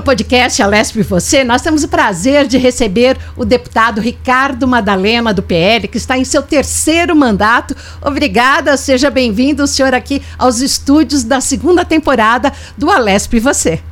no 0.00 0.04
podcast 0.04 0.62
Alesp 0.62 1.02
Você, 1.02 1.44
nós 1.44 1.60
temos 1.60 1.84
o 1.84 1.88
prazer 1.88 2.46
de 2.46 2.56
receber 2.56 3.18
o 3.36 3.44
deputado 3.44 4.00
Ricardo 4.00 4.66
Madalena, 4.66 5.34
do 5.34 5.42
PL, 5.42 5.86
que 5.86 5.98
está 5.98 6.16
em 6.16 6.24
seu 6.24 6.40
terceiro 6.40 7.14
mandato. 7.14 7.76
Obrigada, 8.00 8.78
seja 8.78 9.10
bem-vindo, 9.10 9.66
senhor, 9.66 9.92
aqui 9.92 10.22
aos 10.38 10.60
estúdios 10.60 11.22
da 11.22 11.38
segunda 11.38 11.84
temporada 11.84 12.50
do 12.78 12.90
Alesp 12.90 13.38
Você. 13.40 13.89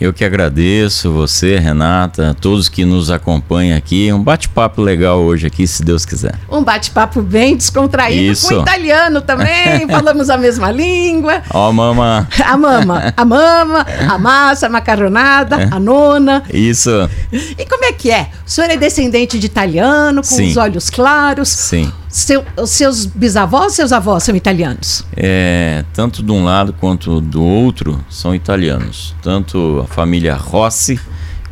Eu 0.00 0.12
que 0.12 0.24
agradeço 0.24 1.12
você, 1.12 1.56
Renata, 1.56 2.36
todos 2.40 2.68
que 2.68 2.84
nos 2.84 3.10
acompanham 3.10 3.78
aqui. 3.78 4.12
Um 4.12 4.22
bate-papo 4.22 4.82
legal 4.82 5.20
hoje 5.20 5.46
aqui, 5.46 5.66
se 5.66 5.84
Deus 5.84 6.04
quiser. 6.04 6.34
Um 6.50 6.62
bate-papo 6.62 7.22
bem 7.22 7.56
descontraído 7.56 8.32
Isso. 8.32 8.48
com 8.48 8.60
italiano 8.60 9.20
também. 9.20 9.86
Falamos 9.88 10.28
a 10.30 10.36
mesma 10.36 10.70
língua. 10.72 11.42
Ó, 11.50 11.72
mama. 11.72 12.28
A 12.44 12.56
mama, 12.56 13.14
a 13.16 13.24
mama, 13.24 13.86
a 14.08 14.18
massa, 14.18 14.66
a 14.66 14.68
macarronada, 14.68 15.68
a 15.70 15.78
nona. 15.78 16.42
Isso, 16.52 16.90
E 17.32 17.64
como 17.64 17.84
é 17.84 17.92
que 17.92 18.10
é? 18.10 18.28
O 18.46 18.50
senhor 18.50 18.70
é 18.70 18.76
descendente 18.76 19.38
de 19.38 19.46
italiano, 19.46 20.22
com 20.22 20.34
Sim. 20.36 20.50
os 20.50 20.56
olhos 20.56 20.90
claros. 20.90 21.48
sim. 21.48 21.90
Seu- 22.14 22.44
seus 22.64 23.06
bisavós 23.06 23.72
seus 23.72 23.90
avós 23.90 24.22
são 24.22 24.36
italianos? 24.36 25.04
É, 25.16 25.84
tanto 25.92 26.22
de 26.22 26.30
um 26.30 26.44
lado 26.44 26.72
quanto 26.72 27.20
do 27.20 27.42
outro 27.42 27.98
são 28.08 28.32
italianos. 28.32 29.16
Tanto 29.20 29.80
a 29.82 29.92
família 29.92 30.36
Rossi, 30.36 30.96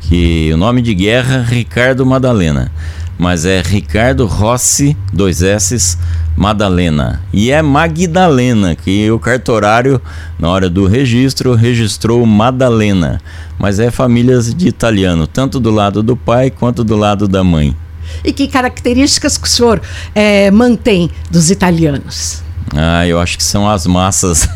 que 0.03 0.53
o 0.55 0.57
nome 0.57 0.81
de 0.81 0.95
guerra 0.95 1.45
é 1.51 1.53
Ricardo 1.53 2.07
Madalena, 2.07 2.71
mas 3.19 3.45
é 3.45 3.61
Ricardo 3.61 4.25
Rossi, 4.25 4.97
dois 5.13 5.43
S's, 5.43 5.99
Madalena. 6.37 7.21
E 7.33 7.51
é 7.51 7.61
Magdalena, 7.61 8.77
que 8.77 9.11
o 9.11 9.19
cartorário, 9.19 10.01
na 10.39 10.49
hora 10.49 10.71
do 10.71 10.87
registro, 10.87 11.57
registrou 11.57 12.25
Madalena. 12.25 13.21
Mas 13.59 13.81
é 13.81 13.91
famílias 13.91 14.55
de 14.55 14.69
italiano, 14.69 15.27
tanto 15.27 15.59
do 15.59 15.73
lado 15.73 16.05
do 16.05 16.17
pai 16.17 16.53
quanto 16.53 16.85
do 16.85 16.97
lado 16.97 17.27
da 17.27 17.43
mãe. 17.43 17.77
E 18.25 18.33
que 18.33 18.49
características 18.49 19.37
que 19.37 19.47
o 19.47 19.51
senhor 19.51 19.81
eh, 20.15 20.51
mantém 20.51 21.11
dos 21.31 21.51
italianos? 21.51 22.43
Ah, 22.75 23.07
eu 23.07 23.21
acho 23.21 23.37
que 23.37 23.45
são 23.45 23.69
as 23.69 23.87
massas. 23.87 24.49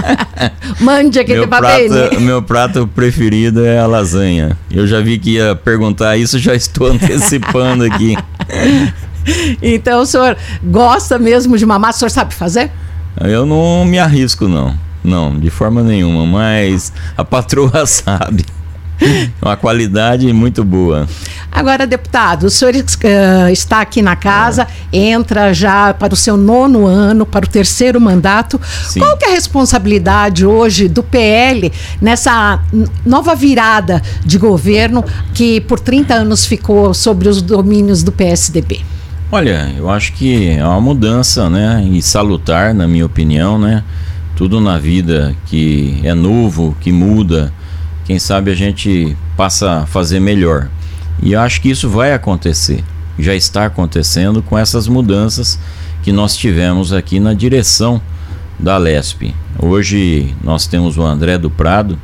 Mande 0.80 1.18
aquele 1.18 1.40
Meu 1.40 1.48
papel. 1.48 1.88
prato, 1.90 2.20
meu 2.20 2.42
prato 2.42 2.86
preferido 2.88 3.64
é 3.64 3.78
a 3.78 3.86
lasanha. 3.86 4.56
Eu 4.70 4.86
já 4.86 5.00
vi 5.00 5.18
que 5.18 5.32
ia 5.32 5.54
perguntar 5.54 6.16
isso, 6.16 6.38
já 6.38 6.54
estou 6.54 6.86
antecipando 6.92 7.84
aqui. 7.84 8.16
Então 9.60 10.00
o 10.00 10.06
senhor 10.06 10.36
gosta 10.62 11.18
mesmo 11.18 11.58
de 11.58 11.64
uma 11.64 11.78
massa? 11.78 11.96
O 11.96 12.00
senhor 12.00 12.10
sabe 12.10 12.34
fazer? 12.34 12.70
Eu 13.20 13.44
não 13.44 13.84
me 13.84 13.98
arrisco, 13.98 14.48
não. 14.48 14.74
Não, 15.02 15.38
de 15.38 15.50
forma 15.50 15.82
nenhuma, 15.82 16.24
mas 16.24 16.92
a 17.16 17.24
patroa 17.24 17.84
sabe. 17.84 18.46
Uma 19.42 19.56
qualidade 19.56 20.32
muito 20.32 20.64
boa. 20.64 21.06
Agora, 21.50 21.86
deputado, 21.86 22.44
o 22.44 22.50
senhor 22.50 22.74
eh, 22.74 23.52
está 23.52 23.80
aqui 23.80 24.02
na 24.02 24.16
casa, 24.16 24.66
entra 24.92 25.52
já 25.52 25.94
para 25.94 26.12
o 26.12 26.16
seu 26.16 26.36
nono 26.36 26.84
ano, 26.86 27.24
para 27.24 27.44
o 27.44 27.48
terceiro 27.48 28.00
mandato. 28.00 28.60
Sim. 28.88 29.00
Qual 29.00 29.16
que 29.16 29.24
é 29.24 29.28
a 29.28 29.34
responsabilidade 29.34 30.44
hoje 30.44 30.88
do 30.88 31.02
PL 31.02 31.72
nessa 32.00 32.60
nova 33.06 33.34
virada 33.36 34.02
de 34.24 34.36
governo 34.36 35.04
que 35.32 35.60
por 35.60 35.78
30 35.78 36.14
anos 36.14 36.44
ficou 36.44 36.92
sobre 36.92 37.28
os 37.28 37.40
domínios 37.40 38.02
do 38.02 38.10
PSDB? 38.10 38.80
Olha, 39.30 39.72
eu 39.76 39.88
acho 39.90 40.12
que 40.12 40.50
é 40.50 40.64
uma 40.64 40.80
mudança, 40.80 41.48
né? 41.48 41.86
E 41.90 42.02
salutar, 42.02 42.74
na 42.74 42.86
minha 42.86 43.06
opinião, 43.06 43.58
né? 43.58 43.82
Tudo 44.36 44.60
na 44.60 44.78
vida 44.78 45.34
que 45.46 46.00
é 46.02 46.14
novo, 46.14 46.76
que 46.80 46.90
muda, 46.90 47.52
quem 48.04 48.18
sabe 48.18 48.50
a 48.50 48.54
gente 48.54 49.16
passa 49.36 49.80
a 49.80 49.86
fazer 49.86 50.20
melhor. 50.20 50.68
E 51.22 51.32
eu 51.32 51.40
acho 51.40 51.60
que 51.60 51.70
isso 51.70 51.88
vai 51.88 52.12
acontecer. 52.12 52.84
Já 53.18 53.34
está 53.34 53.66
acontecendo 53.66 54.42
com 54.42 54.58
essas 54.58 54.88
mudanças 54.88 55.58
que 56.02 56.12
nós 56.12 56.36
tivemos 56.36 56.92
aqui 56.92 57.18
na 57.18 57.32
direção 57.32 58.00
da 58.58 58.76
Lesp. 58.76 59.34
Hoje 59.58 60.34
nós 60.42 60.66
temos 60.66 60.98
o 60.98 61.02
André 61.02 61.38
do 61.38 61.50
Prado, 61.50 61.98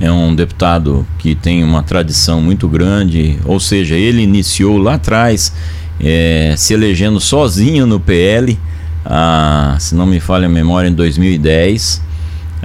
é 0.00 0.10
um 0.12 0.34
deputado 0.34 1.06
que 1.18 1.34
tem 1.34 1.64
uma 1.64 1.82
tradição 1.82 2.40
muito 2.40 2.68
grande, 2.68 3.38
ou 3.44 3.58
seja, 3.58 3.94
ele 3.94 4.22
iniciou 4.22 4.76
lá 4.76 4.94
atrás, 4.94 5.52
eh, 5.98 6.54
se 6.56 6.74
elegendo 6.74 7.18
sozinho 7.18 7.86
no 7.86 7.98
PL, 7.98 8.58
ah, 9.04 9.76
se 9.78 9.94
não 9.94 10.04
me 10.04 10.20
falha 10.20 10.46
a 10.46 10.50
memória, 10.50 10.88
em 10.88 10.92
2010. 10.92 12.02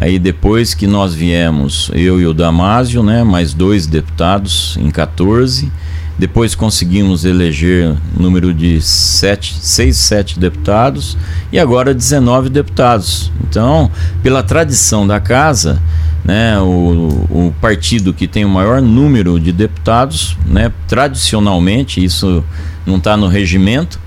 Aí 0.02 0.18
depois 0.18 0.74
que 0.74 0.88
nós 0.88 1.14
viemos, 1.14 1.92
eu 1.94 2.20
e 2.20 2.26
o 2.26 2.34
Damásio, 2.34 3.04
né, 3.04 3.24
mais 3.24 3.54
dois 3.54 3.86
deputados 3.86 4.76
em 4.82 4.90
14. 4.90 5.72
Depois 6.18 6.56
conseguimos 6.56 7.24
eleger 7.24 7.96
número 8.18 8.52
de 8.52 8.82
7, 8.82 9.58
6, 9.62 9.96
7 9.96 10.40
deputados 10.40 11.16
e 11.52 11.60
agora 11.60 11.94
19 11.94 12.50
deputados. 12.50 13.32
Então, 13.48 13.92
pela 14.24 14.42
tradição 14.42 15.06
da 15.06 15.20
casa, 15.20 15.80
né, 16.26 16.60
o, 16.60 17.28
o 17.30 17.54
partido 17.62 18.12
que 18.12 18.28
tem 18.28 18.44
o 18.44 18.50
maior 18.50 18.82
número 18.82 19.40
de 19.40 19.52
deputados, 19.52 20.36
né, 20.48 20.72
tradicionalmente, 20.88 22.04
isso 22.04 22.44
não 22.88 22.98
está 22.98 23.16
no 23.16 23.28
regimento, 23.28 24.00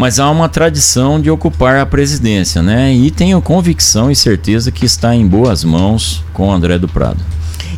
mas 0.00 0.18
há 0.18 0.30
uma 0.30 0.48
tradição 0.48 1.20
de 1.20 1.30
ocupar 1.30 1.76
a 1.76 1.84
presidência, 1.84 2.62
né? 2.62 2.90
E 2.90 3.10
tenho 3.10 3.38
convicção 3.42 4.10
e 4.10 4.16
certeza 4.16 4.72
que 4.72 4.86
está 4.86 5.14
em 5.14 5.26
boas 5.26 5.62
mãos 5.62 6.24
com 6.32 6.48
o 6.48 6.50
André 6.50 6.78
do 6.78 6.88
Prado. 6.88 7.18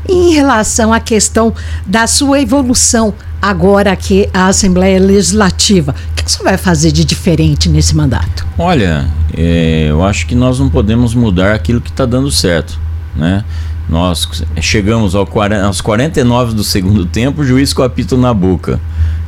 Em 0.09 0.33
relação 0.33 0.93
à 0.93 1.01
questão 1.01 1.53
da 1.85 2.07
sua 2.07 2.41
evolução 2.41 3.13
agora 3.41 3.91
aqui 3.91 4.29
à 4.33 4.47
Assembleia 4.47 5.01
Legislativa, 5.01 5.97
o 6.13 6.15
que 6.15 6.31
senhor 6.31 6.45
vai 6.45 6.57
fazer 6.57 6.93
de 6.93 7.05
diferente 7.05 7.69
nesse 7.69 7.97
mandato? 7.97 8.47
Olha, 8.57 9.09
é, 9.37 9.89
eu 9.91 10.05
acho 10.05 10.25
que 10.29 10.37
nós 10.37 10.61
não 10.61 10.69
podemos 10.69 11.17
mudar 11.17 11.53
aquilo 11.53 11.81
que 11.81 11.91
está 11.91 12.07
dando 12.07 12.31
certo, 12.31 12.79
né? 13.17 13.45
Nós 13.89 14.45
chegamos 14.61 15.17
ao 15.17 15.27
40, 15.27 15.67
aos 15.67 15.81
49 15.81 16.55
do 16.55 16.63
segundo 16.63 17.05
tempo, 17.05 17.43
o 17.43 17.45
juiz 17.45 17.73
com 17.73 17.83
apito 17.83 18.17
na 18.17 18.33
boca. 18.33 18.81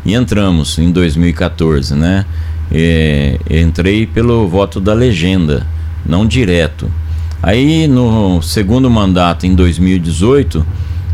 E 0.04 0.14
entramos 0.14 0.78
em 0.78 0.92
2014, 0.92 1.96
né? 1.96 2.24
É, 2.76 3.38
entrei 3.48 4.04
pelo 4.04 4.48
voto 4.48 4.80
da 4.80 4.92
legenda, 4.92 5.64
não 6.04 6.26
direto. 6.26 6.90
Aí 7.40 7.86
no 7.86 8.42
segundo 8.42 8.90
mandato, 8.90 9.46
em 9.46 9.54
2018, 9.54 10.66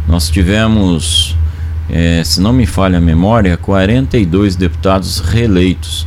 nós 0.08 0.30
tivemos, 0.30 1.36
é, 1.90 2.24
se 2.24 2.40
não 2.40 2.52
me 2.52 2.64
falha 2.64 2.96
a 2.96 3.00
memória, 3.00 3.58
42 3.58 4.56
deputados 4.56 5.18
reeleitos, 5.18 6.06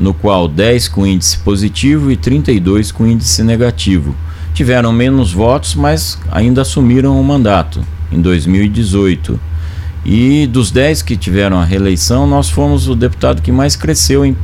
no 0.00 0.14
qual 0.14 0.48
10 0.48 0.88
com 0.88 1.06
índice 1.06 1.38
positivo 1.40 2.10
e 2.10 2.16
32 2.16 2.90
com 2.90 3.06
índice 3.06 3.42
negativo. 3.42 4.16
Tiveram 4.54 4.94
menos 4.94 5.30
votos, 5.30 5.74
mas 5.74 6.18
ainda 6.30 6.62
assumiram 6.62 7.20
o 7.20 7.22
mandato 7.24 7.84
em 8.10 8.20
2018. 8.20 9.38
E 10.08 10.46
dos 10.46 10.70
10 10.70 11.02
que 11.02 11.16
tiveram 11.16 11.58
a 11.58 11.64
reeleição, 11.64 12.28
nós 12.28 12.48
fomos 12.48 12.86
o 12.88 12.94
deputado 12.94 13.42
que 13.42 13.50
mais 13.50 13.74
cresceu 13.74 14.24
em 14.24 14.36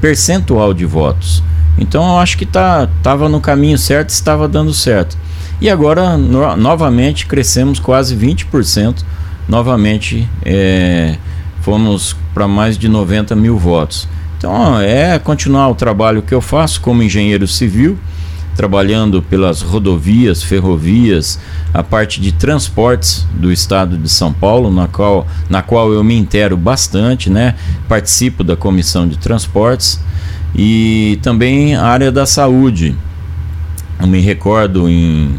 percentual 0.00 0.74
de 0.74 0.84
votos. 0.84 1.40
Então 1.78 2.04
eu 2.04 2.18
acho 2.18 2.36
que 2.36 2.44
tá, 2.44 2.88
tava 3.00 3.28
no 3.28 3.40
caminho 3.40 3.78
certo, 3.78 4.10
estava 4.10 4.48
dando 4.48 4.74
certo. 4.74 5.16
E 5.60 5.70
agora, 5.70 6.16
no- 6.16 6.56
novamente, 6.56 7.26
crescemos 7.26 7.78
quase 7.78 8.16
20%. 8.16 9.04
Novamente, 9.48 10.28
é, 10.44 11.16
fomos 11.60 12.16
para 12.34 12.48
mais 12.48 12.76
de 12.76 12.88
90 12.88 13.36
mil 13.36 13.56
votos. 13.56 14.08
Então, 14.36 14.80
é 14.80 15.16
continuar 15.18 15.68
o 15.68 15.74
trabalho 15.76 16.22
que 16.22 16.34
eu 16.34 16.40
faço 16.40 16.80
como 16.80 17.02
engenheiro 17.02 17.46
civil, 17.46 17.96
trabalhando 18.54 19.20
pelas 19.20 19.62
rodovias, 19.62 20.42
ferrovias, 20.42 21.38
a 21.72 21.82
parte 21.82 22.20
de 22.20 22.32
transportes 22.32 23.26
do 23.34 23.52
estado 23.52 23.98
de 23.98 24.08
São 24.08 24.32
Paulo, 24.32 24.70
na 24.70 24.86
qual, 24.86 25.26
na 25.48 25.62
qual 25.62 25.92
eu 25.92 26.04
me 26.04 26.16
intero 26.16 26.56
bastante, 26.56 27.28
né? 27.28 27.54
Participo 27.88 28.44
da 28.44 28.56
comissão 28.56 29.08
de 29.08 29.18
transportes 29.18 30.00
e 30.54 31.18
também 31.22 31.74
a 31.74 31.84
área 31.84 32.12
da 32.12 32.26
saúde. 32.26 32.96
Eu 34.00 34.06
me 34.06 34.20
recordo 34.20 34.88
em 34.88 35.34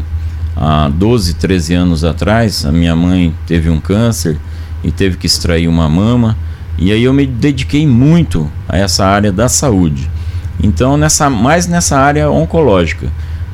há 0.56 0.88
12, 0.88 1.34
13 1.34 1.74
anos 1.74 2.04
atrás, 2.04 2.64
a 2.64 2.72
minha 2.72 2.96
mãe 2.96 3.34
teve 3.46 3.68
um 3.68 3.78
câncer 3.78 4.38
e 4.82 4.90
teve 4.90 5.16
que 5.16 5.26
extrair 5.26 5.68
uma 5.68 5.88
mama, 5.88 6.36
e 6.78 6.92
aí 6.92 7.04
eu 7.04 7.12
me 7.12 7.26
dediquei 7.26 7.86
muito 7.86 8.50
a 8.68 8.76
essa 8.76 9.04
área 9.04 9.32
da 9.32 9.48
saúde. 9.48 10.08
Então, 10.62 10.96
nessa, 10.96 11.28
mais 11.28 11.66
nessa 11.66 11.98
área 11.98 12.30
oncológica, 12.30 13.08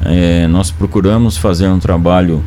eh, 0.05 0.47
nós 0.49 0.71
procuramos 0.71 1.37
fazer 1.37 1.69
um 1.69 1.79
trabalho 1.79 2.43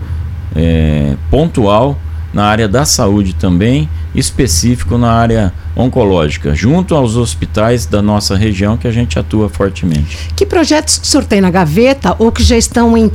eh, 0.56 1.16
pontual 1.30 1.98
na 2.36 2.44
área 2.44 2.68
da 2.68 2.84
saúde 2.84 3.34
também, 3.34 3.90
específico 4.14 4.98
na 4.98 5.10
área 5.10 5.54
oncológica, 5.74 6.54
junto 6.54 6.94
aos 6.94 7.16
hospitais 7.16 7.86
da 7.86 8.02
nossa 8.02 8.36
região 8.36 8.76
que 8.76 8.86
a 8.86 8.92
gente 8.92 9.18
atua 9.18 9.48
fortemente. 9.48 10.18
Que 10.36 10.46
projetos 10.46 10.98
que 10.98 11.06
o 11.06 11.08
senhor 11.08 11.24
tem 11.24 11.40
na 11.40 11.50
gaveta 11.50 12.14
ou 12.20 12.34
que 12.34 12.44
já 12.44 12.58
estão 12.58 12.98
em, 12.98 13.06
uh, 13.06 13.12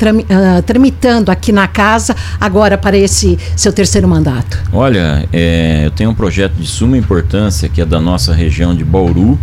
tramitando 0.64 1.30
aqui 1.30 1.52
na 1.52 1.68
casa 1.68 2.16
agora 2.40 2.78
para 2.78 2.96
esse 2.96 3.38
seu 3.54 3.74
terceiro 3.74 4.08
mandato? 4.08 4.58
Olha, 4.72 5.28
é, 5.30 5.82
eu 5.84 5.90
tenho 5.90 6.08
um 6.08 6.14
projeto 6.14 6.54
de 6.54 6.66
suma 6.66 6.96
importância 6.96 7.68
que 7.68 7.82
é 7.82 7.84
da 7.84 8.00
nossa 8.00 8.32
região 8.32 8.74
de 8.74 8.84
Bauru, 8.84 9.38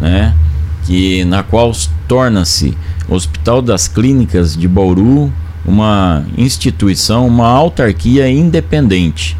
né? 0.00 0.34
Que, 0.84 1.24
na 1.24 1.42
qual 1.42 1.72
torna-se 2.08 2.76
Hospital 3.08 3.62
das 3.62 3.88
Clínicas 3.88 4.56
de 4.56 4.66
Bauru 4.66 5.32
uma 5.64 6.24
instituição, 6.36 7.26
uma 7.26 7.48
autarquia 7.48 8.28
independente. 8.28 9.36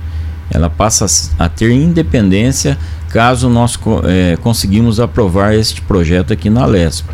Ela 0.50 0.70
passa 0.70 1.06
a 1.38 1.48
ter 1.48 1.72
independência 1.72 2.78
caso 3.08 3.48
nós 3.48 3.78
é, 4.04 4.38
conseguimos 4.40 4.98
aprovar 4.98 5.54
este 5.54 5.82
projeto 5.82 6.32
aqui 6.32 6.48
na 6.48 6.64
LESP. 6.64 7.08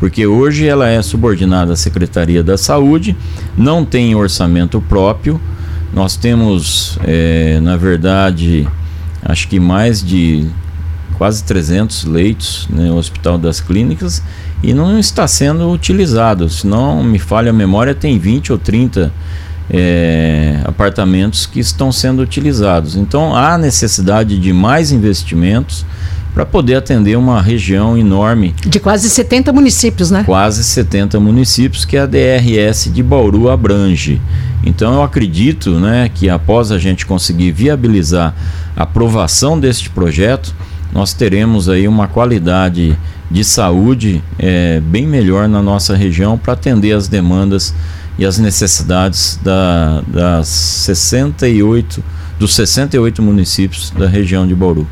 Porque 0.00 0.26
hoje 0.26 0.66
ela 0.66 0.88
é 0.88 1.00
subordinada 1.00 1.72
à 1.72 1.76
Secretaria 1.76 2.42
da 2.42 2.58
Saúde, 2.58 3.16
não 3.56 3.84
tem 3.84 4.14
orçamento 4.14 4.80
próprio. 4.80 5.40
Nós 5.92 6.16
temos, 6.16 6.98
é, 7.04 7.60
na 7.60 7.76
verdade, 7.76 8.68
acho 9.22 9.46
que 9.46 9.60
mais 9.60 10.02
de 10.02 10.48
quase 11.16 11.42
300 11.44 12.04
leitos 12.04 12.68
né, 12.70 12.84
no 12.84 12.96
Hospital 12.96 13.38
das 13.38 13.60
Clínicas 13.60 14.22
e 14.62 14.72
não 14.72 14.98
está 14.98 15.26
sendo 15.26 15.70
utilizado. 15.70 16.48
Se 16.48 16.66
não 16.66 17.02
me 17.02 17.18
falha 17.18 17.50
a 17.50 17.52
memória, 17.52 17.94
tem 17.94 18.18
20 18.18 18.52
ou 18.52 18.58
30 18.58 19.12
é, 19.70 20.60
apartamentos 20.64 21.46
que 21.46 21.60
estão 21.60 21.90
sendo 21.90 22.22
utilizados. 22.22 22.96
Então 22.96 23.34
há 23.34 23.56
necessidade 23.56 24.38
de 24.38 24.52
mais 24.52 24.92
investimentos 24.92 25.84
para 26.34 26.44
poder 26.44 26.74
atender 26.74 27.16
uma 27.16 27.40
região 27.40 27.96
enorme. 27.96 28.54
De 28.66 28.80
quase 28.80 29.08
70 29.08 29.52
municípios, 29.52 30.10
né? 30.10 30.24
Quase 30.24 30.64
70 30.64 31.20
municípios 31.20 31.84
que 31.84 31.96
a 31.96 32.06
DRS 32.06 32.92
de 32.92 33.02
Bauru 33.02 33.48
abrange. 33.48 34.20
Então 34.64 34.94
eu 34.94 35.02
acredito 35.02 35.78
né, 35.78 36.10
que 36.12 36.28
após 36.28 36.72
a 36.72 36.78
gente 36.78 37.06
conseguir 37.06 37.52
viabilizar 37.52 38.34
a 38.76 38.82
aprovação 38.82 39.60
deste 39.60 39.88
projeto, 39.88 40.52
nós 40.94 41.12
teremos 41.12 41.68
aí 41.68 41.88
uma 41.88 42.06
qualidade 42.06 42.96
de 43.28 43.44
saúde 43.44 44.22
é, 44.38 44.80
bem 44.80 45.06
melhor 45.06 45.48
na 45.48 45.60
nossa 45.60 45.96
região 45.96 46.38
para 46.38 46.52
atender 46.52 46.92
as 46.92 47.08
demandas 47.08 47.74
e 48.16 48.24
as 48.24 48.38
necessidades 48.38 49.38
da, 49.42 50.02
das 50.06 50.46
68 50.46 52.02
dos 52.38 52.54
68 52.54 53.22
municípios 53.22 53.90
da 53.90 54.06
região 54.06 54.46
de 54.46 54.54
Bauru. 54.54 54.86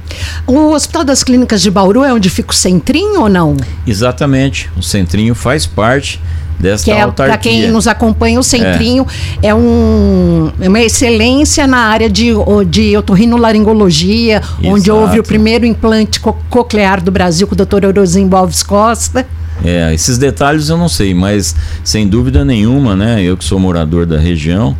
O 0.46 0.72
Hospital 0.72 1.04
das 1.04 1.24
Clínicas 1.24 1.60
de 1.60 1.70
Bauru 1.70 2.04
é 2.04 2.12
onde 2.12 2.30
fica 2.30 2.52
o 2.52 2.54
Centrinho 2.54 3.22
ou 3.22 3.28
não? 3.28 3.56
Exatamente. 3.86 4.70
O 4.76 4.82
Centrinho 4.82 5.34
faz 5.34 5.66
parte 5.66 6.20
desta 6.58 6.84
que 6.84 6.90
é. 6.90 7.06
Para 7.08 7.36
quem 7.36 7.68
nos 7.70 7.86
acompanha, 7.86 8.38
o 8.38 8.42
Centrinho 8.42 9.06
é, 9.42 9.48
é, 9.48 9.54
um, 9.54 10.52
é 10.60 10.68
uma 10.68 10.80
excelência 10.80 11.66
na 11.66 11.78
área 11.78 12.08
de, 12.08 12.30
de 12.68 12.96
otorrinolaringologia, 12.96 14.36
Exato. 14.36 14.58
onde 14.64 14.90
houve 14.90 15.18
o 15.18 15.22
primeiro 15.22 15.66
implante 15.66 16.20
co 16.20 16.32
coclear 16.48 17.02
do 17.02 17.10
Brasil 17.10 17.46
com 17.46 17.54
o 17.54 17.56
Dr. 17.56 17.86
Orozinho 17.86 18.34
Alves 18.34 18.62
Costa. 18.62 19.26
É, 19.64 19.92
esses 19.92 20.18
detalhes 20.18 20.68
eu 20.68 20.76
não 20.76 20.88
sei, 20.88 21.12
mas 21.14 21.54
sem 21.84 22.08
dúvida 22.08 22.44
nenhuma, 22.44 22.96
né? 22.96 23.22
Eu 23.22 23.36
que 23.36 23.44
sou 23.44 23.58
morador 23.58 24.06
da 24.06 24.18
região, 24.18 24.76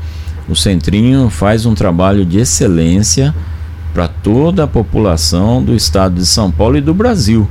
o 0.53 0.57
Centrinho 0.57 1.31
faz 1.31 1.65
um 1.65 1.75
trabalho 1.75 2.27
de 2.27 2.39
excelência 2.39 3.35
para 3.95 4.07
toda 4.07 4.65
a 4.65 4.67
população 4.67 5.63
do 5.63 5.75
estado 5.75 6.17
de 6.17 6.27
São 6.27 6.51
Paulo 6.51 6.77
e 6.77 6.81
do 6.81 6.93
Brasil. 6.93 7.49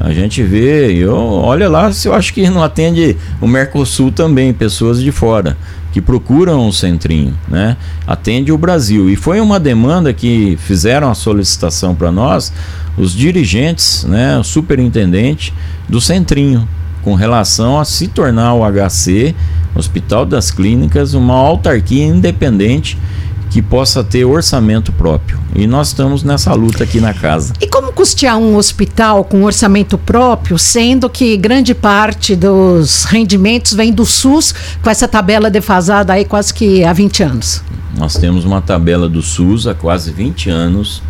A 0.00 0.12
gente 0.12 0.42
vê, 0.42 0.92
eu, 0.92 1.14
olha 1.14 1.68
lá, 1.68 1.92
se 1.92 2.08
eu 2.08 2.14
acho 2.14 2.34
que 2.34 2.50
não 2.50 2.62
atende 2.62 3.16
o 3.40 3.46
Mercosul 3.46 4.10
também, 4.10 4.52
pessoas 4.52 5.00
de 5.00 5.12
fora 5.12 5.56
que 5.92 6.00
procuram 6.00 6.66
o 6.66 6.72
centrinho, 6.72 7.34
né? 7.46 7.76
Atende 8.06 8.50
o 8.50 8.58
Brasil. 8.58 9.08
E 9.10 9.14
foi 9.14 9.38
uma 9.40 9.60
demanda 9.60 10.12
que 10.12 10.58
fizeram 10.62 11.10
a 11.10 11.14
solicitação 11.14 11.94
para 11.94 12.10
nós, 12.10 12.52
os 12.96 13.14
dirigentes, 13.14 14.04
né, 14.04 14.38
o 14.38 14.42
superintendente 14.42 15.54
do 15.88 16.00
centrinho, 16.00 16.66
com 17.02 17.14
relação 17.14 17.78
a 17.78 17.84
se 17.84 18.08
tornar 18.08 18.54
o 18.54 18.62
HC, 18.64 19.34
Hospital 19.74 20.24
das 20.24 20.50
Clínicas, 20.50 21.14
uma 21.14 21.34
autarquia 21.34 22.04
independente 22.04 22.98
que 23.50 23.60
possa 23.60 24.02
ter 24.02 24.24
orçamento 24.24 24.90
próprio. 24.92 25.38
E 25.54 25.66
nós 25.66 25.88
estamos 25.88 26.22
nessa 26.22 26.54
luta 26.54 26.84
aqui 26.84 27.00
na 27.00 27.12
casa. 27.12 27.52
E 27.60 27.66
como 27.66 27.92
custear 27.92 28.38
um 28.38 28.56
hospital 28.56 29.24
com 29.24 29.42
orçamento 29.44 29.98
próprio, 29.98 30.58
sendo 30.58 31.10
que 31.10 31.36
grande 31.36 31.74
parte 31.74 32.34
dos 32.34 33.04
rendimentos 33.04 33.74
vem 33.74 33.92
do 33.92 34.06
SUS, 34.06 34.54
com 34.82 34.88
essa 34.88 35.06
tabela 35.06 35.50
defasada 35.50 36.14
aí 36.14 36.24
quase 36.24 36.54
que 36.54 36.82
há 36.82 36.94
20 36.94 37.22
anos? 37.24 37.62
Nós 37.94 38.14
temos 38.14 38.46
uma 38.46 38.62
tabela 38.62 39.06
do 39.06 39.20
SUS 39.20 39.66
há 39.66 39.74
quase 39.74 40.10
20 40.12 40.48
anos, 40.48 41.02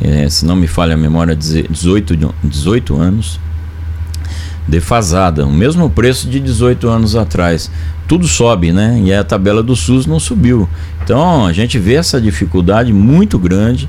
é, 0.00 0.28
se 0.28 0.44
não 0.44 0.56
me 0.56 0.66
falha 0.66 0.94
a 0.94 0.96
memória, 0.96 1.36
18, 1.36 2.34
18 2.42 2.96
anos 2.96 3.38
defasada, 4.68 5.46
o 5.46 5.52
mesmo 5.52 5.88
preço 5.88 6.28
de 6.28 6.38
18 6.38 6.88
anos 6.88 7.16
atrás. 7.16 7.70
Tudo 8.06 8.28
sobe, 8.28 8.70
né? 8.70 9.00
E 9.02 9.12
a 9.12 9.24
tabela 9.24 9.62
do 9.62 9.74
SUS 9.74 10.06
não 10.06 10.20
subiu. 10.20 10.68
Então 11.02 11.46
a 11.46 11.52
gente 11.52 11.78
vê 11.78 11.94
essa 11.94 12.20
dificuldade 12.20 12.92
muito 12.92 13.38
grande 13.38 13.88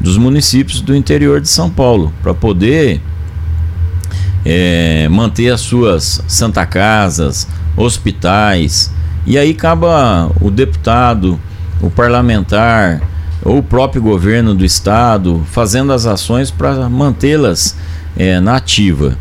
dos 0.00 0.18
municípios 0.18 0.80
do 0.80 0.94
interior 0.94 1.40
de 1.40 1.48
São 1.48 1.70
Paulo 1.70 2.12
para 2.22 2.34
poder 2.34 3.00
é, 4.44 5.08
manter 5.08 5.52
as 5.52 5.60
suas 5.60 6.22
Santa 6.26 6.66
Casas, 6.66 7.46
hospitais. 7.76 8.92
E 9.26 9.38
aí 9.38 9.50
acaba 9.50 10.30
o 10.40 10.50
deputado, 10.50 11.40
o 11.80 11.90
parlamentar 11.90 13.00
ou 13.44 13.58
o 13.58 13.62
próprio 13.62 14.02
governo 14.02 14.54
do 14.54 14.64
estado 14.64 15.44
fazendo 15.52 15.92
as 15.92 16.04
ações 16.04 16.50
para 16.50 16.88
mantê-las 16.88 17.76
é, 18.16 18.40
na 18.40 18.56
ativa. 18.56 19.16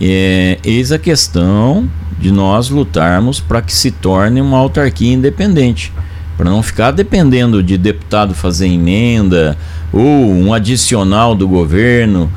É, 0.00 0.58
eis 0.62 0.92
a 0.92 0.98
questão 0.98 1.88
de 2.18 2.30
nós 2.30 2.68
lutarmos 2.68 3.40
para 3.40 3.62
que 3.62 3.72
se 3.72 3.90
torne 3.90 4.40
uma 4.40 4.58
autarquia 4.58 5.12
independente, 5.12 5.92
para 6.36 6.50
não 6.50 6.62
ficar 6.62 6.90
dependendo 6.90 7.62
de 7.62 7.78
deputado 7.78 8.34
fazer 8.34 8.66
emenda 8.66 9.56
ou 9.92 10.30
um 10.30 10.52
adicional 10.52 11.34
do 11.34 11.48
governo, 11.48 12.30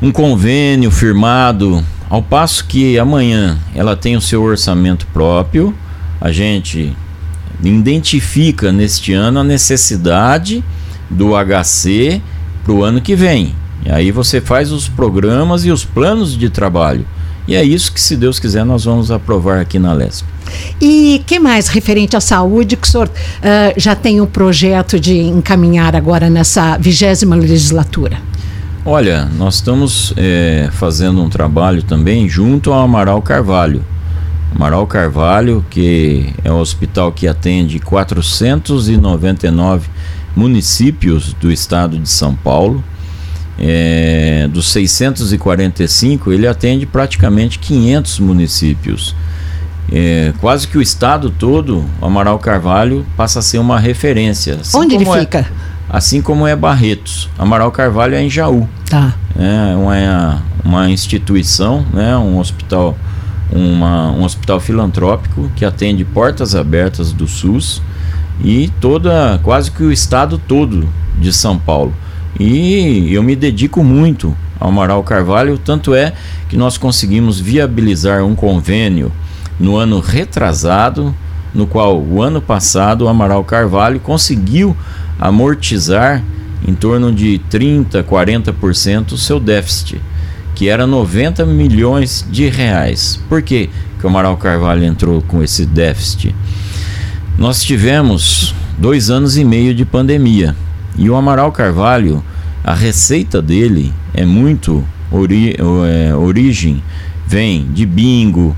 um 0.00 0.10
convênio 0.10 0.90
firmado, 0.90 1.84
ao 2.08 2.22
passo 2.22 2.64
que 2.64 2.98
amanhã 2.98 3.58
ela 3.74 3.94
tem 3.94 4.16
o 4.16 4.20
seu 4.20 4.42
orçamento 4.42 5.06
próprio, 5.12 5.74
a 6.20 6.32
gente 6.32 6.96
identifica 7.62 8.72
neste 8.72 9.12
ano 9.12 9.40
a 9.40 9.44
necessidade 9.44 10.64
do 11.10 11.30
HC 11.34 12.22
para 12.64 12.72
o 12.72 12.82
ano 12.82 13.00
que 13.00 13.14
vem. 13.14 13.54
E 13.84 13.90
aí 13.90 14.10
você 14.10 14.40
faz 14.40 14.72
os 14.72 14.88
programas 14.88 15.64
e 15.64 15.70
os 15.70 15.84
planos 15.84 16.36
de 16.36 16.50
trabalho. 16.50 17.06
E 17.46 17.54
é 17.54 17.64
isso 17.64 17.92
que, 17.92 18.00
se 18.00 18.14
Deus 18.14 18.38
quiser, 18.38 18.64
nós 18.64 18.84
vamos 18.84 19.10
aprovar 19.10 19.58
aqui 19.58 19.78
na 19.78 19.94
LESP. 19.94 20.26
E 20.80 21.22
que 21.26 21.38
mais 21.38 21.68
referente 21.68 22.14
à 22.14 22.20
saúde 22.20 22.76
que 22.76 22.86
o 22.86 22.90
senhor 22.90 23.08
uh, 23.08 23.72
já 23.76 23.94
tem 23.94 24.20
o 24.20 24.24
um 24.24 24.26
projeto 24.26 25.00
de 25.00 25.18
encaminhar 25.18 25.96
agora 25.96 26.28
nessa 26.28 26.76
vigésima 26.76 27.36
legislatura? 27.36 28.18
Olha, 28.84 29.24
nós 29.36 29.56
estamos 29.56 30.12
é, 30.16 30.68
fazendo 30.72 31.22
um 31.22 31.28
trabalho 31.28 31.82
também 31.82 32.28
junto 32.28 32.72
ao 32.72 32.82
Amaral 32.82 33.20
Carvalho. 33.22 33.84
Amaral 34.54 34.86
Carvalho, 34.86 35.64
que 35.68 36.32
é 36.44 36.52
um 36.52 36.58
hospital 36.58 37.12
que 37.12 37.26
atende 37.26 37.78
499 37.78 39.88
municípios 40.36 41.32
do 41.34 41.50
estado 41.50 41.98
de 41.98 42.08
São 42.08 42.34
Paulo 42.34 42.82
é, 43.58 44.48
dos 44.52 44.70
645, 44.70 46.32
ele 46.32 46.46
atende 46.46 46.86
praticamente 46.86 47.58
500 47.58 48.20
municípios. 48.20 49.14
É, 49.90 50.32
quase 50.40 50.68
que 50.68 50.76
o 50.76 50.82
estado 50.82 51.30
todo, 51.30 51.84
o 52.00 52.06
Amaral 52.06 52.38
Carvalho, 52.38 53.06
passa 53.16 53.38
a 53.38 53.42
ser 53.42 53.58
uma 53.58 53.80
referência. 53.80 54.58
Assim 54.60 54.76
Onde 54.76 54.94
ele 54.94 55.08
é, 55.08 55.20
fica? 55.20 55.50
Assim 55.88 56.20
como 56.20 56.46
é 56.46 56.54
Barretos. 56.54 57.28
Amaral 57.38 57.72
Carvalho 57.72 58.14
é 58.14 58.22
em 58.22 58.30
Jaú. 58.30 58.68
Tá. 58.88 59.14
É 59.36 59.74
uma, 59.74 60.42
uma 60.64 60.90
instituição, 60.90 61.84
né, 61.92 62.16
um 62.16 62.38
hospital, 62.38 62.96
uma, 63.50 64.10
um 64.10 64.22
hospital 64.24 64.60
filantrópico 64.60 65.50
que 65.56 65.64
atende 65.64 66.04
portas 66.04 66.54
abertas 66.54 67.12
do 67.12 67.26
SUS 67.26 67.80
e 68.40 68.70
toda, 68.80 69.40
quase 69.42 69.70
que 69.70 69.82
o 69.82 69.90
estado 69.90 70.38
todo 70.38 70.88
de 71.18 71.32
São 71.32 71.58
Paulo. 71.58 71.94
E 72.38 73.12
eu 73.12 73.22
me 73.22 73.34
dedico 73.34 73.82
muito 73.82 74.36
ao 74.60 74.68
Amaral 74.68 75.02
Carvalho, 75.02 75.58
tanto 75.58 75.94
é 75.94 76.12
que 76.48 76.56
nós 76.56 76.76
conseguimos 76.76 77.38
viabilizar 77.40 78.24
um 78.24 78.34
convênio 78.34 79.12
no 79.58 79.76
ano 79.76 80.00
retrasado, 80.00 81.14
no 81.54 81.66
qual 81.66 82.00
o 82.00 82.22
ano 82.22 82.40
passado 82.40 83.02
o 83.02 83.08
Amaral 83.08 83.44
Carvalho 83.44 84.00
conseguiu 84.00 84.76
amortizar 85.18 86.22
em 86.66 86.74
torno 86.74 87.12
de 87.12 87.38
30, 87.50 88.02
40% 88.02 89.12
o 89.12 89.18
seu 89.18 89.38
déficit, 89.40 90.00
que 90.54 90.68
era 90.68 90.86
90 90.86 91.46
milhões 91.46 92.26
de 92.30 92.48
reais. 92.48 93.18
Por 93.28 93.42
que, 93.42 93.70
que 93.98 94.04
o 94.04 94.08
Amaral 94.08 94.36
Carvalho 94.36 94.84
entrou 94.84 95.22
com 95.22 95.42
esse 95.42 95.64
déficit? 95.64 96.34
Nós 97.38 97.62
tivemos 97.62 98.54
dois 98.76 99.10
anos 99.10 99.36
e 99.36 99.44
meio 99.44 99.74
de 99.74 99.84
pandemia 99.84 100.54
e 100.98 101.08
o 101.08 101.14
Amaral 101.14 101.52
Carvalho, 101.52 102.22
a 102.64 102.74
receita 102.74 103.40
dele 103.40 103.94
é 104.12 104.26
muito 104.26 104.84
ori 105.10 105.56
é, 105.86 106.14
origem, 106.14 106.82
vem 107.26 107.66
de 107.72 107.86
bingo, 107.86 108.54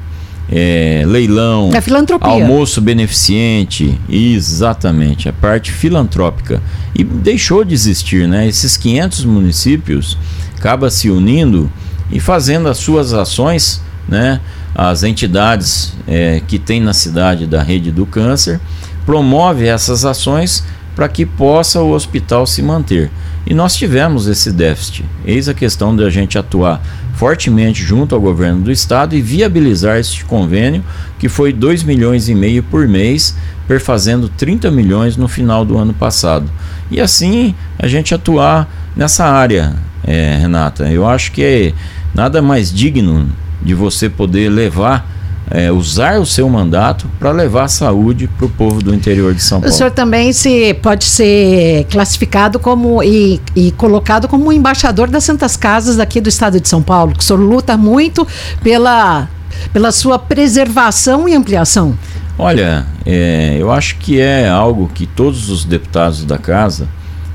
é, 0.51 1.05
leilão, 1.07 1.71
é 1.73 1.81
filantropia. 1.81 2.29
almoço 2.29 2.81
beneficente, 2.81 3.97
exatamente, 4.09 5.29
a 5.29 5.33
parte 5.33 5.71
filantrópica. 5.71 6.61
E 6.95 7.05
deixou 7.05 7.63
de 7.63 7.75
existir, 7.75 8.27
né? 8.27 8.49
Esses 8.49 8.77
500 8.77 9.25
municípios 9.27 10.19
acaba 10.57 10.91
se 10.91 11.09
unindo 11.09 11.71
e 12.11 12.19
fazendo 12.19 12.69
as 12.69 12.79
suas 12.79 13.13
ações, 13.13 13.81
né? 14.09 14.41
As 14.75 15.03
entidades 15.03 15.95
é, 16.09 16.41
que 16.47 16.59
tem 16.59 16.81
na 16.81 16.95
cidade 16.95 17.47
da 17.47 17.63
rede 17.63 17.93
do 17.93 18.07
câncer 18.07 18.59
promove 19.05 19.67
essas 19.67 20.05
ações 20.05 20.65
para 21.00 21.09
que 21.09 21.25
possa 21.25 21.80
o 21.80 21.92
hospital 21.92 22.47
se 22.47 22.61
manter. 22.61 23.11
E 23.47 23.54
nós 23.54 23.75
tivemos 23.75 24.26
esse 24.26 24.52
déficit. 24.52 25.02
Eis 25.25 25.49
a 25.49 25.54
questão 25.54 25.97
de 25.97 26.04
a 26.04 26.11
gente 26.11 26.37
atuar 26.37 26.78
fortemente 27.14 27.83
junto 27.83 28.14
ao 28.14 28.21
governo 28.21 28.61
do 28.61 28.71
estado 28.71 29.16
e 29.16 29.23
viabilizar 29.23 29.97
este 29.97 30.26
convênio, 30.26 30.85
que 31.19 31.26
foi 31.26 31.54
2 31.54 31.85
milhões 31.85 32.28
e 32.28 32.35
meio 32.35 32.62
por 32.62 32.87
mês, 32.87 33.35
perfazendo 33.66 34.28
30 34.28 34.71
milhões 34.71 35.16
no 35.16 35.26
final 35.26 35.64
do 35.64 35.78
ano 35.78 35.95
passado. 35.95 36.50
E 36.90 37.00
assim 37.00 37.54
a 37.78 37.88
gente 37.88 38.14
atuar 38.14 38.71
nessa 38.95 39.25
área, 39.25 39.76
é, 40.04 40.37
Renata. 40.38 40.92
Eu 40.92 41.09
acho 41.09 41.33
que 41.33 41.42
é 41.42 41.73
nada 42.14 42.42
mais 42.42 42.71
digno 42.71 43.26
de 43.62 43.73
você 43.73 44.11
poder 44.11 44.50
levar 44.50 45.11
é, 45.50 45.71
usar 45.73 46.21
o 46.21 46.26
seu 46.26 46.49
mandato 46.49 47.11
para 47.19 47.33
levar 47.33 47.66
saúde 47.66 48.28
para 48.28 48.47
o 48.47 48.49
povo 48.49 48.80
do 48.80 48.95
interior 48.95 49.35
de 49.35 49.42
São 49.42 49.61
Paulo. 49.61 49.75
O 49.75 49.76
senhor 49.76 49.90
também 49.90 50.33
se 50.33 50.73
pode 50.75 51.04
ser 51.04 51.85
classificado 51.90 52.59
como 52.61 53.02
e, 53.02 53.40
e 53.57 53.73
colocado 53.73 54.28
como 54.28 54.52
embaixador 54.52 55.09
das 55.09 55.25
Santas 55.25 55.57
Casas 55.57 55.99
aqui 55.99 56.21
do 56.21 56.28
estado 56.28 56.61
de 56.61 56.69
São 56.69 56.80
Paulo, 56.80 57.14
que 57.14 57.21
o 57.21 57.23
senhor 57.23 57.40
luta 57.40 57.76
muito 57.76 58.26
pela, 58.62 59.28
pela 59.73 59.90
sua 59.90 60.19
preservação 60.19 61.28
e 61.28 61.35
ampliação. 61.35 61.99
Olha, 62.38 62.87
é, 63.04 63.57
eu 63.59 63.73
acho 63.73 63.97
que 63.97 64.21
é 64.21 64.49
algo 64.49 64.88
que 64.95 65.04
todos 65.04 65.50
os 65.50 65.64
deputados 65.64 66.25
da 66.25 66.38
casa 66.38 66.88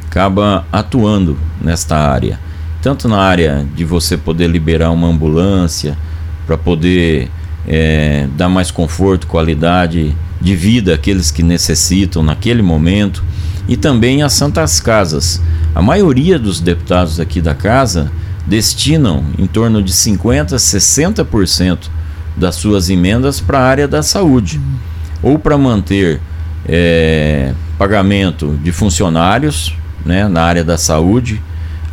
acabam 0.07 0.63
atuando 0.71 1.37
nesta 1.61 1.97
área. 1.97 2.39
Tanto 2.81 3.09
na 3.09 3.17
área 3.17 3.65
de 3.75 3.83
você 3.83 4.15
poder 4.15 4.47
liberar 4.47 4.91
uma 4.91 5.07
ambulância 5.07 5.97
para 6.47 6.57
poder 6.57 7.29
é, 7.67 8.27
dar 8.37 8.49
mais 8.49 8.71
conforto, 8.71 9.27
qualidade 9.27 10.15
de 10.39 10.55
vida 10.55 10.93
àqueles 10.93 11.31
que 11.31 11.41
necessitam 11.41 12.21
naquele 12.21 12.61
momento 12.61 13.23
e 13.67 13.75
também 13.75 14.21
as 14.21 14.33
santas 14.33 14.79
casas. 14.79 15.41
A 15.73 15.81
maioria 15.81 16.37
dos 16.37 16.59
deputados 16.59 17.19
aqui 17.19 17.41
da 17.41 17.55
casa 17.55 18.11
destinam 18.45 19.23
em 19.37 19.47
torno 19.47 19.81
de 19.81 19.91
50 19.91 20.55
a 20.55 20.59
60% 20.59 21.89
das 22.37 22.55
suas 22.55 22.89
emendas 22.89 23.39
para 23.39 23.59
a 23.59 23.63
área 23.63 23.87
da 23.87 24.03
saúde 24.03 24.59
ou 25.23 25.39
para 25.39 25.57
manter 25.57 26.19
é, 26.67 27.53
pagamento 27.77 28.57
de 28.61 28.71
funcionários 28.71 29.75
né, 30.05 30.27
na 30.27 30.43
área 30.43 30.63
da 30.63 30.77
saúde 30.77 31.41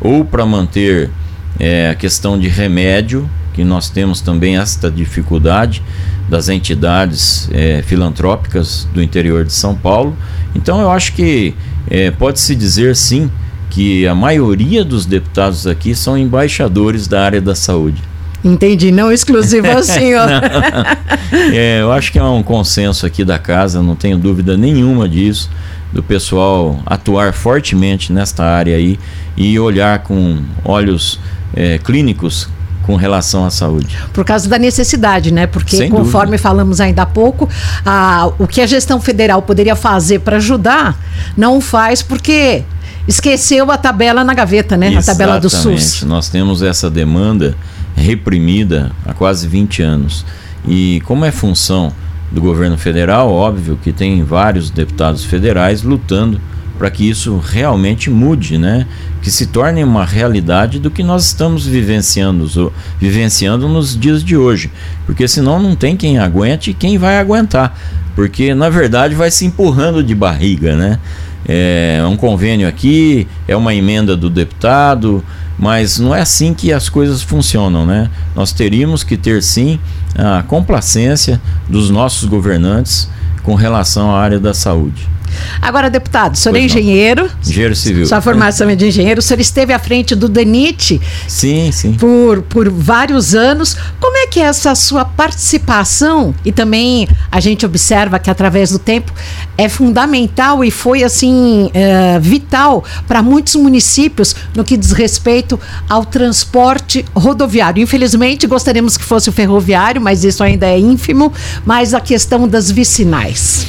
ou 0.00 0.24
para 0.24 0.44
manter 0.44 1.10
é, 1.58 1.90
a 1.90 1.94
questão 1.94 2.38
de 2.38 2.48
remédio 2.48 3.28
que 3.52 3.64
nós 3.64 3.90
temos 3.90 4.20
também 4.20 4.56
esta 4.56 4.90
dificuldade 4.90 5.82
das 6.28 6.48
entidades 6.48 7.48
é, 7.52 7.82
filantrópicas 7.82 8.86
do 8.94 9.02
interior 9.02 9.44
de 9.44 9.52
São 9.52 9.74
Paulo. 9.74 10.16
Então 10.54 10.80
eu 10.80 10.90
acho 10.90 11.12
que 11.12 11.54
é, 11.90 12.10
pode-se 12.10 12.54
dizer 12.54 12.96
sim 12.96 13.30
que 13.70 14.06
a 14.06 14.14
maioria 14.14 14.84
dos 14.84 15.06
deputados 15.06 15.66
aqui 15.66 15.94
são 15.94 16.16
embaixadores 16.16 17.06
da 17.06 17.24
área 17.24 17.40
da 17.40 17.54
saúde. 17.54 18.02
Entendi, 18.44 18.90
não 18.90 19.12
exclusivo 19.12 19.70
ao 19.70 19.80
senhor. 19.84 20.28
é, 21.52 21.80
eu 21.80 21.92
acho 21.92 22.12
que 22.12 22.18
é 22.18 22.24
um 22.24 22.42
consenso 22.42 23.06
aqui 23.06 23.24
da 23.24 23.38
casa, 23.38 23.82
não 23.82 23.94
tenho 23.94 24.18
dúvida 24.18 24.56
nenhuma 24.56 25.08
disso, 25.08 25.50
do 25.92 26.02
pessoal 26.02 26.80
atuar 26.84 27.32
fortemente 27.32 28.12
nesta 28.12 28.44
área 28.44 28.76
aí 28.76 28.98
e 29.36 29.58
olhar 29.58 30.00
com 30.00 30.42
olhos 30.64 31.20
é, 31.54 31.78
clínicos 31.78 32.48
com 32.82 32.96
relação 32.96 33.44
à 33.44 33.50
saúde. 33.50 33.96
Por 34.12 34.24
causa 34.24 34.48
da 34.48 34.58
necessidade, 34.58 35.32
né? 35.32 35.46
Porque 35.46 35.76
Sem 35.76 35.90
conforme 35.90 36.32
dúvida. 36.32 36.42
falamos 36.42 36.80
ainda 36.80 37.02
há 37.02 37.06
pouco, 37.06 37.48
a, 37.84 38.30
o 38.38 38.46
que 38.46 38.60
a 38.60 38.66
gestão 38.66 39.00
federal 39.00 39.42
poderia 39.42 39.76
fazer 39.76 40.20
para 40.20 40.36
ajudar, 40.36 40.98
não 41.36 41.60
faz 41.60 42.02
porque 42.02 42.62
esqueceu 43.06 43.70
a 43.70 43.76
tabela 43.76 44.22
na 44.24 44.34
gaveta, 44.34 44.76
né? 44.76 44.88
Exatamente. 44.88 45.10
A 45.10 45.12
tabela 45.12 45.40
do 45.40 45.50
SUS. 45.50 46.02
Nós 46.02 46.28
temos 46.28 46.62
essa 46.62 46.90
demanda 46.90 47.54
reprimida 47.96 48.92
há 49.06 49.12
quase 49.12 49.46
20 49.46 49.82
anos. 49.82 50.24
E 50.66 51.02
como 51.04 51.24
é 51.24 51.30
função 51.30 51.92
do 52.30 52.40
governo 52.40 52.78
federal, 52.78 53.30
óbvio 53.30 53.78
que 53.82 53.92
tem 53.92 54.22
vários 54.24 54.70
deputados 54.70 55.24
federais 55.24 55.82
lutando 55.82 56.40
para 56.82 56.90
que 56.90 57.08
isso 57.08 57.38
realmente 57.38 58.10
mude, 58.10 58.58
né? 58.58 58.88
Que 59.22 59.30
se 59.30 59.46
torne 59.46 59.84
uma 59.84 60.04
realidade 60.04 60.80
do 60.80 60.90
que 60.90 61.04
nós 61.04 61.26
estamos 61.26 61.64
vivenciando, 61.64 62.72
vivenciando 62.98 63.68
nos 63.68 63.96
dias 63.96 64.24
de 64.24 64.36
hoje. 64.36 64.68
Porque 65.06 65.28
senão 65.28 65.62
não 65.62 65.76
tem 65.76 65.96
quem 65.96 66.18
aguente 66.18 66.72
e 66.72 66.74
quem 66.74 66.98
vai 66.98 67.20
aguentar. 67.20 67.78
Porque 68.16 68.52
na 68.52 68.68
verdade 68.68 69.14
vai 69.14 69.30
se 69.30 69.44
empurrando 69.44 70.02
de 70.02 70.12
barriga, 70.12 70.74
né? 70.74 70.98
É 71.46 72.02
um 72.04 72.16
convênio 72.16 72.66
aqui, 72.66 73.28
é 73.46 73.54
uma 73.54 73.72
emenda 73.72 74.16
do 74.16 74.28
deputado, 74.28 75.22
mas 75.56 76.00
não 76.00 76.12
é 76.12 76.20
assim 76.20 76.52
que 76.52 76.72
as 76.72 76.88
coisas 76.88 77.22
funcionam, 77.22 77.86
né? 77.86 78.10
Nós 78.34 78.50
teríamos 78.50 79.04
que 79.04 79.16
ter 79.16 79.40
sim 79.40 79.78
a 80.16 80.42
complacência 80.42 81.40
dos 81.68 81.90
nossos 81.90 82.28
governantes 82.28 83.08
com 83.44 83.54
relação 83.54 84.10
à 84.10 84.18
área 84.18 84.40
da 84.40 84.52
saúde. 84.52 85.12
Agora, 85.60 85.88
deputado, 85.88 86.34
o 86.34 86.36
senhor 86.36 86.52
pois 86.54 86.62
é 86.62 86.66
engenheiro. 86.66 87.24
Não. 87.24 87.50
Engenheiro 87.50 87.76
civil. 87.76 88.06
Sua 88.06 88.20
formação 88.20 88.68
é 88.68 88.74
de 88.74 88.86
engenheiro. 88.86 89.20
O 89.20 89.22
senhor 89.22 89.40
esteve 89.40 89.72
à 89.72 89.78
frente 89.78 90.14
do 90.14 90.28
DENIT. 90.28 91.00
Sim, 91.28 91.70
sim. 91.72 91.94
Por, 91.94 92.42
por 92.42 92.68
vários 92.68 93.34
anos. 93.34 93.76
Como 94.00 94.16
é 94.16 94.26
que 94.26 94.40
é 94.40 94.44
essa 94.44 94.74
sua 94.74 95.04
participação? 95.04 96.34
E 96.44 96.52
também 96.52 97.08
a 97.30 97.40
gente 97.40 97.64
observa 97.64 98.18
que 98.18 98.30
através 98.30 98.70
do 98.70 98.78
tempo 98.78 99.12
é 99.56 99.68
fundamental 99.68 100.64
e 100.64 100.70
foi 100.70 101.04
assim 101.04 101.70
é, 101.74 102.18
vital 102.18 102.84
para 103.06 103.22
muitos 103.22 103.54
municípios 103.54 104.34
no 104.54 104.64
que 104.64 104.76
diz 104.76 104.92
respeito 104.92 105.58
ao 105.88 106.04
transporte 106.04 107.04
rodoviário. 107.14 107.82
Infelizmente, 107.82 108.46
gostaríamos 108.46 108.96
que 108.96 109.04
fosse 109.04 109.28
o 109.28 109.32
ferroviário, 109.32 110.00
mas 110.00 110.24
isso 110.24 110.42
ainda 110.42 110.66
é 110.66 110.78
ínfimo. 110.78 111.32
Mas 111.64 111.94
a 111.94 112.00
questão 112.00 112.48
das 112.48 112.70
vicinais. 112.70 113.66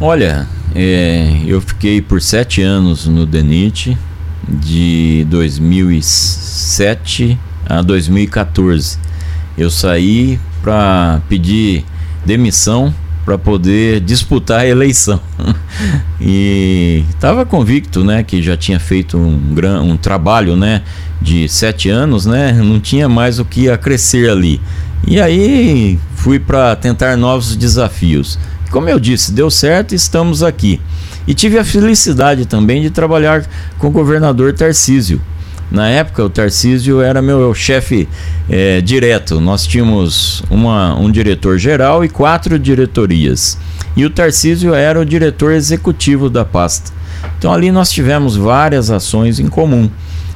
Olha, 0.00 0.46
é, 0.74 1.42
eu 1.46 1.60
fiquei 1.60 2.00
por 2.00 2.20
sete 2.20 2.62
anos 2.62 3.06
no 3.06 3.26
DENIT, 3.26 3.96
de 4.48 5.26
2007 5.28 7.38
a 7.66 7.82
2014. 7.82 8.98
Eu 9.56 9.70
saí 9.70 10.40
para 10.62 11.20
pedir 11.28 11.84
demissão 12.24 12.94
para 13.24 13.36
poder 13.36 14.00
disputar 14.00 14.60
a 14.60 14.66
eleição. 14.66 15.20
e 16.18 17.04
estava 17.10 17.44
convicto, 17.44 18.02
né, 18.02 18.22
que 18.22 18.42
já 18.42 18.56
tinha 18.56 18.80
feito 18.80 19.18
um, 19.18 19.54
gran, 19.54 19.82
um 19.82 19.98
trabalho, 19.98 20.56
né, 20.56 20.82
de 21.20 21.46
sete 21.46 21.90
anos, 21.90 22.24
né, 22.24 22.52
não 22.52 22.80
tinha 22.80 23.06
mais 23.06 23.38
o 23.38 23.44
que 23.44 23.68
acrescer 23.68 24.30
ali. 24.30 24.58
E 25.06 25.20
aí 25.20 25.98
fui 26.16 26.38
para 26.38 26.74
tentar 26.74 27.18
novos 27.18 27.54
desafios. 27.54 28.38
Como 28.70 28.88
eu 28.88 28.98
disse, 28.98 29.32
deu 29.32 29.50
certo 29.50 29.94
estamos 29.94 30.42
aqui. 30.42 30.80
E 31.26 31.34
tive 31.34 31.58
a 31.58 31.64
felicidade 31.64 32.46
também 32.46 32.80
de 32.82 32.90
trabalhar 32.90 33.46
com 33.78 33.88
o 33.88 33.90
governador 33.90 34.52
Tarcísio. 34.52 35.20
Na 35.70 35.86
época, 35.88 36.24
o 36.24 36.30
Tarcísio 36.30 37.02
era 37.02 37.20
meu 37.20 37.54
chefe 37.54 38.08
é, 38.48 38.80
direto. 38.80 39.38
Nós 39.38 39.66
tínhamos 39.66 40.42
uma, 40.48 40.98
um 40.98 41.10
diretor 41.10 41.58
geral 41.58 42.02
e 42.02 42.08
quatro 42.08 42.58
diretorias. 42.58 43.58
E 43.94 44.04
o 44.06 44.10
Tarcísio 44.10 44.72
era 44.72 44.98
o 44.98 45.04
diretor 45.04 45.52
executivo 45.52 46.30
da 46.30 46.44
pasta. 46.44 46.90
Então, 47.38 47.52
ali 47.52 47.70
nós 47.70 47.90
tivemos 47.90 48.34
várias 48.34 48.90
ações 48.90 49.38
em 49.38 49.48
comum. 49.48 49.90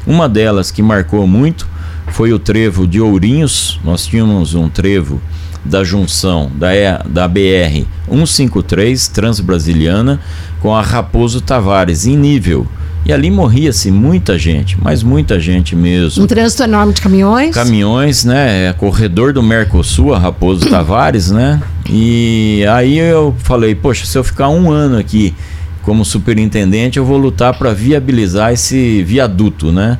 Uma 0.07 0.29
delas 0.29 0.71
que 0.71 0.83
marcou 0.83 1.27
muito 1.27 1.67
foi 2.09 2.33
o 2.35 2.39
trevo 2.39 2.87
de 2.87 3.01
Ourinhos. 3.01 3.81
Nós 3.83 4.05
tínhamos 4.05 4.55
um 4.55 4.69
trevo 4.69 5.21
da 5.65 5.85
junção 5.85 6.51
da, 6.55 6.75
e, 6.75 6.99
da 7.09 7.29
BR 7.29 7.87
153 8.09 9.09
Transbrasiliana 9.09 10.21
com 10.61 10.75
a 10.75 10.83
Raposo 10.83 11.41
Tavares 11.41 12.07
em 12.07 12.17
nível. 12.17 12.67
E 13.05 13.13
ali 13.13 13.33
morria-se 13.33 13.91
muita 13.91 14.39
gente, 14.39 14.81
mas 14.81 15.03
muita 15.03 15.41
gente 15.41 15.75
mesmo. 15.75 16.23
Um 16.23 16.27
trânsito 16.27 16.63
enorme 16.63 16.93
de 16.93 17.01
caminhões? 17.01 17.53
Caminhões, 17.53 18.25
né? 18.25 18.69
É 18.69 18.73
corredor 18.73 19.33
do 19.33 19.43
Mercosul, 19.43 20.15
a 20.15 20.19
Raposo 20.19 20.67
Tavares, 20.71 21.31
né? 21.31 21.61
E 21.91 22.65
aí 22.71 22.97
eu 22.97 23.35
falei, 23.39 23.75
poxa, 23.75 24.07
se 24.07 24.17
eu 24.17 24.23
ficar 24.23 24.49
um 24.51 24.71
ano 24.71 24.99
aqui 24.99 25.35
como 25.83 26.05
superintendente, 26.05 26.97
eu 26.97 27.05
vou 27.05 27.19
lutar 27.19 27.59
para 27.59 27.73
viabilizar 27.73 28.53
esse 28.53 29.03
viaduto, 29.03 29.73
né? 29.73 29.99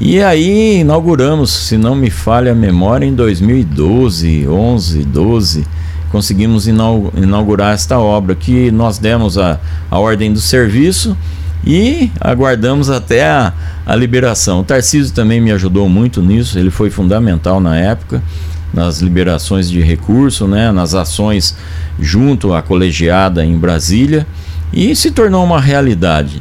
E 0.00 0.22
aí 0.22 0.78
inauguramos, 0.78 1.50
se 1.50 1.76
não 1.76 1.94
me 1.94 2.08
falha 2.08 2.52
a 2.52 2.54
memória, 2.54 3.04
em 3.04 3.14
2012, 3.14 4.48
11, 4.48 5.04
12, 5.04 5.66
conseguimos 6.10 6.66
inaugurar 6.66 7.74
esta 7.74 7.98
obra 7.98 8.34
que 8.34 8.70
nós 8.70 8.96
demos 8.96 9.36
a, 9.36 9.60
a 9.90 9.98
ordem 9.98 10.32
do 10.32 10.40
serviço 10.40 11.14
e 11.62 12.10
aguardamos 12.18 12.88
até 12.88 13.28
a, 13.28 13.52
a 13.84 13.94
liberação. 13.94 14.60
O 14.60 14.64
Tarcísio 14.64 15.12
também 15.12 15.38
me 15.38 15.52
ajudou 15.52 15.86
muito 15.86 16.22
nisso, 16.22 16.58
ele 16.58 16.70
foi 16.70 16.88
fundamental 16.88 17.60
na 17.60 17.76
época 17.76 18.22
nas 18.72 19.00
liberações 19.00 19.68
de 19.68 19.82
recurso, 19.82 20.48
né, 20.48 20.72
nas 20.72 20.94
ações 20.94 21.54
junto 21.98 22.54
à 22.54 22.62
colegiada 22.62 23.44
em 23.44 23.58
Brasília 23.58 24.26
e 24.72 24.96
se 24.96 25.10
tornou 25.10 25.44
uma 25.44 25.60
realidade. 25.60 26.40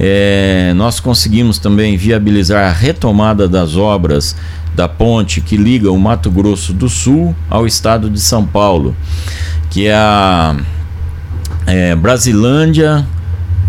É, 0.00 0.72
nós 0.76 1.00
conseguimos 1.00 1.58
também 1.58 1.96
viabilizar 1.96 2.64
a 2.64 2.72
retomada 2.72 3.48
das 3.48 3.76
obras 3.76 4.36
da 4.74 4.88
ponte 4.88 5.40
que 5.40 5.56
liga 5.56 5.90
o 5.90 5.98
Mato 5.98 6.30
Grosso 6.30 6.72
do 6.72 6.88
Sul 6.88 7.34
ao 7.50 7.66
estado 7.66 8.08
de 8.08 8.20
São 8.20 8.46
Paulo, 8.46 8.94
que 9.70 9.88
é 9.88 9.94
a 9.94 10.54
é, 11.66 11.96
Brasilândia, 11.96 13.04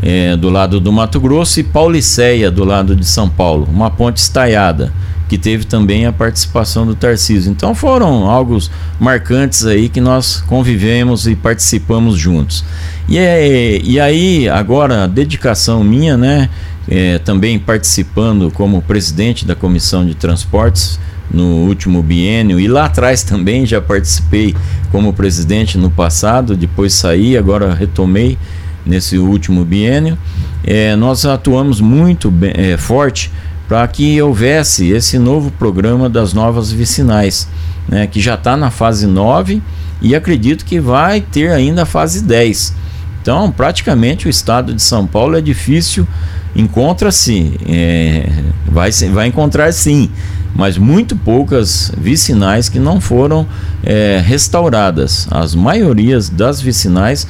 é, 0.03 0.37
do 0.37 0.49
lado 0.49 0.79
do 0.79 0.91
Mato 0.91 1.19
Grosso, 1.19 1.59
e 1.59 1.63
Pauliceia, 1.63 2.51
do 2.51 2.63
lado 2.63 2.95
de 2.95 3.05
São 3.05 3.27
Paulo, 3.27 3.67
uma 3.71 3.89
ponte 3.89 4.17
estaiada 4.17 4.93
que 5.29 5.37
teve 5.37 5.63
também 5.63 6.07
a 6.07 6.11
participação 6.11 6.87
do 6.87 6.95
Tarcísio. 6.95 7.51
Então 7.51 7.75
foram 7.75 8.27
algo 8.27 8.57
marcantes 8.99 9.63
aí 9.63 9.87
que 9.87 10.01
nós 10.01 10.41
convivemos 10.41 11.27
e 11.27 11.35
participamos 11.35 12.17
juntos. 12.17 12.65
E, 13.07 13.17
é, 13.17 13.79
e 13.81 13.99
aí, 13.99 14.49
agora, 14.49 15.03
a 15.03 15.07
dedicação 15.07 15.83
minha, 15.83 16.17
né? 16.17 16.49
É, 16.91 17.19
também 17.19 17.59
participando 17.59 18.49
como 18.49 18.81
presidente 18.81 19.45
da 19.45 19.53
Comissão 19.53 20.03
de 20.03 20.15
Transportes 20.15 20.99
no 21.31 21.67
último 21.67 22.01
biênio 22.01 22.59
e 22.59 22.67
lá 22.67 22.85
atrás 22.85 23.21
também 23.21 23.63
já 23.63 23.79
participei 23.79 24.55
como 24.91 25.13
presidente 25.13 25.77
no 25.77 25.91
passado, 25.91 26.57
depois 26.57 26.95
saí, 26.95 27.37
agora 27.37 27.75
retomei 27.75 28.39
nesse 28.83 29.19
último 29.19 29.63
biênio. 29.63 30.17
É, 30.63 30.95
nós 30.95 31.25
atuamos 31.25 31.79
muito 31.79 32.31
bem, 32.31 32.53
é, 32.55 32.75
forte 32.75 33.31
para 33.69 33.87
que 33.87 34.19
houvesse 34.19 34.89
esse 34.89 35.19
novo 35.19 35.51
programa 35.51 36.09
das 36.09 36.33
novas 36.33 36.71
vicinais, 36.71 37.47
né, 37.87 38.07
que 38.07 38.19
já 38.19 38.33
está 38.33 38.57
na 38.57 38.71
fase 38.71 39.05
9 39.05 39.61
e 40.01 40.15
acredito 40.15 40.65
que 40.65 40.79
vai 40.79 41.21
ter 41.21 41.51
ainda 41.51 41.83
a 41.83 41.85
fase 41.85 42.23
10. 42.23 42.73
Então, 43.21 43.51
praticamente 43.51 44.25
o 44.25 44.29
estado 44.29 44.73
de 44.73 44.81
São 44.81 45.05
Paulo 45.05 45.37
é 45.37 45.41
difícil, 45.41 46.07
encontra-se, 46.55 47.59
é, 47.67 48.27
vai, 48.65 48.89
vai 48.89 49.27
encontrar 49.27 49.71
sim, 49.71 50.09
mas 50.55 50.75
muito 50.75 51.15
poucas 51.15 51.91
vicinais 51.95 52.69
que 52.69 52.79
não 52.79 52.99
foram 52.99 53.45
é, 53.83 54.19
restauradas. 54.25 55.27
As 55.29 55.53
maiorias 55.53 56.27
das 56.27 56.59
vicinais 56.59 57.27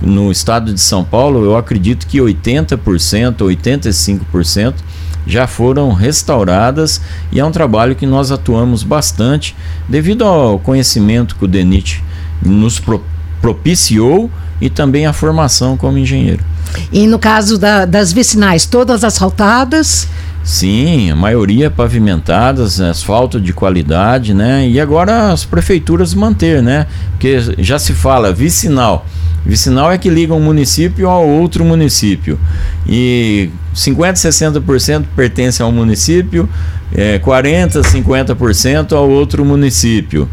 no 0.00 0.30
estado 0.30 0.72
de 0.72 0.80
São 0.80 1.04
Paulo, 1.04 1.44
eu 1.44 1.56
acredito 1.56 2.06
que 2.06 2.18
80%, 2.18 3.36
85% 3.38 4.74
já 5.26 5.46
foram 5.46 5.92
restauradas 5.92 7.00
e 7.32 7.40
é 7.40 7.44
um 7.44 7.50
trabalho 7.50 7.96
que 7.96 8.06
nós 8.06 8.30
atuamos 8.30 8.82
bastante 8.82 9.56
devido 9.88 10.24
ao 10.24 10.58
conhecimento 10.58 11.34
que 11.34 11.44
o 11.44 11.48
DENIT 11.48 12.02
nos 12.44 12.78
pro 12.78 13.02
propiciou 13.40 14.30
e 14.60 14.70
também 14.70 15.06
a 15.06 15.12
formação 15.12 15.76
como 15.76 15.98
engenheiro. 15.98 16.42
E 16.92 17.06
no 17.06 17.18
caso 17.18 17.58
da, 17.58 17.84
das 17.84 18.12
vicinais, 18.12 18.66
todas 18.66 19.04
asfaltadas? 19.04 20.08
Sim, 20.46 21.10
a 21.10 21.16
maioria 21.16 21.68
pavimentadas, 21.70 22.80
asfalto 22.80 23.40
de 23.40 23.52
qualidade, 23.52 24.32
né? 24.32 24.68
E 24.68 24.80
agora 24.80 25.32
as 25.32 25.44
prefeituras 25.44 26.14
manter, 26.14 26.62
né? 26.62 26.86
Porque 27.10 27.36
já 27.58 27.80
se 27.80 27.92
fala 27.92 28.32
vicinal. 28.32 29.04
Vicinal 29.44 29.90
é 29.90 29.98
que 29.98 30.08
liga 30.08 30.32
um 30.34 30.40
município 30.40 31.08
ao 31.08 31.26
outro 31.26 31.64
município. 31.64 32.38
E 32.86 33.50
50, 33.74 34.14
60% 34.14 35.04
pertence 35.16 35.62
ao 35.62 35.72
município, 35.72 36.48
é, 36.94 37.18
40, 37.18 37.80
50% 37.82 38.92
ao 38.92 39.10
outro 39.10 39.44
município. 39.44 40.28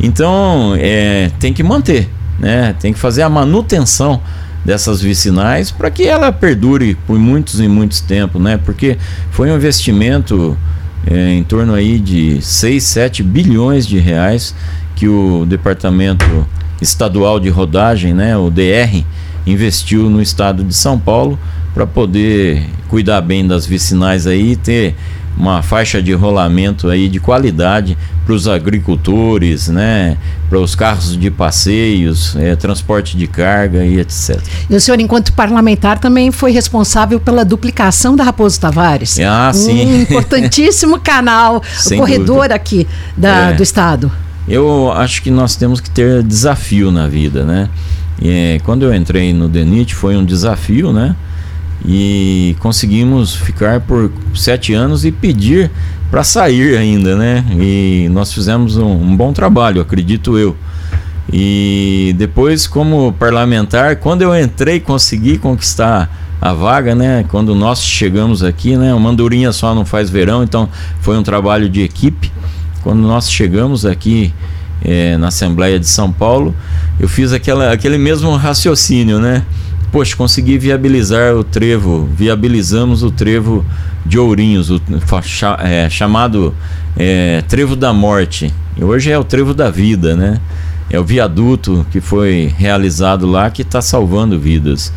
Então, 0.00 0.74
é, 0.76 1.30
tem 1.38 1.52
que 1.52 1.62
manter, 1.62 2.08
né? 2.38 2.74
Tem 2.80 2.92
que 2.92 2.98
fazer 2.98 3.22
a 3.22 3.28
manutenção 3.28 4.20
dessas 4.64 5.00
vicinais 5.00 5.70
para 5.70 5.90
que 5.90 6.04
ela 6.04 6.30
perdure 6.30 6.94
por 7.06 7.18
muitos 7.18 7.60
e 7.60 7.68
muitos 7.68 8.00
tempos, 8.00 8.40
né? 8.40 8.56
Porque 8.56 8.96
foi 9.30 9.50
um 9.50 9.56
investimento 9.56 10.56
é, 11.06 11.34
em 11.34 11.42
torno 11.42 11.74
aí 11.74 11.98
de 11.98 12.40
6, 12.40 12.82
7 12.82 13.22
bilhões 13.22 13.86
de 13.86 13.98
reais 13.98 14.54
que 14.94 15.08
o 15.08 15.44
departamento 15.44 16.46
estadual 16.80 17.40
de 17.40 17.48
rodagem, 17.48 18.12
né, 18.12 18.36
o 18.36 18.50
DR, 18.50 19.04
investiu 19.46 20.08
no 20.08 20.20
estado 20.20 20.62
de 20.62 20.74
São 20.74 20.98
Paulo 20.98 21.38
para 21.74 21.86
poder 21.86 22.64
cuidar 22.88 23.20
bem 23.20 23.46
das 23.46 23.66
vicinais 23.66 24.26
aí 24.26 24.52
e 24.52 24.56
ter 24.56 24.94
uma 25.36 25.62
faixa 25.62 26.02
de 26.02 26.12
rolamento 26.12 26.88
aí 26.88 27.08
de 27.08 27.18
qualidade 27.18 27.96
para 28.24 28.34
os 28.34 28.46
agricultores, 28.46 29.68
né, 29.68 30.16
para 30.48 30.58
os 30.58 30.74
carros 30.74 31.16
de 31.16 31.30
passeios, 31.30 32.36
é, 32.36 32.54
transporte 32.54 33.16
de 33.16 33.26
carga 33.26 33.84
e 33.84 33.98
etc. 33.98 34.38
E 34.70 34.76
o 34.76 34.80
senhor, 34.80 35.00
enquanto 35.00 35.32
parlamentar, 35.32 35.98
também 35.98 36.30
foi 36.30 36.52
responsável 36.52 37.18
pela 37.18 37.44
duplicação 37.44 38.14
da 38.14 38.22
Raposo 38.22 38.60
Tavares. 38.60 39.18
Ah, 39.20 39.50
sim. 39.52 39.86
Um 39.86 40.02
importantíssimo 40.02 41.00
canal, 41.00 41.62
corredor 41.96 42.36
dúvida. 42.36 42.54
aqui 42.54 42.86
da, 43.16 43.50
é. 43.50 43.52
do 43.54 43.62
estado. 43.62 44.12
Eu 44.46 44.92
acho 44.92 45.22
que 45.22 45.30
nós 45.30 45.56
temos 45.56 45.80
que 45.80 45.90
ter 45.90 46.22
desafio 46.22 46.90
na 46.90 47.06
vida, 47.06 47.44
né? 47.44 47.68
E, 48.20 48.60
quando 48.64 48.84
eu 48.84 48.94
entrei 48.94 49.32
no 49.32 49.48
DENIT 49.48 49.94
foi 49.94 50.16
um 50.16 50.24
desafio, 50.24 50.92
né? 50.92 51.16
E 51.84 52.56
conseguimos 52.60 53.34
ficar 53.34 53.80
por 53.80 54.12
sete 54.34 54.72
anos 54.72 55.04
e 55.04 55.10
pedir 55.10 55.70
para 56.10 56.22
sair 56.22 56.76
ainda, 56.76 57.16
né? 57.16 57.44
E 57.58 58.08
nós 58.12 58.32
fizemos 58.32 58.76
um, 58.76 58.92
um 58.92 59.16
bom 59.16 59.32
trabalho, 59.32 59.80
acredito 59.80 60.38
eu. 60.38 60.56
E 61.32 62.14
depois, 62.18 62.66
como 62.66 63.12
parlamentar, 63.14 63.96
quando 63.96 64.22
eu 64.22 64.38
entrei, 64.38 64.78
consegui 64.78 65.38
conquistar 65.38 66.10
a 66.40 66.52
vaga, 66.52 66.94
né? 66.94 67.24
Quando 67.28 67.54
nós 67.54 67.82
chegamos 67.82 68.42
aqui, 68.42 68.76
né? 68.76 68.92
O 68.92 69.00
Mandurinha 69.00 69.52
só 69.52 69.74
não 69.74 69.84
faz 69.84 70.10
verão, 70.10 70.42
então 70.42 70.68
foi 71.00 71.16
um 71.16 71.22
trabalho 71.22 71.68
de 71.68 71.80
equipe. 71.80 72.30
Quando 72.82 73.00
nós 73.00 73.30
chegamos 73.30 73.86
aqui 73.86 74.34
é, 74.84 75.16
na 75.16 75.28
Assembleia 75.28 75.78
de 75.78 75.88
São 75.88 76.12
Paulo, 76.12 76.54
eu 77.00 77.08
fiz 77.08 77.32
aquela, 77.32 77.72
aquele 77.72 77.96
mesmo 77.96 78.34
raciocínio, 78.36 79.18
né? 79.18 79.44
Poxa, 79.92 80.16
consegui 80.16 80.56
viabilizar 80.56 81.36
o 81.36 81.44
trevo, 81.44 82.08
viabilizamos 82.16 83.02
o 83.02 83.10
trevo 83.10 83.62
de 84.06 84.18
Ourinhos, 84.18 84.70
o 84.70 84.80
é, 85.58 85.90
chamado 85.90 86.54
é, 86.96 87.42
Trevo 87.42 87.76
da 87.76 87.92
Morte. 87.92 88.52
E 88.74 88.82
hoje 88.82 89.10
é 89.10 89.18
o 89.18 89.22
Trevo 89.22 89.52
da 89.52 89.70
Vida, 89.70 90.16
né? 90.16 90.40
É 90.88 90.98
o 90.98 91.04
viaduto 91.04 91.86
que 91.90 92.00
foi 92.00 92.54
realizado 92.56 93.26
lá 93.26 93.50
que 93.50 93.60
está 93.60 93.82
salvando 93.82 94.40
vidas. 94.40 94.90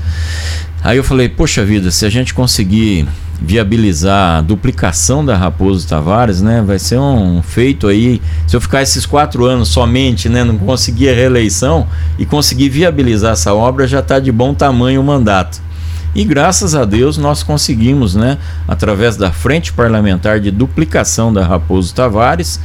Aí 0.81 0.95
eu 0.95 1.03
falei, 1.03 1.27
poxa 1.27 1.65
vida, 1.65 1.91
se 1.91 2.05
a 2.05 2.09
gente 2.09 2.33
conseguir 2.33 3.05
viabilizar 3.41 4.37
a 4.37 4.41
duplicação 4.41 5.25
da 5.25 5.35
Raposo 5.35 5.87
Tavares, 5.87 6.41
né? 6.41 6.63
Vai 6.65 6.79
ser 6.79 6.99
um 6.99 7.41
feito 7.41 7.87
aí. 7.87 8.21
Se 8.47 8.55
eu 8.55 8.61
ficar 8.61 8.81
esses 8.81 9.05
quatro 9.05 9.45
anos 9.45 9.69
somente, 9.69 10.29
né? 10.29 10.43
Não 10.43 10.57
conseguir 10.57 11.09
a 11.09 11.13
reeleição 11.13 11.87
e 12.17 12.25
conseguir 12.25 12.69
viabilizar 12.69 13.33
essa 13.33 13.53
obra, 13.53 13.87
já 13.87 13.99
está 13.99 14.19
de 14.19 14.31
bom 14.31 14.53
tamanho 14.53 15.01
o 15.01 15.03
mandato. 15.03 15.61
E 16.13 16.23
graças 16.23 16.73
a 16.75 16.85
Deus 16.85 17.17
nós 17.17 17.43
conseguimos, 17.43 18.15
né? 18.15 18.37
Através 18.67 19.17
da 19.17 19.31
Frente 19.31 19.73
Parlamentar 19.73 20.39
de 20.39 20.49
Duplicação 20.49 21.33
da 21.33 21.45
Raposo 21.45 21.93
Tavares, 21.93 22.59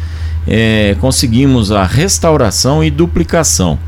é, 0.46 0.96
conseguimos 1.00 1.72
a 1.72 1.84
restauração 1.84 2.82
e 2.82 2.90
duplicação 2.90 3.78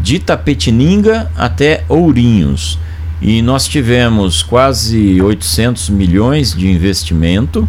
de 0.00 0.18
Tapetininga 0.18 1.30
até 1.36 1.84
Ourinhos 1.88 2.78
e 3.20 3.42
nós 3.42 3.68
tivemos 3.68 4.42
quase 4.42 5.20
800 5.20 5.90
milhões 5.90 6.54
de 6.54 6.68
investimento, 6.68 7.68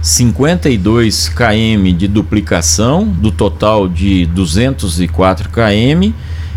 52 0.00 1.28
km 1.28 1.96
de 1.96 2.08
duplicação, 2.08 3.06
do 3.06 3.30
total 3.30 3.88
de 3.88 4.26
204 4.26 5.48
km 5.50 6.12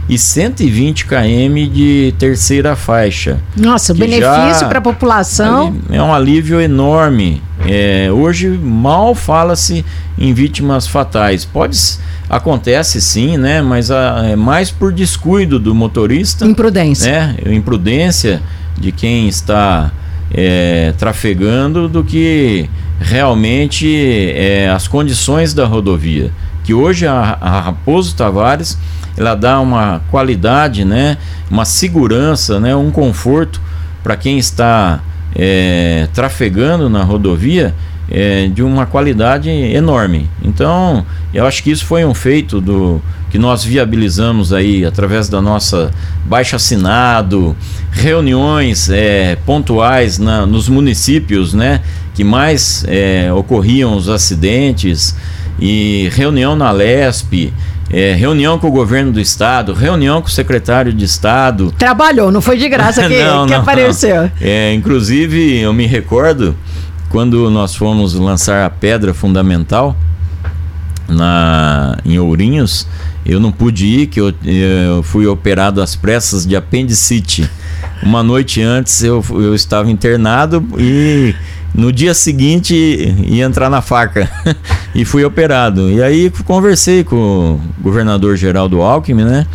e 0.08 0.18
120 0.18 1.06
km 1.06 1.70
de 1.72 2.14
terceira 2.20 2.76
faixa. 2.76 3.40
Nossa, 3.58 3.94
o 3.94 3.96
benefício 3.96 4.68
para 4.68 4.78
a 4.78 4.82
população. 4.82 5.76
É 5.90 6.02
um 6.02 6.14
alívio 6.14 6.62
enorme. 6.62 7.42
É, 7.68 8.12
hoje 8.12 8.50
mal 8.50 9.16
fala-se 9.16 9.84
em 10.18 10.34
vítimas 10.34 10.88
fatais. 10.88 11.44
Pode 11.44 11.78
acontece 12.30 13.02
sim, 13.02 13.38
né? 13.38 13.62
Mas 13.62 13.92
a, 13.92 14.28
é 14.28 14.36
mais 14.36 14.72
por 14.72 14.94
descuido 14.94 15.60
do 15.60 15.74
motorista. 15.74 16.46
Imprudência. 16.46 17.12
Né? 17.12 17.36
Imprudência 17.54 18.42
de 18.78 18.92
quem 18.92 19.28
está 19.28 19.92
é, 20.34 20.94
trafegando 20.98 21.88
do 21.88 22.04
que 22.04 22.70
realmente 23.00 23.88
é, 24.36 24.70
as 24.70 24.88
condições 24.88 25.54
da 25.54 25.66
rodovia. 25.66 26.32
Que 26.66 26.74
hoje 26.74 27.08
a, 27.08 27.38
a 27.40 27.62
Raposo 27.62 28.16
Tavares 28.16 28.78
ela 29.18 29.34
dá 29.36 29.60
uma 29.60 30.02
qualidade, 30.12 30.84
né, 30.84 31.18
uma 31.50 31.64
segurança, 31.66 32.60
né, 32.60 32.76
um 32.76 32.92
conforto 32.92 33.62
para 34.04 34.16
quem 34.18 34.38
está 34.38 35.00
é, 35.34 36.08
trafegando 36.14 36.90
na 36.90 37.04
rodovia 37.04 37.74
é, 38.10 38.48
de 38.48 38.62
uma 38.62 38.86
qualidade 38.86 39.50
enorme. 39.50 40.30
Então, 40.44 41.06
eu 41.34 41.46
acho 41.46 41.64
que 41.64 41.72
isso 41.72 41.86
foi 41.86 42.06
um 42.06 42.14
feito 42.14 42.62
do 42.62 43.02
que 43.30 43.40
nós 43.40 43.64
viabilizamos 43.64 44.54
aí 44.54 44.86
através 44.86 45.28
da 45.28 45.42
nossa 45.42 45.92
baixa 46.26 46.56
assinado, 46.56 47.56
reuniões 47.92 48.90
é, 48.90 49.36
pontuais 49.46 50.20
na, 50.20 50.46
nos 50.46 50.70
municípios, 50.70 51.54
né, 51.54 51.82
que 52.14 52.24
mais 52.24 52.86
é, 52.88 53.32
ocorriam 53.34 53.96
os 53.96 54.08
acidentes 54.08 55.16
e 55.60 56.10
reunião 56.14 56.56
na 56.56 56.72
Lesp 56.72 57.54
é, 57.90 58.14
reunião 58.14 58.58
com 58.58 58.68
o 58.68 58.72
governo 58.72 59.12
do 59.12 59.20
estado, 59.20 59.74
reunião 59.74 60.22
com 60.22 60.28
o 60.28 60.32
secretário 60.32 60.92
de 60.92 61.06
estado. 61.06 61.74
Trabalhou, 61.78 62.32
não 62.32 62.42
foi 62.42 62.58
de 62.58 62.68
graça 62.68 63.02
que, 63.08 63.24
não, 63.24 63.46
que 63.46 63.54
não, 63.54 63.62
apareceu. 63.62 64.24
Não. 64.24 64.32
É, 64.42 64.74
inclusive, 64.74 65.60
eu 65.60 65.74
me 65.74 65.86
recordo 65.86 66.56
quando 67.10 67.50
nós 67.50 67.76
fomos 67.76 68.14
lançar 68.16 68.66
a 68.66 68.70
pedra 68.70 69.14
fundamental 69.14 69.96
na, 71.08 71.98
em 72.04 72.18
Ourinhos, 72.18 72.88
eu 73.26 73.40
não 73.40 73.52
pude 73.52 73.86
ir, 73.86 74.08
que 74.08 74.20
eu, 74.20 74.34
eu 74.44 75.04
fui 75.04 75.26
operado 75.28 75.82
às 75.82 75.96
pressas 75.96 76.46
de 76.46 76.56
apendicite. 76.56 77.50
Uma 78.04 78.22
noite 78.22 78.62
antes 78.62 79.04
eu, 79.04 79.24
eu 79.30 79.56
estava 79.56 79.90
internado 79.90 80.64
e 80.78 81.34
no 81.76 81.92
dia 81.92 82.14
seguinte 82.14 82.74
ia 83.28 83.44
entrar 83.44 83.70
na 83.70 83.82
faca 83.82 84.30
e 84.96 85.04
fui 85.04 85.26
operado. 85.26 85.90
E 85.92 86.02
aí 86.02 86.32
conversei 86.46 87.04
com 87.04 87.16
o 87.16 87.62
governador 87.82 88.38
Geraldo 88.38 88.82
Alckmin, 88.82 89.26
né? 89.26 89.46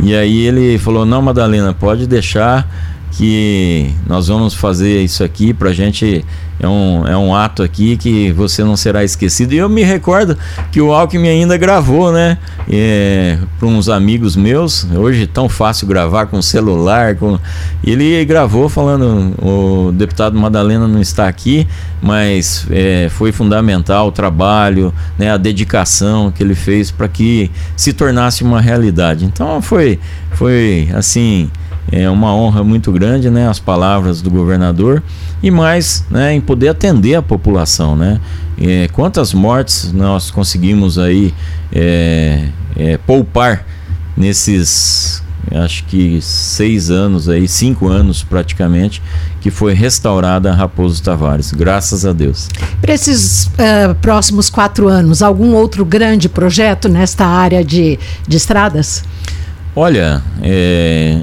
E 0.00 0.14
aí 0.14 0.46
ele 0.46 0.78
falou: 0.78 1.06
"Não, 1.06 1.22
Madalena, 1.22 1.72
pode 1.72 2.06
deixar 2.06 2.68
que 3.16 3.94
nós 4.06 4.28
vamos 4.28 4.52
fazer 4.52 5.02
isso 5.02 5.24
aqui 5.24 5.54
pra 5.54 5.72
gente 5.72 6.22
é 6.60 6.68
um, 6.68 7.06
é 7.06 7.16
um 7.16 7.34
ato 7.34 7.62
aqui 7.62 7.96
que 7.96 8.30
você 8.32 8.62
não 8.62 8.76
será 8.76 9.04
esquecido. 9.04 9.52
E 9.52 9.58
eu 9.58 9.68
me 9.68 9.82
recordo 9.82 10.36
que 10.70 10.80
o 10.80 10.92
Alckmin 10.92 11.28
ainda 11.28 11.56
gravou, 11.56 12.12
né? 12.12 12.38
É, 12.68 13.38
para 13.58 13.68
uns 13.68 13.88
amigos 13.88 14.36
meus. 14.36 14.86
Hoje 14.94 15.24
é 15.24 15.26
tão 15.26 15.48
fácil 15.48 15.86
gravar 15.86 16.26
com 16.26 16.40
celular. 16.42 17.14
Com... 17.16 17.38
Ele 17.84 18.22
gravou 18.24 18.68
falando: 18.68 19.34
o 19.40 19.92
deputado 19.92 20.38
Madalena 20.38 20.86
não 20.86 21.00
está 21.00 21.26
aqui, 21.26 21.66
mas 22.02 22.66
é, 22.70 23.08
foi 23.10 23.32
fundamental 23.32 24.08
o 24.08 24.12
trabalho, 24.12 24.92
né, 25.18 25.30
a 25.30 25.36
dedicação 25.36 26.30
que 26.30 26.42
ele 26.42 26.54
fez 26.54 26.90
para 26.90 27.08
que 27.08 27.50
se 27.76 27.92
tornasse 27.92 28.42
uma 28.42 28.60
realidade. 28.60 29.24
Então 29.24 29.60
foi, 29.60 29.98
foi 30.32 30.88
assim 30.94 31.50
é 31.90 32.08
uma 32.10 32.34
honra 32.34 32.64
muito 32.64 32.90
grande, 32.90 33.30
né, 33.30 33.48
as 33.48 33.58
palavras 33.58 34.20
do 34.20 34.30
governador 34.30 35.02
e 35.42 35.50
mais, 35.50 36.04
né, 36.10 36.34
em 36.34 36.40
poder 36.40 36.68
atender 36.68 37.14
a 37.14 37.22
população, 37.22 37.94
né? 37.94 38.20
É, 38.58 38.88
quantas 38.92 39.34
mortes 39.34 39.92
nós 39.92 40.30
conseguimos 40.30 40.98
aí 40.98 41.34
é, 41.72 42.48
é, 42.74 42.96
poupar 42.98 43.66
nesses, 44.16 45.22
acho 45.52 45.84
que 45.84 46.20
seis 46.22 46.90
anos 46.90 47.28
aí, 47.28 47.46
cinco 47.46 47.86
anos 47.86 48.22
praticamente, 48.24 49.02
que 49.40 49.50
foi 49.50 49.74
restaurada 49.74 50.50
a 50.50 50.54
Raposo 50.54 51.02
Tavares, 51.02 51.52
graças 51.52 52.06
a 52.06 52.12
Deus. 52.12 52.48
Para 52.80 52.94
esses 52.94 53.46
uh, 53.46 53.94
próximos 54.00 54.48
quatro 54.48 54.88
anos, 54.88 55.22
algum 55.22 55.54
outro 55.54 55.84
grande 55.84 56.28
projeto 56.28 56.88
nesta 56.88 57.26
área 57.26 57.62
de, 57.62 57.98
de 58.26 58.36
estradas? 58.36 59.04
Olha, 59.78 60.22
é, 60.40 61.20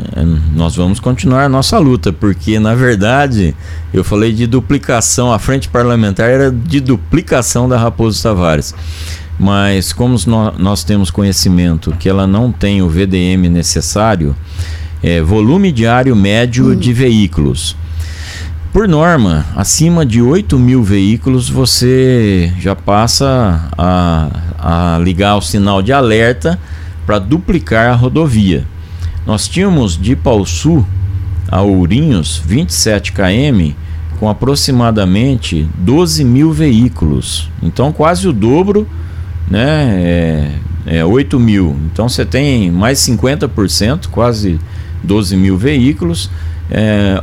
nós 0.56 0.76
vamos 0.76 1.00
continuar 1.00 1.46
a 1.46 1.50
nossa 1.50 1.80
luta, 1.80 2.14
porque 2.14 2.60
na 2.60 2.76
verdade 2.76 3.56
eu 3.92 4.04
falei 4.04 4.32
de 4.32 4.46
duplicação, 4.46 5.34
a 5.34 5.40
frente 5.40 5.68
parlamentar 5.68 6.30
era 6.30 6.52
de 6.52 6.80
duplicação 6.80 7.68
da 7.68 7.80
Raposo 7.80 8.22
Tavares. 8.22 8.76
Mas 9.40 9.92
como 9.92 10.18
nós 10.60 10.84
temos 10.84 11.10
conhecimento 11.10 11.96
que 11.98 12.08
ela 12.08 12.28
não 12.28 12.52
tem 12.52 12.84
o 12.84 12.88
VDM 12.88 13.50
necessário, 13.50 14.36
é, 15.02 15.20
volume 15.20 15.72
diário 15.72 16.16
médio 16.16 16.74
hum. 16.74 16.76
de 16.76 16.94
veículos. 16.94 17.76
Por 18.72 18.88
norma, 18.88 19.48
acima 19.56 20.06
de 20.06 20.22
8 20.22 20.60
mil 20.60 20.84
veículos 20.84 21.50
você 21.50 22.54
já 22.60 22.76
passa 22.76 23.68
a, 23.76 24.30
a 24.60 25.00
ligar 25.00 25.38
o 25.38 25.42
sinal 25.42 25.82
de 25.82 25.92
alerta 25.92 26.60
para 27.06 27.20
duplicar 27.20 27.92
a 27.92 27.96
rodovia. 27.96 28.66
Nós 29.26 29.48
tínhamos 29.48 29.98
de 29.98 30.16
Pauçu 30.16 30.86
a 31.50 31.62
Ourinhos 31.62 32.42
27 32.46 33.12
km 33.12 33.74
com 34.20 34.30
aproximadamente 34.30 35.68
12 35.78 36.24
mil 36.24 36.52
veículos. 36.52 37.50
Então 37.62 37.92
quase 37.92 38.28
o 38.28 38.34
dobro, 38.34 38.88
né? 39.50 40.52
É, 40.88 40.98
é 40.98 41.06
8 41.06 41.40
mil. 41.40 41.76
Então 41.92 42.10
você 42.10 42.26
tem 42.26 42.72
mais 42.72 43.00
50%, 43.00 44.08
quase 44.08 44.60
12 45.04 45.36
mil 45.36 45.58
veículos. 45.58 46.30
É, 46.72 47.22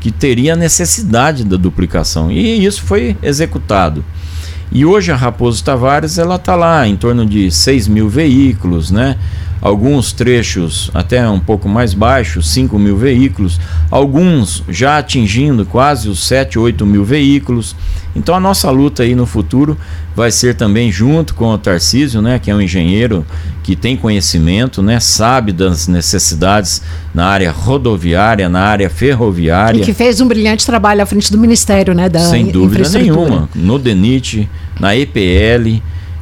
que 0.00 0.10
teria 0.10 0.54
necessidade 0.54 1.44
da 1.44 1.56
duplicação 1.56 2.30
e 2.30 2.64
isso 2.64 2.82
foi 2.82 3.16
executado. 3.22 4.04
E 4.70 4.84
hoje 4.84 5.10
a 5.10 5.16
Raposo 5.16 5.64
Tavares 5.64 6.18
ela 6.18 6.36
está 6.36 6.54
lá 6.54 6.86
em 6.86 6.96
torno 6.96 7.24
de 7.24 7.50
6 7.50 7.88
mil 7.88 8.08
veículos, 8.08 8.90
né? 8.90 9.16
Alguns 9.60 10.12
trechos 10.12 10.90
até 10.94 11.28
um 11.28 11.40
pouco 11.40 11.68
mais 11.68 11.92
baixos, 11.92 12.50
5 12.50 12.78
mil 12.78 12.96
veículos, 12.96 13.60
alguns 13.90 14.62
já 14.68 14.98
atingindo 14.98 15.66
quase 15.66 16.08
os 16.08 16.26
7, 16.26 16.58
8 16.58 16.86
mil 16.86 17.04
veículos. 17.04 17.74
Então 18.14 18.34
a 18.34 18.40
nossa 18.40 18.70
luta 18.70 19.02
aí 19.02 19.14
no 19.14 19.26
futuro 19.26 19.76
vai 20.14 20.30
ser 20.30 20.54
também 20.54 20.90
junto 20.90 21.34
com 21.34 21.52
o 21.52 21.58
Tarcísio, 21.58 22.20
né, 22.20 22.38
que 22.38 22.50
é 22.50 22.54
um 22.54 22.60
engenheiro 22.60 23.24
que 23.62 23.76
tem 23.76 23.96
conhecimento, 23.96 24.82
né, 24.82 24.98
sabe 24.98 25.52
das 25.52 25.86
necessidades 25.86 26.82
na 27.14 27.26
área 27.26 27.52
rodoviária, 27.52 28.48
na 28.48 28.60
área 28.60 28.88
ferroviária. 28.88 29.80
E 29.80 29.84
que 29.84 29.92
fez 29.92 30.20
um 30.20 30.26
brilhante 30.26 30.64
trabalho 30.64 31.02
à 31.02 31.06
frente 31.06 31.30
do 31.30 31.38
Ministério, 31.38 31.94
né, 31.94 32.08
da 32.08 32.20
Sem 32.20 32.46
dúvida 32.46 32.88
nenhuma, 32.90 33.48
no 33.54 33.78
DENIT, 33.78 34.48
na 34.80 34.96
EPL, 34.96 35.80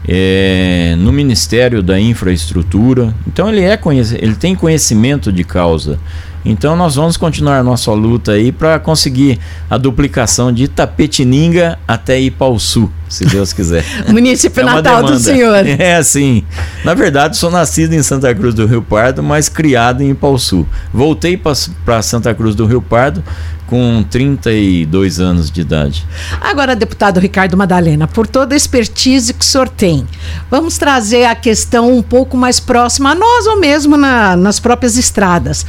é, 0.08 0.94
no 0.98 1.12
Ministério 1.12 1.82
da 1.82 1.98
Infraestrutura. 1.98 3.14
Então 3.26 3.48
ele 3.48 3.62
é 3.62 3.78
ele 4.20 4.34
tem 4.34 4.54
conhecimento 4.54 5.32
de 5.32 5.44
causa. 5.44 5.98
Então 6.46 6.76
nós 6.76 6.94
vamos 6.94 7.16
continuar 7.16 7.58
a 7.58 7.62
nossa 7.62 7.90
luta 7.90 8.32
aí 8.32 8.52
para 8.52 8.78
conseguir 8.78 9.38
a 9.68 9.76
duplicação 9.76 10.52
de 10.52 10.64
Itapetininga 10.64 11.76
até 11.88 12.20
Ipauçu, 12.20 12.88
se 13.08 13.24
Deus 13.24 13.52
quiser. 13.52 13.84
Município 14.08 14.60
é 14.60 14.64
natal 14.64 15.02
do 15.02 15.18
senhor. 15.18 15.66
É 15.78 15.96
assim. 15.96 16.44
Na 16.84 16.94
verdade, 16.94 17.36
sou 17.36 17.50
nascido 17.50 17.92
em 17.92 18.02
Santa 18.02 18.32
Cruz 18.34 18.54
do 18.54 18.64
Rio 18.66 18.80
Pardo, 18.80 19.22
mas 19.22 19.48
criado 19.48 20.02
em 20.02 20.10
Ipauçu. 20.10 20.66
Voltei 20.92 21.36
para 21.84 22.02
Santa 22.02 22.32
Cruz 22.32 22.54
do 22.54 22.64
Rio 22.64 22.80
Pardo 22.80 23.22
com 23.66 24.04
32 24.08 25.18
anos 25.18 25.50
de 25.50 25.60
idade. 25.60 26.06
Agora, 26.40 26.76
deputado 26.76 27.18
Ricardo 27.18 27.56
Madalena, 27.56 28.06
por 28.06 28.26
toda 28.26 28.54
a 28.54 28.56
expertise 28.56 29.34
que 29.34 29.44
o 29.44 29.44
senhor 29.44 29.68
tem, 29.68 30.06
vamos 30.48 30.78
trazer 30.78 31.24
a 31.24 31.34
questão 31.34 31.92
um 31.92 32.02
pouco 32.02 32.36
mais 32.36 32.60
próxima 32.60 33.10
a 33.10 33.14
nós 33.14 33.46
ou 33.46 33.58
mesmo 33.58 33.96
na, 33.96 34.36
nas 34.36 34.60
próprias 34.60 34.96
estradas. 34.96 35.66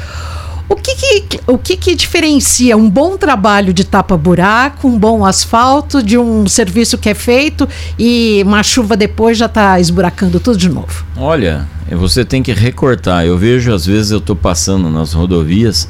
O 0.69 0.75
que 0.75 0.95
que, 0.95 1.39
o 1.47 1.57
que 1.57 1.77
que 1.77 1.95
diferencia 1.95 2.75
um 2.75 2.89
bom 2.89 3.15
trabalho 3.15 3.73
de 3.73 3.85
tapa-buraco, 3.85 4.87
um 4.87 4.99
bom 4.99 5.25
asfalto, 5.25 6.03
de 6.03 6.17
um 6.17 6.45
serviço 6.47 6.97
que 6.97 7.09
é 7.09 7.13
feito 7.13 7.67
e 7.97 8.41
uma 8.45 8.61
chuva 8.63 8.97
depois 8.97 9.37
já 9.37 9.45
está 9.45 9.79
esburacando 9.79 10.39
tudo 10.41 10.57
de 10.57 10.67
novo? 10.67 11.05
Olha, 11.15 11.65
você 11.89 12.25
tem 12.25 12.43
que 12.43 12.51
recortar. 12.51 13.25
Eu 13.25 13.37
vejo, 13.37 13.73
às 13.73 13.85
vezes, 13.85 14.11
eu 14.11 14.17
estou 14.17 14.35
passando 14.35 14.89
nas 14.89 15.13
rodovias 15.13 15.87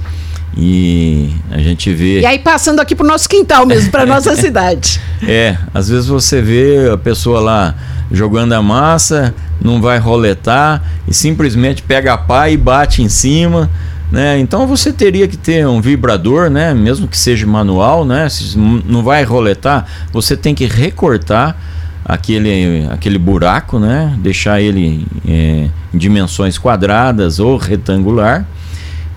E 0.56 1.32
a 1.50 1.58
gente 1.58 1.92
vê. 1.94 2.22
E 2.22 2.26
aí 2.26 2.38
passando 2.38 2.80
aqui 2.80 2.96
pro 2.96 3.06
nosso 3.06 3.28
quintal 3.28 3.66
mesmo, 3.66 3.90
para 3.90 4.06
nossa 4.08 4.36
cidade. 4.36 5.02
É, 5.24 5.58
às 5.74 5.90
vezes 5.90 6.08
você 6.08 6.40
vê 6.42 6.90
a 6.94 6.98
pessoa 6.98 7.40
lá 7.40 7.76
jogando 8.12 8.54
a 8.54 8.62
massa, 8.62 9.34
não 9.60 9.82
vai 9.82 9.98
roletar 9.98 10.84
e 11.08 11.14
simplesmente 11.14 11.82
pega 11.82 12.14
a 12.14 12.18
pá 12.18 12.50
e 12.50 12.58
bate 12.58 13.02
em 13.02 13.10
cima. 13.10 13.70
Né? 14.12 14.40
Então 14.40 14.66
você 14.66 14.94
teria 14.94 15.28
que 15.28 15.36
ter 15.36 15.68
um 15.68 15.82
vibrador, 15.82 16.50
né? 16.50 16.74
mesmo 16.74 17.08
que 17.08 17.18
seja 17.18 17.46
manual, 17.46 18.06
né? 18.06 18.30
Se 18.30 18.58
não 18.58 19.04
vai 19.04 19.24
roletar, 19.24 19.86
você 20.14 20.38
tem 20.38 20.56
que 20.56 20.66
recortar 20.66 21.58
aquele, 22.06 22.88
aquele 22.90 23.18
buraco, 23.18 23.80
né? 23.80 24.16
deixar 24.20 24.62
ele 24.62 25.06
é, 25.28 25.70
em 25.94 25.98
dimensões 25.98 26.58
quadradas 26.58 27.40
ou 27.40 27.58
retangular 27.58 28.46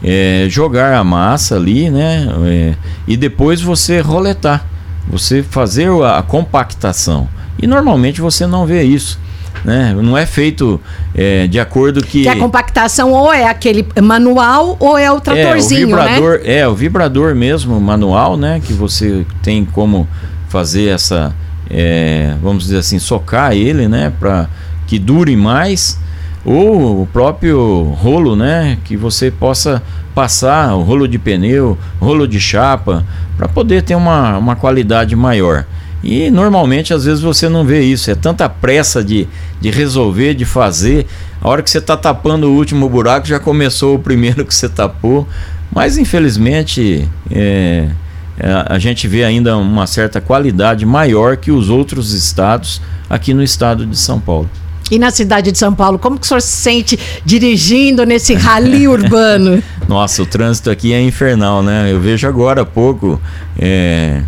é, 0.03 0.47
jogar 0.49 0.95
a 0.95 1.05
massa 1.05 1.57
ali, 1.57 1.91
né? 1.91 2.27
É, 2.47 2.75
e 3.07 3.17
depois 3.17 3.61
você 3.61 4.01
roletar, 4.01 4.67
você 5.09 5.43
fazer 5.43 5.91
a, 6.03 6.23
compactação. 6.23 7.29
E 7.61 7.67
normalmente 7.67 8.21
você 8.21 8.47
não 8.47 8.67
vê 8.67 8.83
isso. 8.83 9.19
Né? 9.65 9.95
Não 10.01 10.17
é 10.17 10.25
feito 10.25 10.81
é, 11.15 11.47
de 11.47 11.61
acordo 11.61 12.03
que. 12.03 12.23
Que 12.23 12.29
a 12.29 12.37
compactação 12.37 13.13
ou 13.13 13.33
é 13.33 13.47
aquele 13.47 13.87
manual 14.03 14.77
ou 14.81 14.97
é 14.97 15.11
o 15.13 15.21
tratorzinho, 15.21 15.83
é, 15.83 15.85
o 15.85 15.89
vibrador, 15.89 16.39
né? 16.39 16.57
É, 16.59 16.69
o 16.69 16.75
vibrador 16.75 17.35
mesmo, 17.35 17.79
manual, 17.81 18.37
né? 18.37 18.61
Que 18.65 18.73
você 18.73 19.27
tem 19.43 19.65
como 19.65 20.09
fazer 20.49 20.89
essa. 20.89 21.35
É, 21.69 22.35
vamos 22.43 22.65
dizer 22.65 22.79
assim, 22.79 22.99
socar 22.99 23.53
ele, 23.53 23.87
né? 23.87 24.13
Para 24.19 24.49
que 24.87 24.99
dure 24.99 25.37
mais 25.37 25.99
ou 26.45 27.03
o 27.03 27.07
próprio 27.07 27.83
rolo, 27.99 28.35
né, 28.35 28.79
que 28.85 28.97
você 28.97 29.31
possa 29.31 29.83
passar 30.15 30.75
o 30.75 30.83
rolo 30.83 31.07
de 31.07 31.19
pneu, 31.19 31.79
rolo 32.01 32.27
de 32.27 32.41
chapa, 32.41 33.05
para 33.37 33.49
poder 33.49 33.83
ter 33.83 33.95
uma, 33.95 34.37
uma 34.39 34.57
qualidade 34.57 35.15
maior. 35.15 35.65
E 36.03 36.31
normalmente 36.31 36.95
às 36.95 37.05
vezes 37.05 37.23
você 37.23 37.49
não 37.49 37.65
vê 37.65 37.83
isso, 37.83 38.11
é 38.11 38.15
tanta 38.15 38.49
pressa 38.49 39.05
de, 39.05 39.29
de 39.61 39.71
resolver, 39.71 40.35
de 40.35 40.45
fazer. 40.45 41.07
A 41.41 41.49
hora 41.49 41.63
que 41.63 41.71
você 41.71 41.79
está 41.79 41.97
tapando 41.97 42.49
o 42.49 42.55
último 42.55 42.89
buraco 42.89 43.27
já 43.27 43.39
começou 43.39 43.97
o 43.97 43.99
primeiro 43.99 44.45
que 44.47 44.55
você 44.55 44.69
tapou, 44.69 45.29
mas 45.73 45.99
infelizmente 45.99 47.09
é, 47.31 47.91
é, 48.39 48.65
a 48.67 48.79
gente 48.79 49.07
vê 49.07 49.25
ainda 49.25 49.57
uma 49.59 49.87
certa 49.87 50.21
qualidade 50.21 50.87
maior 50.87 51.37
que 51.37 51.53
os 51.53 51.69
outros 51.69 52.13
estados 52.13 52.81
aqui 53.09 53.35
no 53.35 53.43
estado 53.43 53.85
de 53.85 53.99
São 53.99 54.19
Paulo. 54.19 54.49
E 54.91 54.99
na 54.99 55.11
cidade 55.11 55.53
de 55.53 55.59
São 55.59 55.73
Paulo, 55.73 55.99
como 55.99 56.19
que 56.19 56.25
o 56.25 56.29
senhor 56.29 56.41
se 56.41 56.57
sente 56.57 56.99
dirigindo 57.25 58.05
nesse 58.05 58.35
rally 58.35 58.89
urbano? 58.89 59.63
Nossa, 59.87 60.23
o 60.23 60.27
trânsito 60.27 60.69
aqui 60.69 60.93
é 60.93 61.01
infernal, 61.01 61.63
né? 61.63 61.93
Eu 61.93 62.01
vejo 62.01 62.27
agora 62.27 62.63
há 62.63 62.67
pouco, 62.67 63.21
é, 63.57 64.23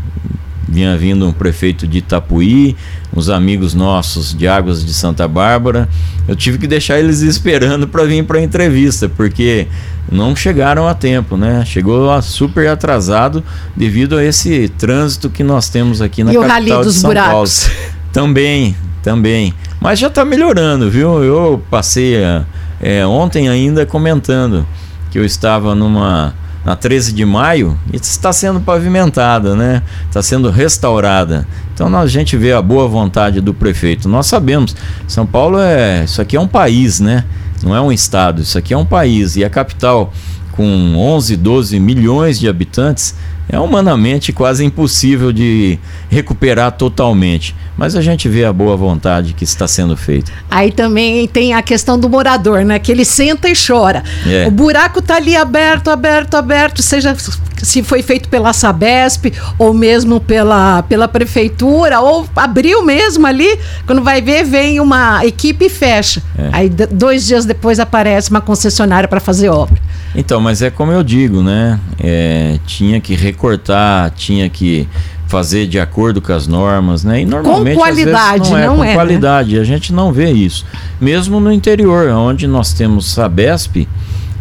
vinha 0.68 0.96
vindo 0.96 1.27
um 1.27 1.33
prefeito 1.33 1.87
de 1.87 1.98
Itapuí, 1.98 2.77
uns 3.14 3.29
amigos 3.29 3.75
nossos 3.75 4.35
de 4.35 4.46
Águas 4.46 4.85
de 4.85 4.92
Santa 4.94 5.27
Bárbara. 5.27 5.88
Eu 6.27 6.37
tive 6.37 6.59
que 6.59 6.66
deixar 6.66 6.98
eles 6.98 7.20
esperando 7.20 7.87
para 7.88 8.05
vir 8.05 8.25
para 8.25 8.38
a 8.38 8.42
entrevista, 8.42 9.09
porque 9.09 9.66
não 10.11 10.35
chegaram 10.35 10.87
a 10.87 10.94
tempo, 10.94 11.37
né? 11.37 11.64
Chegou 11.64 12.20
super 12.22 12.68
atrasado 12.68 13.42
devido 13.77 14.16
a 14.16 14.25
esse 14.25 14.68
trânsito 14.68 15.29
que 15.29 15.42
nós 15.42 15.68
temos 15.68 16.01
aqui 16.01 16.22
na 16.22 16.33
e 16.33 16.35
capital 16.35 16.51
o 16.51 16.53
rally 16.53 16.85
dos 16.85 16.94
de 16.94 17.01
São 17.01 17.11
buracos. 17.11 17.68
Paulo. 17.68 17.92
Também, 18.12 18.77
também. 19.03 19.55
Mas 19.81 19.98
já 19.98 20.09
está 20.09 20.22
melhorando, 20.22 20.90
viu? 20.90 21.25
Eu 21.25 21.62
passei 21.70 22.14
é, 22.81 23.07
ontem 23.07 23.48
ainda 23.48 23.87
comentando 23.87 24.66
que 25.11 25.18
eu 25.18 25.25
estava 25.25 25.75
numa 25.75 26.35
na 26.64 26.77
13 26.77 27.12
de 27.12 27.25
maio 27.25 27.79
está 27.92 28.33
sendo 28.33 28.61
pavimentada, 28.61 29.57
né? 29.57 29.83
Está 30.07 30.22
sendo 30.22 30.51
restaurada. 30.51 31.46
Então 31.75 31.94
a 31.96 32.07
gente 32.07 32.37
vê 32.37 32.53
a 32.53 32.62
boa 32.62 32.87
vontade 32.87 33.40
do 33.40 33.53
prefeito. 33.53 34.09
Nós 34.09 34.27
sabemos, 34.27 34.77
São 35.09 35.27
Paulo 35.27 35.59
é, 35.59 36.05
isso 36.05 36.20
aqui 36.22 36.37
é 36.37 36.40
um 36.40 36.46
país, 36.46 37.01
né? 37.01 37.25
Não 37.62 37.75
é 37.75 37.81
um 37.81 37.92
estado, 37.92 38.42
isso 38.42 38.59
aqui 38.59 38.75
é 38.75 38.77
um 38.77 38.85
país 38.85 39.37
e 39.37 39.44
a 39.44 39.51
capital 39.51 40.12
com 40.53 40.94
11, 40.96 41.37
12 41.37 41.81
milhões 41.81 42.38
de 42.38 42.48
habitantes 42.48 43.14
é 43.53 43.61
humanamente 43.61 44.33
quase 44.33 44.65
impossível 44.65 45.31
de 45.31 45.79
recuperar 46.09 46.73
totalmente. 46.73 47.55
Mas 47.77 47.95
a 47.95 48.01
gente 48.01 48.27
vê 48.27 48.47
a 48.47 48.53
boa 48.53 48.77
vontade 48.77 49.35
que 49.35 49.45
está 49.45 49.69
sendo 49.69 49.95
feita. 49.95 50.33
Aí 50.51 50.73
também 50.73 51.29
tem 51.29 51.53
a 51.53 51.61
questão 51.62 51.99
do 51.99 52.09
morador, 52.09 52.65
né? 52.65 52.79
Que 52.79 52.91
ele 52.91 53.05
senta 53.05 53.51
e 53.51 53.53
chora. 53.55 54.03
É. 54.27 54.47
O 54.47 54.51
buraco 54.51 55.01
está 55.01 55.17
ali 55.17 55.37
aberto, 55.37 55.88
aberto, 55.88 56.35
aberto, 56.35 56.83
seja 56.83 57.15
se 57.62 57.83
foi 57.83 58.03
feito 58.03 58.29
pela 58.29 58.53
Sabesp 58.53 59.33
ou 59.59 59.73
mesmo 59.73 60.21
pela, 60.21 60.83
pela 60.83 61.07
prefeitura, 61.07 62.01
ou 62.01 62.27
abriu 62.35 62.83
mesmo 62.83 63.27
ali, 63.27 63.59
quando 63.87 64.03
vai 64.03 64.21
ver, 64.21 64.45
vem 64.45 64.81
uma 64.81 65.25
equipe 65.25 65.67
e 65.67 65.69
fecha. 65.69 66.23
É. 66.37 66.49
Aí 66.53 66.69
dois 66.69 67.27
dias 67.27 67.45
depois 67.45 67.79
aparece 67.79 68.31
uma 68.31 68.41
concessionária 68.41 69.09
para 69.09 69.21
fazer 69.21 69.49
obra. 69.49 69.81
Então, 70.15 70.41
mas 70.41 70.61
é 70.61 70.71
como 70.71 70.93
eu 70.93 71.03
digo, 71.03 71.43
né? 71.43 71.81
É, 71.99 72.59
tinha 72.67 73.01
que 73.01 73.15
recortar, 73.42 74.12
tinha 74.12 74.48
que 74.48 74.88
fazer 75.26 75.66
de 75.66 75.81
acordo 75.81 76.22
com 76.22 76.33
as 76.33 76.46
normas, 76.46 77.02
né? 77.02 77.22
E 77.22 77.24
normalmente 77.24 77.74
com 77.74 77.83
qualidade, 77.83 78.50
não 78.50 78.59
é 78.59 78.66
não 78.66 78.76
com 78.76 78.85
é, 78.85 78.88
né? 78.88 78.94
qualidade. 78.94 79.57
Né? 79.57 79.61
A 79.61 79.64
gente 79.64 79.92
não 79.92 80.12
vê 80.12 80.31
isso. 80.31 80.64
Mesmo 81.00 81.40
no 81.40 81.50
interior, 81.50 82.09
onde 82.11 82.46
nós 82.46 82.72
temos 82.72 83.12
Sabesp, 83.12 83.88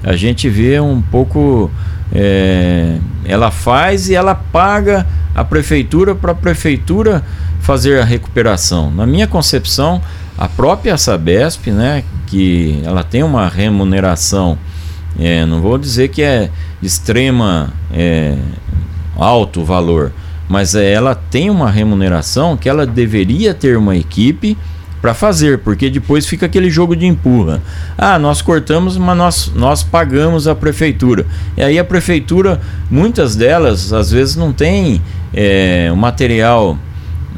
a 0.03 0.15
gente 0.15 0.47
vê 0.49 0.79
um 0.79 1.01
pouco 1.01 1.71
é, 2.13 2.97
ela 3.25 3.49
faz 3.49 4.09
e 4.09 4.15
ela 4.15 4.35
paga 4.35 5.07
a 5.33 5.43
prefeitura 5.43 6.13
para 6.13 6.33
a 6.33 6.35
prefeitura 6.35 7.23
fazer 7.61 7.99
a 7.99 8.05
recuperação. 8.05 8.91
Na 8.91 9.05
minha 9.05 9.27
concepção, 9.27 10.01
a 10.37 10.47
própria 10.47 10.97
Sabesp, 10.97 11.67
né, 11.67 12.03
que 12.27 12.81
ela 12.83 13.03
tem 13.03 13.23
uma 13.23 13.47
remuneração, 13.47 14.57
é, 15.17 15.45
não 15.45 15.61
vou 15.61 15.77
dizer 15.77 16.09
que 16.09 16.21
é 16.21 16.49
extrema 16.81 17.71
é, 17.93 18.35
alto 19.21 19.63
valor, 19.63 20.12
mas 20.49 20.75
é, 20.75 20.91
ela 20.91 21.13
tem 21.15 21.49
uma 21.49 21.69
remuneração 21.69 22.57
que 22.57 22.67
ela 22.67 22.86
deveria 22.86 23.53
ter 23.53 23.77
uma 23.77 23.95
equipe 23.95 24.57
para 25.01 25.13
fazer, 25.13 25.60
porque 25.60 25.89
depois 25.89 26.27
fica 26.27 26.45
aquele 26.45 26.69
jogo 26.69 26.95
de 26.95 27.07
empurra. 27.07 27.62
Ah, 27.97 28.19
nós 28.19 28.41
cortamos, 28.41 28.97
mas 28.97 29.17
nós, 29.17 29.51
nós 29.55 29.84
pagamos 29.84 30.47
a 30.47 30.53
prefeitura. 30.53 31.25
E 31.57 31.63
aí 31.63 31.79
a 31.79 31.84
prefeitura, 31.84 32.62
muitas 32.89 33.36
delas, 33.36 33.91
às 33.91 34.12
vezes 34.12 34.36
não 34.36 34.53
tem 34.53 35.01
é, 35.34 35.89
um 35.91 35.95
material 35.95 36.77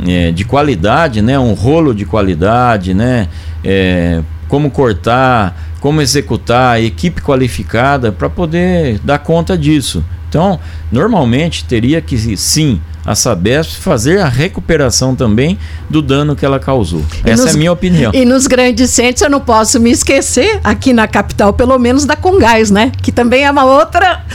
é, 0.06 0.32
de 0.32 0.44
qualidade, 0.44 1.22
né? 1.22 1.40
um 1.40 1.54
rolo 1.54 1.94
de 1.94 2.06
qualidade, 2.06 2.94
né? 2.94 3.30
É, 3.64 4.22
como 4.50 4.70
cortar, 4.70 5.58
como 5.80 6.02
executar, 6.02 6.84
equipe 6.84 7.22
qualificada 7.22 8.12
para 8.12 8.30
poder 8.30 9.00
dar 9.04 9.20
conta 9.20 9.58
disso. 9.58 10.04
Então, 10.34 10.60
normalmente 10.92 11.64
teria 11.64 12.02
que 12.02 12.18
sim 12.36 12.82
a 13.06 13.14
Sabesp 13.14 13.80
fazer 13.80 14.20
a 14.20 14.28
recuperação 14.28 15.16
também 15.16 15.60
do 15.88 16.02
dano 16.02 16.36
que 16.36 16.44
ela 16.44 16.60
causou. 16.60 17.06
E 17.24 17.30
Essa 17.30 17.44
nos, 17.44 17.52
é 17.52 17.56
a 17.56 17.58
minha 17.60 17.72
opinião. 17.72 18.12
E 18.16 18.26
nos 18.26 18.48
grandes 18.48 18.90
centros 18.90 19.22
eu 19.22 19.30
não 19.30 19.40
posso 19.40 19.80
me 19.80 19.92
esquecer, 19.92 20.60
aqui 20.64 20.92
na 20.92 21.08
capital, 21.08 21.54
pelo 21.54 21.78
menos 21.78 22.06
da 22.06 22.16
Congás, 22.16 22.72
né? 22.72 22.92
Que 23.04 23.12
também 23.12 23.44
é 23.44 23.52
uma 23.52 23.64
outra 23.64 24.26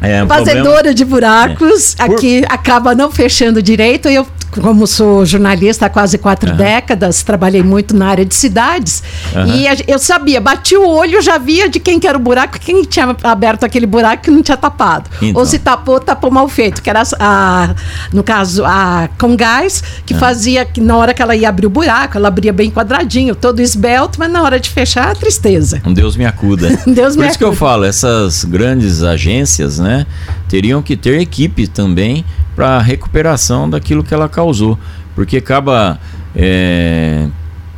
é, 0.00 0.24
um 0.24 0.26
fazedora 0.26 0.62
problema... 0.62 0.94
de 0.94 1.04
buracos, 1.04 1.96
é. 1.98 2.02
aqui 2.02 2.40
Por... 2.40 2.54
acaba 2.54 2.94
não 2.94 3.10
fechando 3.10 3.62
direito. 3.62 4.08
E 4.08 4.14
eu 4.14 4.26
como 4.60 4.86
sou 4.86 5.24
jornalista 5.24 5.86
há 5.86 5.88
quase 5.88 6.18
quatro 6.18 6.50
uhum. 6.50 6.56
décadas, 6.56 7.22
trabalhei 7.22 7.62
muito 7.62 7.96
na 7.96 8.08
área 8.08 8.24
de 8.24 8.34
cidades, 8.34 9.02
uhum. 9.34 9.54
e 9.54 9.66
eu 9.86 9.98
sabia, 9.98 10.40
bati 10.40 10.76
o 10.76 10.86
olho, 10.86 11.20
já 11.20 11.38
via 11.38 11.68
de 11.68 11.80
quem 11.80 11.98
que 11.98 12.06
era 12.06 12.16
o 12.16 12.20
buraco, 12.20 12.58
quem 12.58 12.82
tinha 12.82 13.16
aberto 13.22 13.64
aquele 13.64 13.86
buraco 13.86 14.24
que 14.24 14.30
não 14.30 14.42
tinha 14.42 14.56
tapado. 14.56 15.10
Então. 15.20 15.40
Ou 15.40 15.46
se 15.46 15.58
tapou, 15.58 16.00
tapou 16.00 16.30
mal 16.30 16.48
feito, 16.48 16.82
que 16.82 16.90
era, 16.90 17.02
a, 17.18 17.74
no 18.12 18.22
caso, 18.22 18.64
a 18.64 19.08
com 19.18 19.36
gás, 19.36 19.82
que 20.04 20.14
uhum. 20.14 20.20
fazia, 20.20 20.64
que 20.64 20.80
na 20.80 20.96
hora 20.96 21.14
que 21.14 21.22
ela 21.22 21.34
ia 21.34 21.48
abrir 21.48 21.66
o 21.66 21.70
buraco, 21.70 22.16
ela 22.16 22.28
abria 22.28 22.52
bem 22.52 22.70
quadradinho, 22.70 23.34
todo 23.34 23.60
esbelto, 23.60 24.18
mas 24.18 24.30
na 24.30 24.42
hora 24.42 24.60
de 24.60 24.70
fechar, 24.70 25.16
tristeza. 25.16 25.80
Deus 25.92 26.16
me 26.16 26.24
acuda. 26.24 26.68
Deus 26.86 27.14
Por 27.14 27.22
me 27.22 27.28
isso 27.28 27.36
acuda. 27.36 27.38
que 27.38 27.44
eu 27.44 27.52
falo, 27.52 27.84
essas 27.84 28.44
grandes 28.44 29.02
agências, 29.02 29.78
né, 29.78 30.06
teriam 30.48 30.82
que 30.82 30.96
ter 30.96 31.20
equipe 31.20 31.66
também 31.66 32.24
para 32.54 32.80
recuperação 32.80 33.68
daquilo 33.68 34.02
que 34.04 34.14
ela 34.14 34.28
causou, 34.28 34.78
porque 35.14 35.38
acaba 35.38 35.98
é, 36.34 37.28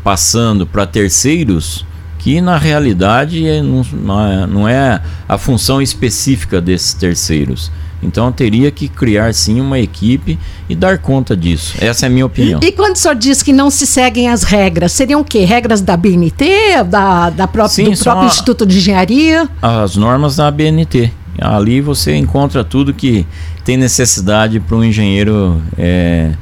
passando 0.02 0.66
para 0.66 0.86
terceiros 0.86 1.84
que 2.18 2.40
na 2.40 2.58
realidade 2.58 3.46
é, 3.46 3.62
não, 3.62 4.26
é, 4.26 4.46
não 4.46 4.68
é 4.68 5.00
a 5.28 5.38
função 5.38 5.80
específica 5.80 6.60
desses 6.60 6.92
terceiros. 6.92 7.70
Então 8.02 8.30
teria 8.30 8.70
que 8.70 8.88
criar 8.88 9.32
sim 9.32 9.60
uma 9.60 9.78
equipe 9.78 10.38
e 10.68 10.74
dar 10.74 10.98
conta 10.98 11.36
disso. 11.36 11.76
Essa 11.80 12.06
é 12.06 12.08
a 12.08 12.10
minha 12.10 12.26
opinião. 12.26 12.60
E, 12.62 12.66
e 12.66 12.72
quando 12.72 12.94
o 12.94 12.98
senhor 12.98 13.14
diz 13.14 13.42
que 13.42 13.52
não 13.52 13.70
se 13.70 13.86
seguem 13.86 14.28
as 14.28 14.42
regras, 14.42 14.92
seriam 14.92 15.20
o 15.20 15.24
quê? 15.24 15.44
Regras 15.44 15.80
da 15.80 15.96
BNT, 15.96 16.84
da, 16.88 17.30
da 17.30 17.46
própria, 17.46 17.84
sim, 17.84 17.90
do 17.90 17.98
próprio 17.98 18.24
a, 18.24 18.26
Instituto 18.26 18.66
de 18.66 18.78
Engenharia? 18.78 19.48
As 19.62 19.96
normas 19.96 20.36
da 20.36 20.50
BNT 20.50 21.12
Ali 21.40 21.80
você 21.80 22.14
encontra 22.16 22.64
tudo 22.64 22.94
que 22.94 23.26
tem 23.64 23.76
necessidade 23.76 24.60
para 24.60 24.76
um 24.76 24.84
engenheiro 24.84 25.60
é, 25.76 26.32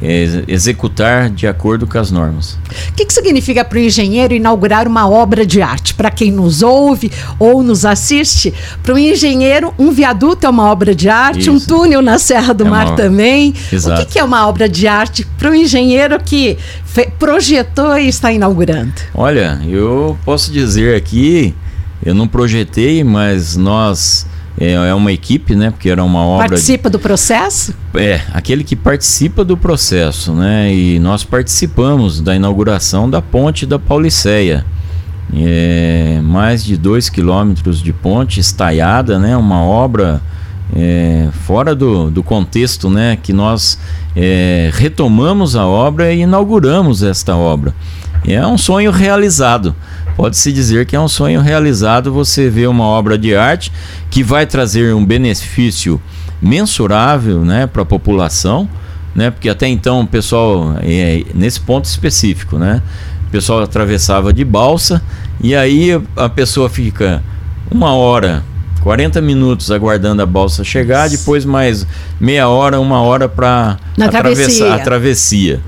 é, 0.00 0.44
executar 0.48 1.30
de 1.30 1.46
acordo 1.46 1.86
com 1.86 1.96
as 1.96 2.10
normas. 2.10 2.58
O 2.88 2.92
que, 2.94 3.04
que 3.04 3.12
significa 3.12 3.64
para 3.64 3.78
o 3.78 3.80
engenheiro 3.80 4.34
inaugurar 4.34 4.88
uma 4.88 5.08
obra 5.08 5.46
de 5.46 5.62
arte? 5.62 5.94
Para 5.94 6.10
quem 6.10 6.32
nos 6.32 6.62
ouve 6.62 7.10
ou 7.38 7.62
nos 7.62 7.84
assiste, 7.84 8.52
para 8.82 8.94
o 8.94 8.98
engenheiro, 8.98 9.72
um 9.78 9.92
viaduto 9.92 10.46
é 10.46 10.50
uma 10.50 10.70
obra 10.70 10.94
de 10.94 11.08
arte, 11.08 11.42
Isso. 11.42 11.52
um 11.52 11.60
túnel 11.60 12.02
na 12.02 12.18
Serra 12.18 12.52
do 12.52 12.66
é 12.66 12.70
Mar 12.70 12.86
uma... 12.88 12.96
também. 12.96 13.54
Exato. 13.72 14.02
O 14.02 14.04
que, 14.04 14.12
que 14.14 14.18
é 14.18 14.24
uma 14.24 14.46
obra 14.48 14.68
de 14.68 14.88
arte 14.88 15.24
para 15.38 15.50
o 15.50 15.54
engenheiro 15.54 16.18
que 16.24 16.58
projetou 17.18 17.96
e 17.96 18.08
está 18.08 18.32
inaugurando? 18.32 18.92
Olha, 19.14 19.60
eu 19.68 20.18
posso 20.24 20.50
dizer 20.50 20.96
aqui, 20.96 21.54
eu 22.04 22.14
não 22.14 22.26
projetei, 22.26 23.04
mas 23.04 23.56
nós 23.56 24.26
é, 24.58 24.72
é 24.72 24.94
uma 24.94 25.12
equipe, 25.12 25.54
né? 25.54 25.70
Porque 25.70 25.88
era 25.88 26.02
uma 26.04 26.20
obra. 26.20 26.48
Participa 26.48 26.88
de... 26.88 26.92
do 26.92 26.98
processo? 26.98 27.74
É, 27.94 28.20
aquele 28.32 28.64
que 28.64 28.76
participa 28.76 29.44
do 29.44 29.56
processo, 29.56 30.32
né? 30.32 30.72
E 30.72 30.98
nós 30.98 31.24
participamos 31.24 32.20
da 32.20 32.34
inauguração 32.34 33.08
da 33.08 33.22
ponte 33.22 33.66
da 33.66 33.78
Pauliceia. 33.78 34.64
É, 35.34 36.20
mais 36.22 36.62
de 36.62 36.76
dois 36.76 37.08
quilômetros 37.08 37.82
de 37.82 37.92
ponte 37.92 38.38
estaiada, 38.38 39.18
né? 39.18 39.36
Uma 39.36 39.62
obra 39.62 40.20
é, 40.76 41.28
fora 41.46 41.74
do, 41.74 42.10
do 42.10 42.22
contexto, 42.22 42.90
né? 42.90 43.16
Que 43.22 43.32
nós 43.32 43.78
é, 44.14 44.70
retomamos 44.74 45.56
a 45.56 45.66
obra 45.66 46.12
e 46.12 46.20
inauguramos 46.20 47.02
esta 47.02 47.34
obra. 47.34 47.74
É 48.26 48.46
um 48.46 48.58
sonho 48.58 48.90
realizado 48.90 49.74
pode-se 50.16 50.52
dizer 50.52 50.86
que 50.86 50.96
é 50.96 51.00
um 51.00 51.08
sonho 51.08 51.40
realizado 51.40 52.12
você 52.12 52.48
ver 52.48 52.68
uma 52.68 52.84
obra 52.84 53.16
de 53.18 53.34
arte 53.34 53.72
que 54.10 54.22
vai 54.22 54.46
trazer 54.46 54.94
um 54.94 55.04
benefício 55.04 56.00
mensurável 56.40 57.44
né, 57.44 57.66
para 57.66 57.82
a 57.82 57.86
população, 57.86 58.68
né, 59.14 59.30
porque 59.30 59.48
até 59.48 59.68
então 59.68 60.00
o 60.00 60.06
pessoal, 60.06 60.76
é, 60.82 61.24
nesse 61.34 61.60
ponto 61.60 61.84
específico, 61.84 62.58
né, 62.58 62.82
o 63.28 63.30
pessoal 63.30 63.62
atravessava 63.62 64.32
de 64.32 64.44
balsa 64.44 65.02
e 65.40 65.54
aí 65.54 65.90
a 66.16 66.28
pessoa 66.28 66.68
fica 66.68 67.22
uma 67.70 67.94
hora 67.94 68.42
40 68.82 69.20
minutos 69.20 69.70
aguardando 69.70 70.22
a 70.22 70.26
balsa 70.26 70.64
chegar, 70.64 71.08
depois 71.08 71.44
mais 71.44 71.86
meia 72.20 72.48
hora, 72.48 72.80
uma 72.80 73.00
hora 73.00 73.28
para 73.28 73.78
atravessar 74.00 74.74
a 74.74 74.78
travessia. 74.80 75.60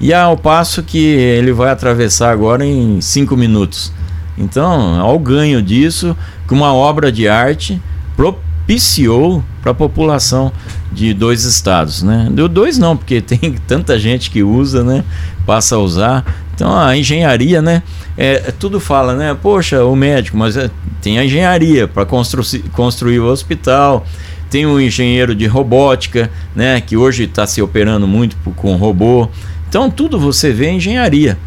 E 0.00 0.14
ao 0.14 0.36
passo 0.36 0.82
que 0.82 0.98
ele 0.98 1.52
vai 1.52 1.70
atravessar 1.70 2.30
agora 2.32 2.64
em 2.64 3.00
cinco 3.00 3.36
minutos. 3.36 3.92
Então, 4.38 4.98
ao 4.98 5.18
ganho 5.18 5.60
disso, 5.60 6.16
que 6.48 6.54
uma 6.54 6.72
obra 6.72 7.12
de 7.12 7.28
arte 7.28 7.80
propiciou 8.16 9.44
para 9.60 9.72
a 9.72 9.74
população 9.74 10.50
de 10.90 11.12
dois 11.12 11.44
estados, 11.44 12.02
né? 12.02 12.28
Deu 12.32 12.48
dois 12.48 12.78
não, 12.78 12.96
porque 12.96 13.20
tem 13.22 13.54
tanta 13.66 13.98
gente 13.98 14.30
que 14.30 14.42
usa, 14.42 14.82
né? 14.82 15.04
Passa 15.46 15.76
a 15.76 15.78
usar. 15.78 16.24
Então 16.54 16.78
a 16.78 16.96
engenharia, 16.96 17.60
né? 17.60 17.82
É, 18.16 18.52
tudo 18.58 18.80
fala, 18.80 19.14
né? 19.14 19.36
Poxa, 19.40 19.84
o 19.84 19.94
médico, 19.94 20.36
mas 20.36 20.56
é, 20.56 20.70
tem 21.00 21.18
a 21.18 21.24
engenharia 21.24 21.86
para 21.86 22.04
constru 22.04 22.42
construir 22.72 23.20
o 23.20 23.26
hospital. 23.26 24.06
Tem 24.50 24.66
o 24.66 24.80
engenheiro 24.80 25.34
de 25.34 25.46
robótica, 25.46 26.30
né? 26.54 26.80
Que 26.80 26.96
hoje 26.96 27.24
está 27.24 27.46
se 27.46 27.62
operando 27.62 28.06
muito 28.06 28.36
com 28.56 28.74
robô. 28.76 29.28
Então 29.70 29.88
tudo 29.88 30.18
você 30.18 30.52
vê 30.52 30.68
engenharia. 30.68 31.38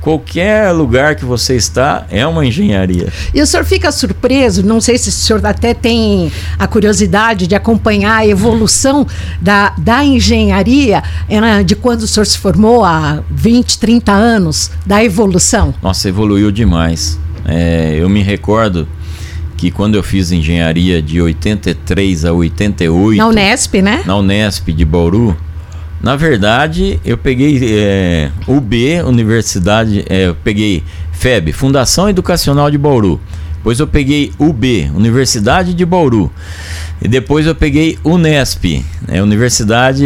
Qualquer 0.00 0.70
lugar 0.70 1.16
que 1.16 1.24
você 1.24 1.56
está 1.56 2.06
é 2.10 2.24
uma 2.24 2.46
engenharia. 2.46 3.12
E 3.34 3.42
o 3.42 3.46
senhor 3.46 3.64
fica 3.64 3.90
surpreso, 3.90 4.64
não 4.64 4.80
sei 4.80 4.96
se 4.96 5.08
o 5.08 5.12
senhor 5.12 5.44
até 5.44 5.74
tem 5.74 6.30
a 6.56 6.68
curiosidade 6.68 7.48
de 7.48 7.56
acompanhar 7.56 8.18
a 8.18 8.26
evolução 8.26 9.04
da, 9.40 9.70
da 9.76 10.04
engenharia 10.04 11.02
né, 11.28 11.64
de 11.64 11.74
quando 11.74 12.02
o 12.02 12.06
senhor 12.06 12.24
se 12.24 12.38
formou 12.38 12.84
há 12.84 13.20
20, 13.28 13.78
30 13.80 14.12
anos, 14.12 14.70
da 14.86 15.02
evolução? 15.02 15.74
Nossa, 15.82 16.08
evoluiu 16.08 16.52
demais. 16.52 17.18
É, 17.44 17.96
eu 17.98 18.08
me 18.08 18.22
recordo 18.22 18.86
que 19.56 19.72
quando 19.72 19.96
eu 19.96 20.04
fiz 20.04 20.30
engenharia 20.30 21.02
de 21.02 21.20
83 21.20 22.24
a 22.24 22.32
88. 22.32 23.18
Na 23.18 23.26
Unesp, 23.26 23.74
né? 23.82 24.02
Na 24.06 24.16
Unesp 24.16 24.68
de 24.68 24.84
Bauru 24.84 25.36
na 26.02 26.16
verdade, 26.16 26.98
eu 27.04 27.16
peguei 27.16 27.60
é, 27.62 28.30
UB, 28.48 29.02
Universidade, 29.06 30.04
é, 30.08 30.26
eu 30.26 30.34
peguei 30.34 30.82
FEB, 31.12 31.52
Fundação 31.52 32.08
Educacional 32.08 32.68
de 32.68 32.76
Bauru. 32.76 33.20
Depois 33.54 33.78
eu 33.78 33.86
peguei 33.86 34.32
UB, 34.36 34.90
Universidade 34.96 35.72
de 35.72 35.86
Bauru. 35.86 36.28
E 37.00 37.06
depois 37.06 37.46
eu 37.46 37.54
peguei 37.54 37.96
Unesp, 38.04 38.84
né, 39.06 39.22
Universidade 39.22 40.04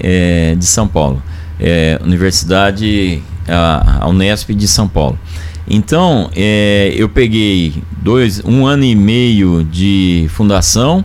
é, 0.00 0.54
de 0.56 0.64
São 0.64 0.86
Paulo. 0.86 1.20
É, 1.58 1.98
Universidade, 2.04 3.20
a, 3.48 4.04
a, 4.04 4.08
Unesp 4.08 4.50
de 4.50 4.68
São 4.68 4.86
Paulo. 4.86 5.18
Então, 5.68 6.30
é, 6.36 6.92
eu 6.96 7.08
peguei 7.08 7.82
dois, 8.00 8.40
um 8.44 8.64
ano 8.64 8.84
e 8.84 8.94
meio 8.94 9.64
de 9.64 10.26
fundação, 10.28 11.04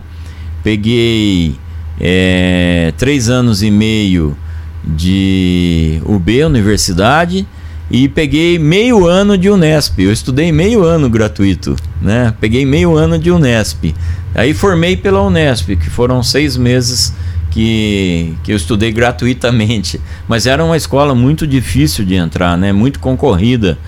peguei 0.62 1.56
é, 2.00 2.92
três 2.96 3.28
anos 3.28 3.62
e 3.62 3.70
meio 3.70 4.36
de 4.84 6.00
UB, 6.04 6.44
universidade, 6.44 7.46
e 7.90 8.08
peguei 8.08 8.58
meio 8.58 9.06
ano 9.06 9.36
de 9.36 9.48
Unesp. 9.48 9.98
Eu 9.98 10.12
estudei 10.12 10.52
meio 10.52 10.84
ano 10.84 11.08
gratuito, 11.08 11.74
né? 12.00 12.34
Peguei 12.40 12.64
meio 12.64 12.96
ano 12.96 13.18
de 13.18 13.30
Unesp. 13.30 13.94
Aí 14.34 14.52
formei 14.52 14.96
pela 14.96 15.22
Unesp, 15.22 15.76
que 15.76 15.88
foram 15.88 16.22
seis 16.22 16.56
meses 16.56 17.14
que, 17.50 18.34
que 18.44 18.52
eu 18.52 18.56
estudei 18.56 18.92
gratuitamente. 18.92 20.00
Mas 20.28 20.46
era 20.46 20.62
uma 20.64 20.76
escola 20.76 21.14
muito 21.14 21.46
difícil 21.46 22.04
de 22.04 22.14
entrar, 22.14 22.58
né? 22.58 22.72
Muito 22.72 23.00
concorrida 23.00 23.78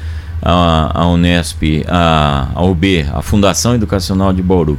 a, 0.43 1.03
a 1.03 1.07
Unesp, 1.09 1.85
a, 1.87 2.49
a 2.55 2.65
UB, 2.65 3.07
a 3.13 3.21
Fundação 3.21 3.75
Educacional 3.75 4.33
de 4.33 4.43
Bauru. 4.43 4.79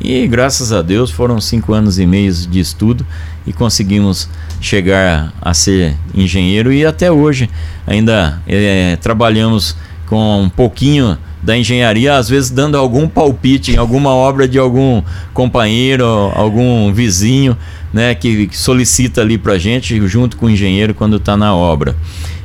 E 0.00 0.26
graças 0.28 0.72
a 0.72 0.80
Deus 0.80 1.10
foram 1.10 1.40
cinco 1.40 1.72
anos 1.72 1.98
e 1.98 2.06
meio 2.06 2.32
de 2.32 2.60
estudo 2.60 3.04
e 3.46 3.52
conseguimos 3.52 4.28
chegar 4.60 5.32
a 5.40 5.52
ser 5.52 5.96
engenheiro 6.14 6.72
e 6.72 6.86
até 6.86 7.10
hoje 7.10 7.50
ainda 7.86 8.40
é, 8.46 8.96
trabalhamos 8.96 9.76
com 10.06 10.42
um 10.42 10.48
pouquinho 10.48 11.18
da 11.42 11.56
engenharia, 11.56 12.16
às 12.16 12.28
vezes 12.28 12.50
dando 12.50 12.76
algum 12.76 13.08
palpite 13.08 13.72
em 13.72 13.76
alguma 13.76 14.10
obra 14.10 14.48
de 14.48 14.58
algum 14.58 15.02
companheiro, 15.32 16.04
algum 16.34 16.92
vizinho, 16.92 17.56
né, 17.92 18.14
que 18.14 18.48
solicita 18.52 19.20
ali 19.20 19.38
para 19.38 19.56
gente 19.58 20.06
junto 20.08 20.36
com 20.36 20.46
o 20.46 20.50
engenheiro 20.50 20.94
quando 20.94 21.16
está 21.16 21.36
na 21.36 21.54
obra. 21.54 21.96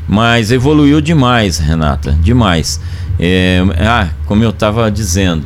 Mas 0.07 0.51
evoluiu 0.51 1.01
demais, 1.01 1.57
Renata, 1.57 2.11
demais. 2.21 2.79
É, 3.19 3.63
ah, 3.79 4.09
como 4.25 4.43
eu 4.43 4.49
estava 4.49 4.91
dizendo, 4.91 5.45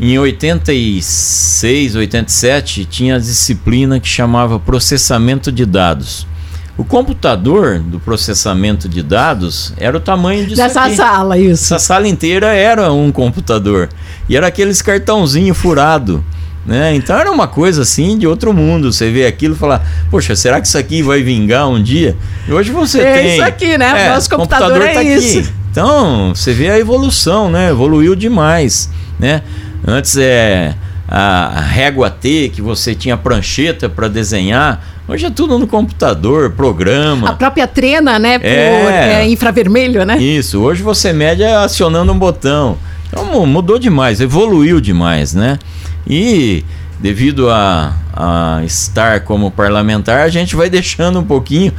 em 0.00 0.18
86, 0.18 1.94
87, 1.94 2.84
tinha 2.84 3.16
a 3.16 3.18
disciplina 3.18 4.00
que 4.00 4.08
chamava 4.08 4.58
processamento 4.58 5.52
de 5.52 5.64
dados. 5.64 6.26
O 6.76 6.84
computador 6.84 7.78
do 7.78 8.00
processamento 8.00 8.88
de 8.88 9.00
dados 9.00 9.72
era 9.76 9.96
o 9.96 10.00
tamanho 10.00 10.44
disso 10.44 10.56
Dessa 10.56 10.82
aqui. 10.82 10.96
sala, 10.96 11.38
isso. 11.38 11.72
Essa 11.72 11.78
sala 11.78 12.08
inteira 12.08 12.52
era 12.52 12.92
um 12.92 13.12
computador. 13.12 13.88
E 14.28 14.36
era 14.36 14.48
aqueles 14.48 14.82
cartãozinho 14.82 15.54
furado. 15.54 16.24
Né? 16.66 16.94
Então 16.96 17.16
era 17.16 17.30
uma 17.30 17.46
coisa 17.46 17.82
assim 17.82 18.18
de 18.18 18.26
outro 18.26 18.52
mundo. 18.52 18.92
Você 18.92 19.10
vê 19.10 19.24
aquilo 19.26 19.54
e 19.54 19.56
fala, 19.56 19.82
poxa, 20.10 20.34
será 20.34 20.60
que 20.60 20.66
isso 20.66 20.78
aqui 20.78 21.02
vai 21.02 21.22
vingar 21.22 21.68
um 21.68 21.80
dia? 21.80 22.16
E 22.48 22.52
hoje 22.52 22.72
você 22.72 23.00
é 23.00 23.12
tem. 23.14 23.26
É 23.26 23.34
isso 23.34 23.44
aqui, 23.44 23.78
né? 23.78 24.06
É, 24.06 24.08
Nosso 24.08 24.28
computador, 24.28 24.72
computador 24.72 24.90
é 24.90 24.94
tá 24.94 25.02
isso. 25.02 25.38
Aqui. 25.40 25.52
Então, 25.70 26.34
você 26.34 26.52
vê 26.52 26.70
a 26.70 26.78
evolução, 26.78 27.50
né? 27.50 27.70
Evoluiu 27.70 28.14
demais, 28.16 28.90
né? 29.18 29.42
Antes 29.86 30.16
é 30.16 30.74
a 31.06 31.60
régua 31.60 32.10
T, 32.10 32.50
que 32.52 32.62
você 32.62 32.94
tinha 32.94 33.16
prancheta 33.16 33.88
para 33.88 34.08
desenhar. 34.08 34.82
Hoje 35.06 35.26
é 35.26 35.30
tudo 35.30 35.58
no 35.58 35.66
computador, 35.66 36.52
programa. 36.52 37.28
A 37.28 37.32
própria 37.34 37.66
trena, 37.66 38.18
né? 38.18 38.38
Por 38.38 38.46
é, 38.46 39.22
é, 39.22 39.28
infravermelho, 39.28 40.04
né? 40.04 40.16
Isso. 40.16 40.60
Hoje 40.60 40.82
você 40.82 41.12
mede 41.12 41.44
acionando 41.44 42.10
um 42.10 42.18
botão. 42.18 42.78
Então 43.08 43.46
mudou 43.46 43.78
demais, 43.78 44.20
evoluiu 44.20 44.80
demais, 44.80 45.34
né? 45.34 45.58
E 46.06 46.64
devido 46.98 47.50
a, 47.50 47.94
a 48.12 48.62
estar 48.64 49.20
como 49.20 49.50
parlamentar, 49.50 50.20
a 50.20 50.28
gente 50.28 50.56
vai 50.56 50.68
deixando 50.70 51.20
um 51.20 51.24
pouquinho 51.24 51.72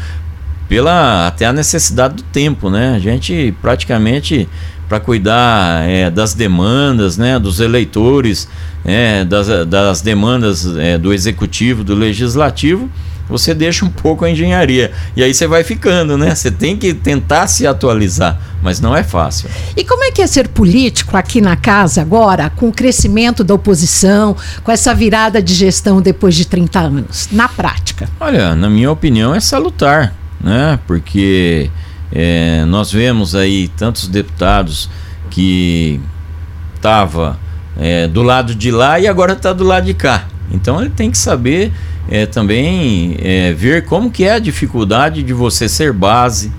pela 0.70 1.28
até 1.28 1.46
a 1.46 1.54
necessidade 1.54 2.16
do 2.16 2.24
tempo, 2.24 2.70
né? 2.70 2.94
A 2.96 3.00
gente 3.00 3.54
praticamente 3.62 4.48
para 4.88 5.00
cuidar 5.00 5.88
é, 5.88 6.10
das 6.10 6.34
demandas 6.34 7.18
né, 7.18 7.40
dos 7.40 7.60
eleitores, 7.60 8.48
é, 8.84 9.26
das, 9.26 9.48
das 9.68 10.02
demandas 10.02 10.78
é, 10.78 10.98
do 10.98 11.14
executivo, 11.14 11.84
do 11.84 11.96
legislativo, 11.96 12.90
você 13.28 13.54
deixa 13.54 13.84
um 13.86 13.90
pouco 13.90 14.24
a 14.24 14.30
engenharia. 14.30 14.92
E 15.16 15.24
aí 15.24 15.34
você 15.34 15.48
vai 15.48 15.64
ficando, 15.64 16.18
né? 16.18 16.34
Você 16.34 16.52
tem 16.52 16.78
que 16.78 16.94
tentar 16.94 17.48
se 17.48 17.66
atualizar, 17.66 18.40
mas 18.62 18.80
não 18.80 18.96
é 18.96 19.04
fácil. 19.04 19.50
E 19.76 19.84
como 19.84 20.04
é 20.04 20.12
que 20.12 20.22
é 20.22 20.28
ser 20.28 20.48
político 20.48 21.18
aqui 21.18 21.42
na 21.42 21.56
casa 21.56 22.02
agora, 22.02 22.50
com 22.50 22.70
o 22.70 22.74
crescimento 22.74 23.44
da 23.44 23.54
oposição, 23.54 24.36
com 24.64 24.72
essa 24.72 24.94
virada 24.94 25.42
de 25.42 25.54
gestão 25.54 26.02
depois 26.02 26.36
de 26.36 26.46
30 26.46 26.80
anos, 26.80 27.30
na 27.32 27.48
prática? 27.48 28.08
Olha, 28.20 28.56
na 28.56 28.70
minha 28.70 28.92
opinião 28.92 29.34
é 29.34 29.40
salutar, 29.40 30.14
né? 30.40 30.80
Porque 30.86 31.70
é, 32.18 32.64
nós 32.64 32.90
vemos 32.94 33.36
aí 33.36 33.68
tantos 33.68 34.08
deputados 34.08 34.90
que 35.30 36.00
estava 36.74 37.38
é, 37.78 38.08
do 38.08 38.24
lado 38.24 38.56
de 38.56 38.72
lá 38.72 38.98
e 38.98 39.06
agora 39.06 39.34
está 39.34 39.52
do 39.52 39.66
lado 39.66 39.86
de 39.86 39.94
cá. 39.94 40.26
Então 40.50 40.80
ele 40.80 40.92
tem 40.92 41.12
que 41.12 41.18
saber 41.18 41.74
é, 42.08 42.26
também 42.26 43.18
é, 43.20 43.52
ver 43.52 43.84
como 43.84 44.10
que 44.10 44.24
é 44.24 44.36
a 44.36 44.40
dificuldade 44.40 45.24
de 45.24 45.34
você 45.34 45.68
ser 45.68 45.92
base, 45.92 46.54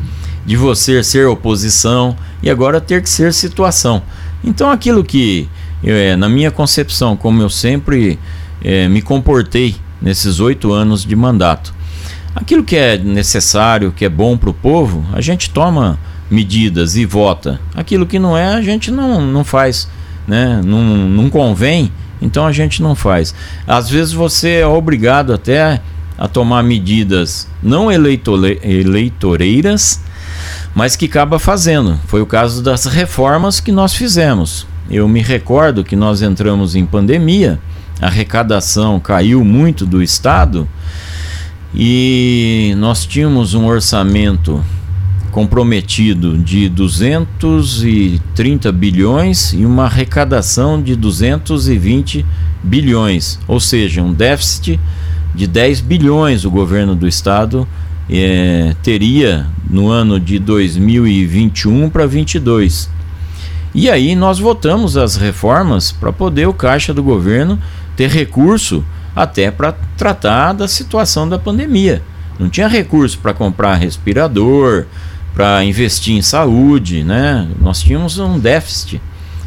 de 0.44 0.56
você 0.56 1.02
ser 1.02 1.26
oposição 1.26 2.14
e 2.42 2.50
agora 2.50 2.78
ter 2.78 3.00
que 3.02 3.08
ser 3.08 3.32
situação. 3.32 4.02
Então 4.44 4.70
aquilo 4.70 5.02
que, 5.02 5.48
é, 5.82 6.16
na 6.16 6.28
minha 6.28 6.50
concepção, 6.50 7.16
como 7.16 7.40
eu 7.40 7.48
sempre 7.48 8.18
é, 8.62 8.88
me 8.88 9.00
comportei 9.00 9.74
nesses 10.02 10.38
oito 10.38 10.70
anos 10.70 11.02
de 11.02 11.16
mandato, 11.16 11.74
aquilo 12.36 12.62
que 12.62 12.76
é 12.76 12.96
necessário, 12.96 13.90
que 13.90 14.04
é 14.04 14.08
bom 14.08 14.36
para 14.36 14.50
o 14.50 14.54
povo, 14.54 15.04
a 15.12 15.20
gente 15.20 15.50
toma 15.50 15.98
medidas 16.30 16.96
e 16.96 17.04
vota. 17.04 17.60
Aquilo 17.74 18.06
que 18.06 18.18
não 18.18 18.36
é, 18.36 18.54
a 18.54 18.62
gente 18.62 18.90
não, 18.90 19.20
não 19.20 19.42
faz, 19.42 19.88
né? 20.28 20.60
não, 20.64 20.84
não 20.84 21.28
convém 21.28 21.90
então 22.20 22.46
a 22.46 22.52
gente 22.52 22.82
não 22.82 22.94
faz. 22.94 23.34
Às 23.66 23.88
vezes 23.90 24.12
você 24.12 24.60
é 24.60 24.66
obrigado 24.66 25.32
até 25.32 25.80
a 26.18 26.26
tomar 26.26 26.62
medidas 26.62 27.46
não 27.62 27.92
eleitoreiras, 27.92 30.00
mas 30.74 30.96
que 30.96 31.04
acaba 31.06 31.38
fazendo. 31.38 31.98
Foi 32.06 32.22
o 32.22 32.26
caso 32.26 32.62
das 32.62 32.86
reformas 32.86 33.60
que 33.60 33.70
nós 33.70 33.94
fizemos. 33.94 34.66
Eu 34.90 35.06
me 35.08 35.20
recordo 35.20 35.84
que 35.84 35.96
nós 35.96 36.22
entramos 36.22 36.74
em 36.74 36.86
pandemia, 36.86 37.58
a 38.00 38.06
arrecadação 38.06 38.98
caiu 39.00 39.44
muito 39.44 39.84
do 39.84 40.02
Estado 40.02 40.66
e 41.74 42.74
nós 42.78 43.04
tínhamos 43.04 43.54
um 43.54 43.66
orçamento 43.66 44.64
comprometido 45.30 46.38
de 46.38 46.68
230 46.68 48.72
bilhões 48.72 49.52
e 49.52 49.66
uma 49.66 49.84
arrecadação 49.84 50.80
de 50.80 50.96
220 50.96 52.24
bilhões, 52.62 53.38
ou 53.46 53.60
seja, 53.60 54.02
um 54.02 54.12
déficit 54.12 54.80
de 55.34 55.46
10 55.46 55.82
bilhões 55.82 56.46
o 56.46 56.50
governo 56.50 56.94
do 56.94 57.06
estado 57.06 57.68
é, 58.08 58.74
teria 58.82 59.46
no 59.68 59.88
ano 59.88 60.18
de 60.18 60.38
2021 60.38 61.90
para 61.90 62.06
22. 62.06 62.88
E 63.74 63.90
aí 63.90 64.16
nós 64.16 64.38
votamos 64.38 64.96
as 64.96 65.16
reformas 65.16 65.92
para 65.92 66.12
poder 66.12 66.48
o 66.48 66.54
caixa 66.54 66.94
do 66.94 67.02
governo 67.02 67.58
ter 67.94 68.08
recurso 68.08 68.82
até 69.16 69.50
para 69.50 69.72
tratar 69.96 70.52
da 70.52 70.68
situação 70.68 71.26
da 71.26 71.38
pandemia. 71.38 72.02
Não 72.38 72.50
tinha 72.50 72.68
recurso 72.68 73.18
para 73.18 73.32
comprar 73.32 73.74
respirador, 73.76 74.84
para 75.34 75.64
investir 75.64 76.14
em 76.14 76.20
saúde, 76.20 77.02
né? 77.02 77.48
Nós 77.58 77.80
tínhamos 77.80 78.18
um 78.18 78.38
déficit. 78.38 79.00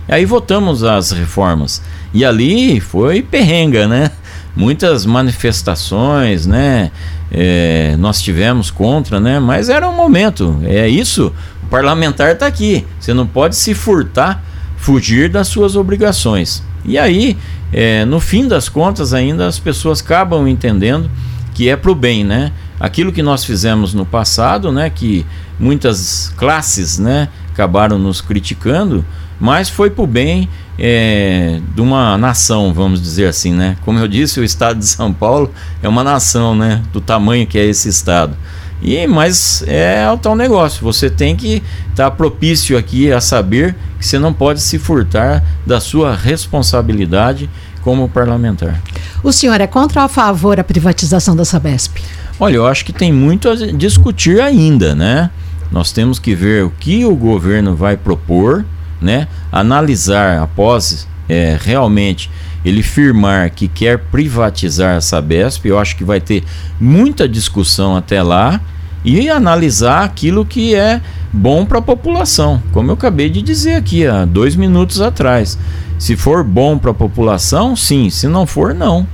Aí 0.07 0.26
votamos 0.26 0.84
as 0.84 1.11
reformas. 1.11 1.84
E 2.11 2.26
ali 2.26 2.80
foi 2.80 3.22
perrenga, 3.22 3.88
né? 3.88 4.11
Muitas 4.55 5.05
manifestações, 5.05 6.47
né? 6.47 6.89
É, 7.32 7.95
nós 7.99 8.20
tivemos 8.20 8.72
contra, 8.72 9.20
né? 9.20 9.39
Mas 9.39 9.70
era 9.70 9.88
um 9.88 9.95
momento. 9.95 10.59
É 10.63 10.88
isso. 10.88 11.32
O 11.63 11.67
parlamentar 11.67 12.32
está 12.32 12.47
aqui. 12.47 12.88
Você 12.99 13.13
não 13.13 13.28
pode 13.28 13.55
se 13.55 13.76
furtar, 13.76 14.43
fugir 14.78 15.30
das 15.30 15.47
suas 15.47 15.76
obrigações. 15.76 16.63
E 16.86 16.97
aí, 16.97 17.38
é, 17.71 18.05
no 18.05 18.19
fim 18.19 18.47
das 18.47 18.69
contas, 18.69 19.13
ainda 19.13 19.47
as 19.47 19.59
pessoas 19.59 20.01
acabam 20.01 20.47
entendendo 20.47 21.09
que 21.53 21.69
é 21.69 21.75
para 21.75 21.91
o 21.91 21.95
bem, 21.95 22.23
né? 22.23 22.51
Aquilo 22.80 23.11
que 23.11 23.21
nós 23.21 23.43
fizemos 23.43 23.93
no 23.93 24.05
passado, 24.05 24.71
né? 24.71 24.89
Que 24.89 25.25
muitas 25.59 26.34
classes 26.38 26.97
né, 26.97 27.27
acabaram 27.51 27.99
nos 27.99 28.21
criticando, 28.21 29.03
mas 29.39 29.69
foi 29.69 29.89
para 29.89 30.03
o 30.03 30.07
bem 30.07 30.47
é, 30.77 31.59
de 31.75 31.82
uma 31.82 32.17
nação, 32.17 32.73
vamos 32.73 33.01
dizer 33.01 33.27
assim, 33.27 33.53
né? 33.53 33.75
Como 33.84 33.99
eu 33.99 34.07
disse, 34.07 34.39
o 34.39 34.43
estado 34.43 34.80
de 34.80 34.86
São 34.86 35.11
Paulo 35.11 35.51
é 35.84 35.89
uma 35.89 36.03
nação, 36.03 36.55
né? 36.55 36.82
Do 36.93 37.01
tamanho 37.01 37.45
que 37.45 37.59
é 37.59 37.65
esse 37.65 37.89
estado. 37.89 38.36
E 38.82 39.05
mas 39.07 39.63
é 39.67 40.09
o 40.11 40.17
tal 40.17 40.36
negócio. 40.36 40.84
Você 40.84 41.09
tem 41.09 41.36
que 41.36 41.61
estar 41.89 42.09
tá 42.09 42.11
propício 42.11 42.77
aqui 42.77 43.11
a 43.11 43.19
saber 43.19 43.75
que 43.99 44.05
você 44.05 44.17
não 44.17 44.34
pode 44.34 44.61
se 44.61 44.80
furtar 44.80 45.43
da 45.65 45.80
sua 45.80 46.15
responsabilidade 46.15 47.49
como 47.82 48.07
parlamentar. 48.07 48.82
O 49.23 49.32
senhor 49.32 49.59
é 49.59 49.67
contra 49.67 50.01
ou 50.01 50.05
a 50.05 50.09
favor 50.09 50.59
a 50.59 50.63
privatização 50.63 51.36
da 51.36 51.43
Sabesp? 51.43 51.97
Olha, 52.39 52.55
eu 52.55 52.65
acho 52.65 52.86
que 52.86 52.93
tem 52.93 53.11
muito 53.11 53.49
a 53.49 53.55
discutir 53.55 54.39
ainda, 54.39 54.95
né? 54.95 55.30
Nós 55.71 55.91
temos 55.91 56.17
que 56.19 56.34
ver 56.34 56.63
o 56.63 56.69
que 56.69 57.05
o 57.05 57.15
governo 57.15 57.75
vai 57.75 57.97
propor, 57.97 58.65
né? 59.01 59.27
Analisar 59.51 60.41
após 60.41 61.07
é, 61.30 61.57
realmente 61.61 62.30
ele 62.65 62.84
firmar 62.84 63.51
que 63.51 63.67
quer 63.67 63.97
privatizar 63.97 64.97
a 64.97 65.01
Sabesp. 65.01 65.65
Eu 65.65 65.80
acho 65.80 65.95
que 65.95 66.03
vai 66.03 66.19
ter 66.19 66.43
muita 66.80 67.30
discussão 67.30 67.95
até 67.95 68.21
lá 68.21 68.59
e 69.05 69.30
analisar 69.30 70.03
aquilo 70.03 70.45
que 70.45 70.75
é 70.75 70.99
bom 71.32 71.65
para 71.65 71.80
a 71.80 71.82
população, 71.82 72.61
como 72.73 72.89
eu 72.89 72.95
acabei 72.95 73.30
de 73.30 73.41
dizer 73.41 73.75
aqui 73.75 74.05
há 74.05 74.25
dois 74.25 74.55
minutos 74.55 74.99
atrás. 74.99 75.57
Se 75.97 76.15
for 76.15 76.43
bom 76.43 76.77
para 76.77 76.91
a 76.91 76.93
população, 76.93 77.75
sim. 77.75 78.09
Se 78.09 78.27
não 78.27 78.45
for, 78.45 78.73
não. 78.73 79.05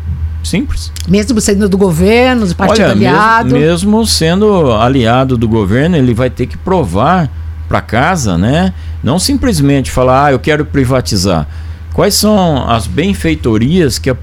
Simples. 0.43 0.91
Mesmo 1.07 1.41
sendo 1.41 1.67
do 1.67 1.77
governo, 1.77 2.45
do 2.45 2.55
partido 2.55 2.83
Olha, 2.83 2.91
aliado. 2.91 3.55
Mesmo, 3.55 3.91
mesmo 3.97 4.05
sendo 4.05 4.71
aliado 4.71 5.35
do 5.35 5.47
governo, 5.47 5.97
ele 5.97 6.13
vai 6.13 6.29
ter 6.29 6.45
que 6.45 6.55
provar 6.55 7.27
para 7.67 7.81
casa, 7.81 8.37
né? 8.37 8.71
Não 9.03 9.17
simplesmente 9.17 9.89
falar, 9.89 10.25
ah, 10.27 10.31
eu 10.31 10.39
quero 10.39 10.63
privatizar. 10.63 11.47
Quais 11.95 12.13
são 12.15 12.69
as 12.69 12.87
benfeitorias 12.87 13.97
que 13.97 14.09
a, 14.09 14.17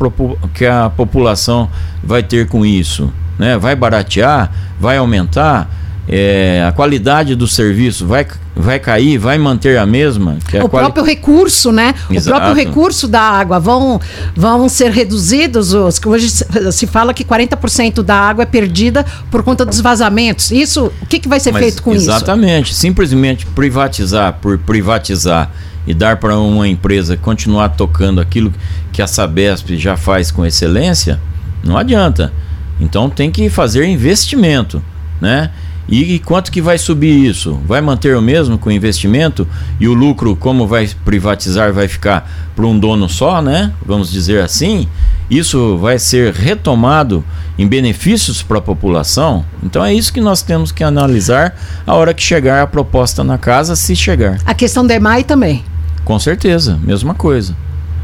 que 0.52 0.66
a 0.66 0.90
população 0.90 1.70
vai 2.04 2.22
ter 2.22 2.46
com 2.46 2.66
isso? 2.66 3.10
Né? 3.38 3.56
Vai 3.56 3.74
baratear? 3.74 4.52
Vai 4.78 4.98
aumentar? 4.98 5.70
É, 6.08 6.64
a 6.66 6.72
qualidade 6.72 7.36
do 7.36 7.46
serviço 7.46 8.06
vai, 8.06 8.26
vai 8.56 8.78
cair, 8.78 9.18
vai 9.18 9.38
manter 9.38 9.78
a 9.78 9.86
mesma? 9.86 10.36
É 10.52 10.62
o 10.62 10.68
quali... 10.68 10.84
próprio 10.86 11.04
recurso, 11.04 11.70
né? 11.70 11.94
Exato. 12.10 12.36
O 12.36 12.40
próprio 12.40 12.54
recurso 12.54 13.06
da 13.06 13.20
água 13.20 13.60
vão, 13.60 14.00
vão 14.34 14.68
ser 14.68 14.90
reduzidos. 14.90 15.72
Os, 15.72 16.00
hoje 16.04 16.28
se 16.72 16.86
fala 16.86 17.14
que 17.14 17.24
40% 17.24 18.02
da 18.02 18.16
água 18.16 18.42
é 18.42 18.46
perdida 18.46 19.06
por 19.30 19.42
conta 19.42 19.64
dos 19.64 19.80
vazamentos. 19.80 20.50
Isso, 20.50 20.92
o 21.00 21.06
que, 21.06 21.20
que 21.20 21.28
vai 21.28 21.38
ser 21.38 21.52
Mas 21.52 21.62
feito 21.62 21.82
com 21.82 21.92
exatamente, 21.92 22.12
isso? 22.12 22.24
Exatamente. 22.24 22.74
Simplesmente 22.74 23.46
privatizar 23.46 24.38
por 24.40 24.58
privatizar 24.58 25.50
e 25.86 25.94
dar 25.94 26.16
para 26.16 26.38
uma 26.38 26.66
empresa 26.68 27.16
continuar 27.16 27.70
tocando 27.70 28.20
aquilo 28.20 28.52
que 28.92 29.00
a 29.00 29.06
Sabesp 29.06 29.76
já 29.76 29.96
faz 29.96 30.30
com 30.30 30.44
excelência, 30.44 31.20
não 31.64 31.76
adianta. 31.76 32.32
Então 32.80 33.08
tem 33.08 33.30
que 33.30 33.48
fazer 33.48 33.84
investimento, 33.84 34.82
né? 35.20 35.50
E, 35.88 36.18
quanto 36.20 36.52
que 36.52 36.62
vai 36.62 36.78
subir 36.78 37.26
isso? 37.26 37.60
Vai 37.66 37.80
manter 37.80 38.16
o 38.16 38.22
mesmo 38.22 38.56
com 38.56 38.70
o 38.70 38.72
investimento 38.72 39.46
e 39.80 39.88
o 39.88 39.94
lucro, 39.94 40.36
como 40.36 40.66
vai 40.66 40.88
privatizar, 41.04 41.72
vai 41.72 41.88
ficar 41.88 42.30
para 42.54 42.66
um 42.66 42.78
dono 42.78 43.08
só, 43.08 43.42
né? 43.42 43.72
Vamos 43.84 44.10
dizer 44.10 44.42
assim. 44.42 44.88
Isso 45.28 45.78
vai 45.78 45.98
ser 45.98 46.32
retomado 46.32 47.24
em 47.58 47.66
benefícios 47.66 48.42
para 48.42 48.58
a 48.58 48.62
população. 48.62 49.44
Então 49.62 49.84
é 49.84 49.92
isso 49.92 50.12
que 50.12 50.20
nós 50.20 50.42
temos 50.42 50.70
que 50.70 50.84
analisar 50.84 51.54
a 51.86 51.94
hora 51.94 52.14
que 52.14 52.22
chegar 52.22 52.62
a 52.62 52.66
proposta 52.66 53.24
na 53.24 53.38
casa, 53.38 53.74
se 53.74 53.96
chegar. 53.96 54.38
A 54.44 54.54
questão 54.54 54.86
da 54.86 54.94
EMAI 54.94 55.24
também. 55.24 55.64
Com 56.04 56.18
certeza, 56.18 56.78
mesma 56.82 57.14
coisa. 57.14 57.56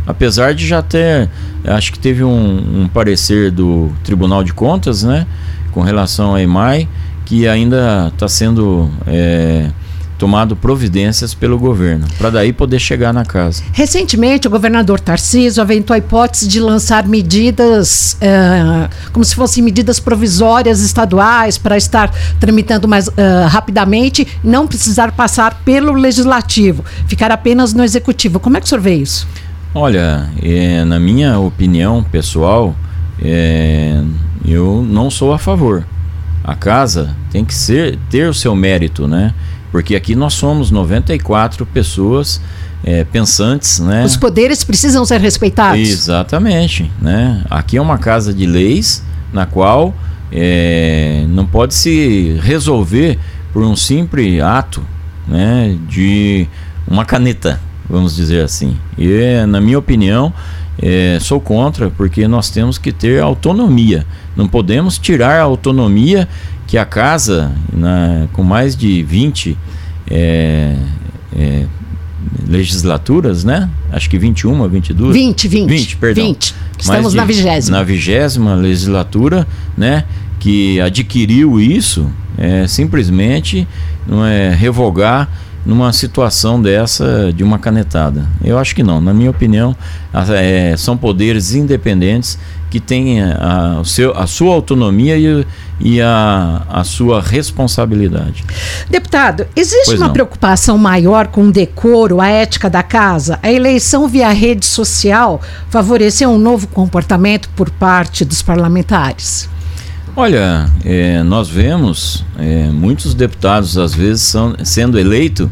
Apesar 0.06 0.54
de 0.54 0.66
já 0.66 0.80
ter, 0.80 1.28
acho 1.64 1.92
que 1.92 1.98
teve 1.98 2.24
um, 2.24 2.82
um 2.82 2.88
parecer 2.88 3.50
do 3.50 3.92
Tribunal 4.02 4.42
de 4.42 4.54
Contas, 4.54 5.02
né, 5.02 5.26
com 5.70 5.82
relação 5.82 6.34
à 6.34 6.42
EMAI, 6.42 6.88
que 7.28 7.46
ainda 7.46 8.08
está 8.10 8.26
sendo 8.26 8.90
é, 9.06 9.70
tomado 10.16 10.56
providências 10.56 11.34
pelo 11.34 11.58
governo, 11.58 12.06
para 12.16 12.30
daí 12.30 12.54
poder 12.54 12.78
chegar 12.78 13.12
na 13.12 13.22
casa. 13.22 13.62
Recentemente, 13.70 14.48
o 14.48 14.50
governador 14.50 14.98
Tarcísio 14.98 15.62
aventou 15.62 15.92
a 15.92 15.98
hipótese 15.98 16.48
de 16.48 16.58
lançar 16.58 17.06
medidas, 17.06 18.16
é, 18.22 18.88
como 19.12 19.22
se 19.26 19.34
fossem 19.34 19.62
medidas 19.62 20.00
provisórias 20.00 20.80
estaduais, 20.80 21.58
para 21.58 21.76
estar 21.76 22.10
tramitando 22.40 22.88
mais 22.88 23.10
é, 23.14 23.44
rapidamente, 23.44 24.26
não 24.42 24.66
precisar 24.66 25.12
passar 25.12 25.60
pelo 25.66 25.92
legislativo, 25.92 26.82
ficar 27.06 27.30
apenas 27.30 27.74
no 27.74 27.84
executivo. 27.84 28.40
Como 28.40 28.56
é 28.56 28.60
que 28.60 28.64
o 28.64 28.68
senhor 28.70 28.80
vê 28.80 28.94
isso? 28.94 29.28
Olha, 29.74 30.30
é, 30.42 30.82
na 30.82 30.98
minha 30.98 31.38
opinião 31.38 32.02
pessoal, 32.02 32.74
é, 33.22 34.02
eu 34.46 34.82
não 34.88 35.10
sou 35.10 35.34
a 35.34 35.38
favor. 35.38 35.84
A 36.48 36.54
casa 36.54 37.14
tem 37.30 37.44
que 37.44 37.52
ser 37.52 37.98
ter 38.08 38.26
o 38.26 38.32
seu 38.32 38.56
mérito, 38.56 39.06
né? 39.06 39.34
Porque 39.70 39.94
aqui 39.94 40.14
nós 40.14 40.32
somos 40.32 40.70
94 40.70 41.66
pessoas 41.66 42.40
é, 42.82 43.04
pensantes, 43.04 43.80
né? 43.80 44.02
Os 44.02 44.16
poderes 44.16 44.64
precisam 44.64 45.04
ser 45.04 45.20
respeitados. 45.20 45.86
Exatamente, 45.86 46.90
né? 47.02 47.44
Aqui 47.50 47.76
é 47.76 47.82
uma 47.82 47.98
casa 47.98 48.32
de 48.32 48.46
leis 48.46 49.04
na 49.30 49.44
qual 49.44 49.94
é, 50.32 51.26
não 51.28 51.44
pode 51.44 51.74
se 51.74 52.40
resolver 52.42 53.18
por 53.52 53.62
um 53.62 53.76
simples 53.76 54.40
ato, 54.40 54.82
né? 55.26 55.76
De 55.86 56.48
uma 56.86 57.04
caneta, 57.04 57.60
vamos 57.86 58.16
dizer 58.16 58.42
assim. 58.42 58.74
E 58.96 59.44
na 59.46 59.60
minha 59.60 59.78
opinião 59.78 60.32
é, 60.80 61.18
sou 61.20 61.40
contra 61.40 61.90
porque 61.90 62.28
nós 62.28 62.50
temos 62.50 62.78
que 62.78 62.92
ter 62.92 63.20
autonomia. 63.20 64.06
Não 64.36 64.46
podemos 64.46 64.98
tirar 64.98 65.40
a 65.40 65.42
autonomia 65.42 66.28
que 66.66 66.78
a 66.78 66.84
casa, 66.84 67.52
na, 67.72 68.28
com 68.32 68.42
mais 68.42 68.76
de 68.76 69.02
20 69.02 69.56
é, 70.10 70.76
é, 71.36 71.64
legislaturas, 72.46 73.42
né? 73.42 73.68
Acho 73.90 74.08
que 74.08 74.18
21, 74.18 74.68
22. 74.68 75.14
20, 75.14 75.48
20. 75.48 75.68
20, 75.68 75.96
perdão. 75.96 76.26
20. 76.26 76.54
Estamos 76.78 77.12
de, 77.12 77.16
na 77.16 77.24
vigésima. 77.24 77.78
Na 77.78 77.84
vigésima 77.84 78.54
legislatura, 78.54 79.46
né? 79.76 80.04
Que 80.38 80.80
adquiriu 80.80 81.60
isso, 81.60 82.08
é, 82.36 82.66
simplesmente 82.68 83.66
não 84.06 84.24
é 84.24 84.54
revogar 84.54 85.28
numa 85.68 85.92
situação 85.92 86.60
dessa 86.60 87.30
de 87.30 87.44
uma 87.44 87.58
canetada. 87.58 88.26
Eu 88.42 88.58
acho 88.58 88.74
que 88.74 88.82
não. 88.82 89.02
Na 89.02 89.12
minha 89.12 89.28
opinião, 89.28 89.76
é, 90.34 90.74
são 90.78 90.96
poderes 90.96 91.52
independentes 91.52 92.38
que 92.70 92.80
têm 92.80 93.22
a, 93.22 93.80
a, 93.80 93.84
seu, 93.84 94.16
a 94.16 94.26
sua 94.26 94.54
autonomia 94.54 95.18
e, 95.18 95.46
e 95.78 96.00
a, 96.00 96.62
a 96.70 96.84
sua 96.84 97.20
responsabilidade. 97.20 98.46
Deputado, 98.88 99.46
existe 99.54 99.88
pois 99.88 99.98
uma 100.00 100.06
não. 100.06 100.12
preocupação 100.14 100.78
maior 100.78 101.26
com 101.26 101.48
o 101.48 101.52
decoro, 101.52 102.18
a 102.18 102.28
ética 102.28 102.70
da 102.70 102.82
casa? 102.82 103.38
A 103.42 103.52
eleição 103.52 104.08
via 104.08 104.30
rede 104.30 104.64
social 104.64 105.38
favoreceu 105.68 106.30
um 106.30 106.38
novo 106.38 106.66
comportamento 106.68 107.50
por 107.50 107.68
parte 107.68 108.24
dos 108.24 108.40
parlamentares? 108.40 109.50
Olha, 110.16 110.68
é, 110.84 111.22
nós 111.22 111.48
vemos 111.48 112.24
é, 112.38 112.68
muitos 112.70 113.14
deputados 113.14 113.78
às 113.78 113.94
vezes 113.94 114.22
são, 114.22 114.56
sendo 114.64 114.98
eleitos 114.98 115.48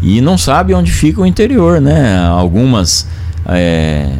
e 0.00 0.20
não 0.20 0.38
sabem 0.38 0.76
onde 0.76 0.92
fica 0.92 1.20
o 1.20 1.26
interior, 1.26 1.80
né? 1.80 2.24
Algumas 2.26 3.08
é, 3.48 4.10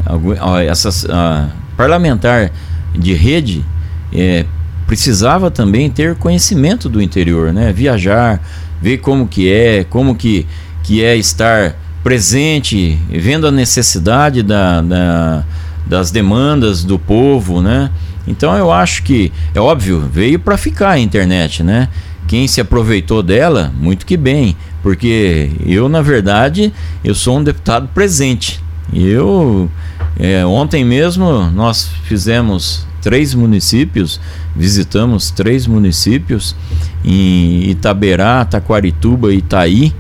essas 0.69 1.05
a, 1.09 1.49
parlamentar 1.77 2.51
de 2.95 3.13
rede 3.13 3.65
é, 4.13 4.45
precisava 4.87 5.51
também 5.51 5.91
ter 5.91 6.15
conhecimento 6.17 6.89
do 6.89 7.01
interior, 7.03 7.53
né? 7.53 7.73
Viajar, 7.73 8.41
ver 8.81 8.99
como 8.99 9.27
que 9.27 9.53
é, 9.53 9.85
como 9.85 10.15
que, 10.15 10.47
que 10.83 11.05
é 11.05 11.17
estar 11.17 11.77
presente, 12.03 12.99
vendo 13.11 13.47
a 13.47 13.51
necessidade 13.51 14.43
da, 14.43 14.81
da 14.81 15.45
das 15.87 16.11
demandas 16.11 16.85
do 16.85 16.99
povo, 16.99 17.63
né? 17.63 17.91
Então 18.27 18.57
eu 18.57 18.73
acho 18.73 19.03
que, 19.03 19.33
é 19.55 19.61
óbvio, 19.61 20.01
veio 20.13 20.39
para 20.39 20.57
ficar 20.57 20.91
a 20.91 20.99
internet, 20.99 21.63
né? 21.63 21.89
Quem 22.27 22.49
se 22.49 22.61
aproveitou 22.61 23.23
dela, 23.23 23.73
muito 23.79 24.05
que 24.05 24.17
bem, 24.17 24.57
porque 24.83 25.51
eu, 25.65 25.89
na 25.89 26.03
verdade, 26.03 26.73
eu 27.05 27.15
sou 27.15 27.39
um 27.39 27.45
deputado 27.45 27.89
presente. 27.95 28.61
Eu, 28.93 29.71
é, 30.19 30.45
ontem 30.45 30.85
mesmo, 30.85 31.51
nós 31.53 31.89
fizemos 32.05 32.85
três 33.01 33.33
municípios, 33.33 34.21
visitamos 34.57 35.31
três 35.31 35.69
municípios 35.69 36.57
em 37.05 37.71
Itaberá, 37.71 38.45
Taquarituba 38.45 39.33
Itaí, 39.33 39.95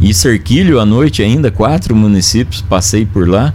e 0.00 0.12
Cerquilho 0.12 0.78
à 0.78 0.86
noite 0.86 1.22
ainda, 1.22 1.50
quatro 1.50 1.94
municípios, 1.96 2.60
passei 2.60 3.06
por 3.06 3.28
lá 3.28 3.52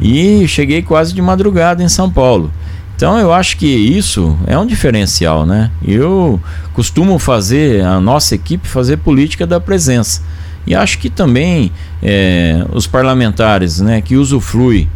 e 0.00 0.46
cheguei 0.46 0.82
quase 0.82 1.14
de 1.14 1.22
madrugada 1.22 1.82
em 1.82 1.88
São 1.88 2.10
Paulo. 2.10 2.52
Então 2.96 3.18
eu 3.18 3.32
acho 3.32 3.58
que 3.58 3.66
isso 3.66 4.36
é 4.46 4.58
um 4.58 4.66
diferencial, 4.66 5.44
né? 5.44 5.70
Eu 5.86 6.40
costumo 6.72 7.18
fazer, 7.18 7.84
a 7.84 8.00
nossa 8.00 8.34
equipe 8.34 8.66
fazer 8.66 8.96
política 8.98 9.46
da 9.46 9.60
presença. 9.60 10.22
E 10.66 10.74
acho 10.74 10.98
que 10.98 11.08
também 11.08 11.70
é, 12.02 12.64
os 12.72 12.86
parlamentares 12.86 13.80
né, 13.80 14.00
que 14.00 14.16
usufruem 14.16 14.88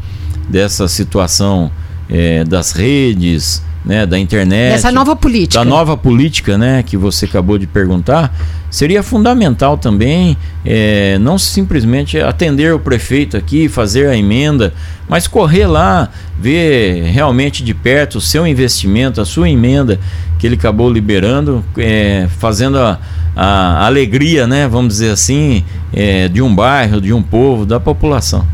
dessa 0.48 0.88
situação 0.88 1.70
é, 2.08 2.42
das 2.42 2.72
redes, 2.72 3.62
né, 3.84 4.06
da 4.06 4.18
internet. 4.18 4.72
Dessa 4.72 4.92
nova 4.92 5.16
política. 5.16 5.62
Da 5.62 5.64
nova 5.64 5.96
política, 5.96 6.58
né, 6.58 6.82
que 6.82 6.96
você 6.96 7.24
acabou 7.24 7.58
de 7.58 7.66
perguntar, 7.66 8.34
seria 8.70 9.02
fundamental 9.02 9.78
também 9.78 10.36
é, 10.64 11.18
não 11.18 11.38
simplesmente 11.38 12.18
atender 12.18 12.74
o 12.74 12.78
prefeito 12.78 13.36
aqui, 13.36 13.68
fazer 13.68 14.08
a 14.08 14.16
emenda, 14.16 14.72
mas 15.10 15.26
correr 15.26 15.66
lá, 15.66 16.08
ver 16.38 17.02
realmente 17.06 17.64
de 17.64 17.74
perto 17.74 18.18
o 18.18 18.20
seu 18.20 18.46
investimento, 18.46 19.20
a 19.20 19.24
sua 19.24 19.50
emenda 19.50 19.98
que 20.38 20.46
ele 20.46 20.54
acabou 20.54 20.88
liberando, 20.90 21.64
é, 21.76 22.28
fazendo 22.38 22.78
a, 22.78 22.96
a, 23.34 23.84
alegria, 23.84 24.46
né, 24.46 24.68
vamos 24.68 24.94
dizer 24.94 25.10
assim, 25.10 25.64
é, 25.92 26.28
de 26.28 26.40
um 26.40 26.54
bairro, 26.54 27.00
de 27.00 27.12
um 27.12 27.22
povo, 27.22 27.66
da 27.66 27.80
população. 27.80 28.46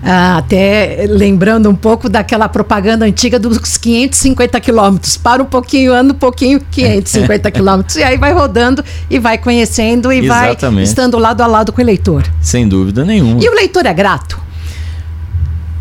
Ah, 0.00 0.36
até 0.36 1.06
lembrando 1.08 1.68
um 1.68 1.74
pouco 1.74 2.08
daquela 2.08 2.48
propaganda 2.48 3.04
antiga 3.04 3.36
dos 3.36 3.58
550 3.76 4.60
quilômetros. 4.60 5.16
Para 5.16 5.42
um 5.42 5.46
pouquinho, 5.46 5.92
anda 5.92 6.12
um 6.12 6.16
pouquinho, 6.16 6.60
550 6.70 7.50
quilômetros. 7.50 7.96
E 7.96 8.04
aí 8.04 8.16
vai 8.16 8.32
rodando 8.32 8.84
e 9.10 9.18
vai 9.18 9.36
conhecendo 9.36 10.12
e 10.12 10.24
Exatamente. 10.24 10.74
vai 10.74 10.84
estando 10.84 11.18
lado 11.18 11.40
a 11.40 11.48
lado 11.48 11.72
com 11.72 11.78
o 11.78 11.82
eleitor. 11.82 12.22
Sem 12.40 12.68
dúvida 12.68 13.04
nenhuma. 13.04 13.42
E 13.42 13.48
o 13.48 13.52
leitor 13.52 13.84
é 13.84 13.92
grato? 13.92 14.45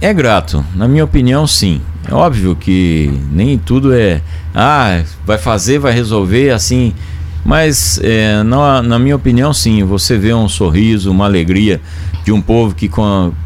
É 0.02 0.14
grato. 0.14 0.64
Na 0.76 0.88
minha 0.88 1.04
opinião, 1.04 1.48
sim. 1.48 1.82
É 2.08 2.14
óbvio 2.14 2.56
que 2.56 3.12
nem 3.32 3.58
tudo 3.58 3.93
é. 3.93 4.22
Ah, 4.54 5.02
vai 5.26 5.38
fazer, 5.38 5.80
vai 5.80 5.93
resolver 5.93 6.52
assim. 6.52 6.93
Mas, 7.43 8.00
é, 8.04 8.43
na, 8.43 8.82
na 8.82 9.00
minha 9.00 9.16
opinião, 9.16 9.54
sim. 9.54 9.84
Você 9.84 10.18
vê 10.18 10.34
um 10.34 10.50
sorriso, 10.50 11.12
uma 11.12 11.26
alegria 11.26 11.82
de 12.24 12.32
um 12.32 12.41
povo 12.41 12.76
que, 12.76 12.89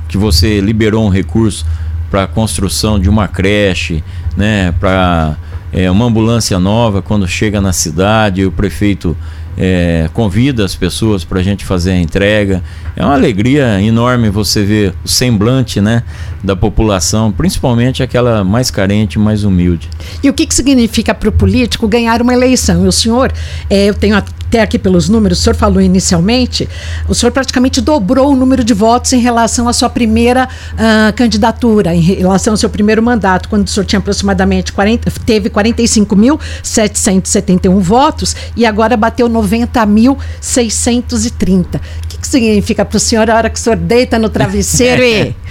que 0.08 0.18
você 0.18 0.60
liberou 0.60 1.06
um 1.06 1.10
recurso 1.10 1.66
para 2.10 2.24
a 2.24 2.28
construção 2.28 3.00
de 3.00 3.10
uma 3.10 3.28
creche, 3.28 4.04
né, 4.36 4.74
para 4.80 5.38
é, 5.72 5.89
uma 5.91 6.06
ambulância 6.06 6.58
nova 6.60 7.02
quando 7.02 7.28
chega 7.28 7.62
na 7.62 7.72
cidade, 7.72 8.45
o 8.45 8.52
prefeito 8.52 9.16
é, 9.58 10.10
convida 10.14 10.64
as 10.64 10.76
pessoas 10.76 11.24
para 11.24 11.39
a 11.39 11.43
gente 11.43 11.66
fazer 11.66 11.91
a 11.91 11.97
entrega. 11.97 12.64
É 12.95 13.04
uma 13.04 13.14
alegria 13.14 13.82
enorme 13.82 14.30
você 14.30 14.64
ver 14.64 14.93
o 15.04 15.08
semblante 15.08 15.82
né, 15.82 16.04
da 16.43 16.56
população, 16.56 17.32
principalmente 17.32 18.02
aquela 18.02 18.43
mais 18.43 18.72
carente, 18.72 19.20
mais 19.20 19.43
humilde. 19.43 19.89
E 20.24 20.30
o 20.30 20.34
que, 20.34 20.45
que 20.45 20.56
significa 20.56 21.14
para 21.14 21.30
o 21.30 21.32
político 21.32 21.88
ganhar 21.88 22.22
uma 22.22 22.34
eleição? 22.34 22.86
E 22.86 22.88
o 22.88 22.91
senhor, 22.91 23.32
é, 23.70 23.86
eu 23.86 23.93
tenho 23.93 24.16
até 24.50 24.62
aqui 24.64 24.80
pelos 24.80 25.08
números, 25.08 25.39
o 25.39 25.43
senhor 25.43 25.56
falou 25.56 25.80
inicialmente, 25.80 26.68
o 27.08 27.14
senhor 27.14 27.32
praticamente 27.32 27.80
dobrou 27.80 28.34
o 28.34 28.36
número 28.36 28.64
de 28.64 28.74
votos 28.74 29.14
em 29.14 29.20
relação 29.20 29.68
à 29.68 29.74
sua 29.74 29.91
primeira 29.91 30.50
uh, 30.74 31.14
candidatura, 31.16 31.93
em 31.93 32.02
relação 32.02 32.54
ao 32.54 32.58
seu 32.58 32.68
primeiro 32.68 33.04
mandato, 33.04 33.47
quando 33.47 33.68
o 33.68 33.70
senhor 33.70 33.86
tinha 33.86 34.00
aproximadamente 34.00 34.74
40, 34.74 35.12
teve 35.24 35.52
45.771 35.52 37.80
votos 37.80 38.36
e 38.56 38.66
agora 38.66 38.97
bateu 38.97 39.30
90.630. 39.30 41.76
O 41.76 41.80
que, 42.08 42.18
que 42.18 42.28
significa 42.28 42.84
para 42.84 42.97
o 42.97 43.00
senhor 43.00 43.30
a 43.30 43.36
hora 43.36 43.52
que 43.52 43.60
o 43.60 43.62
senhor 43.62 43.78
deita 43.78 44.18
no 44.18 44.30
travesseiro 44.30 45.04
e. 45.04 45.36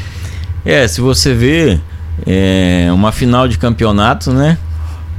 É, 0.65 0.89
se 0.89 1.01
você 1.01 1.33
vê 1.33 1.79
é, 2.27 2.89
uma 2.93 3.13
final 3.13 3.47
de 3.47 3.57
campeonato, 3.57 4.33
né? 4.33 4.59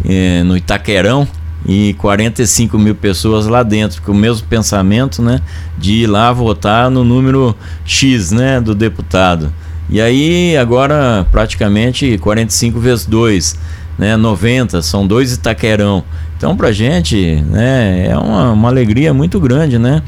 É, 0.06 0.44
no 0.44 0.56
Itaquerão, 0.56 1.28
e 1.66 1.94
45 1.96 2.78
mil 2.78 2.96
pessoas 2.96 3.46
lá 3.48 3.64
dentro, 3.64 4.02
com 4.02 4.12
o 4.12 4.16
mesmo 4.16 4.48
pensamento, 4.48 5.22
né, 5.22 5.42
de 5.78 6.04
ir 6.04 6.08
lá 6.08 6.32
votar 6.32 6.90
no 6.90 7.04
número 7.04 7.56
X, 7.86 8.32
né, 8.32 8.60
do 8.62 8.74
deputado. 8.74 9.52
E 9.90 10.00
aí 10.00 10.56
agora 10.56 11.26
praticamente 11.32 12.18
45 12.20 12.80
vezes 12.80 13.06
2, 13.06 13.58
né, 13.98 14.16
90, 14.16 14.82
são 14.82 15.06
dois 15.06 15.34
Itaquerão. 15.34 16.04
Então 16.38 16.56
pra 16.56 16.72
gente, 16.72 17.44
né, 17.50 18.08
é 18.08 18.18
uma, 18.18 18.52
uma 18.52 18.70
alegria 18.70 19.14
muito 19.14 19.40
grande, 19.40 19.78
né, 19.78 20.02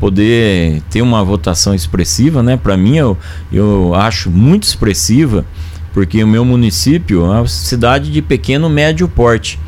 poder 0.00 0.82
ter 0.90 1.02
uma 1.02 1.22
votação 1.22 1.74
expressiva, 1.74 2.42
né, 2.42 2.56
para 2.56 2.76
mim 2.76 2.96
eu, 2.96 3.16
eu 3.52 3.94
acho 3.94 4.30
muito 4.30 4.64
expressiva, 4.64 5.44
porque 5.92 6.24
o 6.24 6.26
meu 6.26 6.44
município 6.44 7.24
é 7.24 7.28
uma 7.28 7.46
cidade 7.46 8.10
de 8.10 8.20
pequeno 8.20 8.68
médio 8.68 9.06
porte 9.06 9.60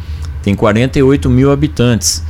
tem 0.46 0.54
48 0.54 1.28
mil 1.28 1.50
habitantes, 1.50 2.22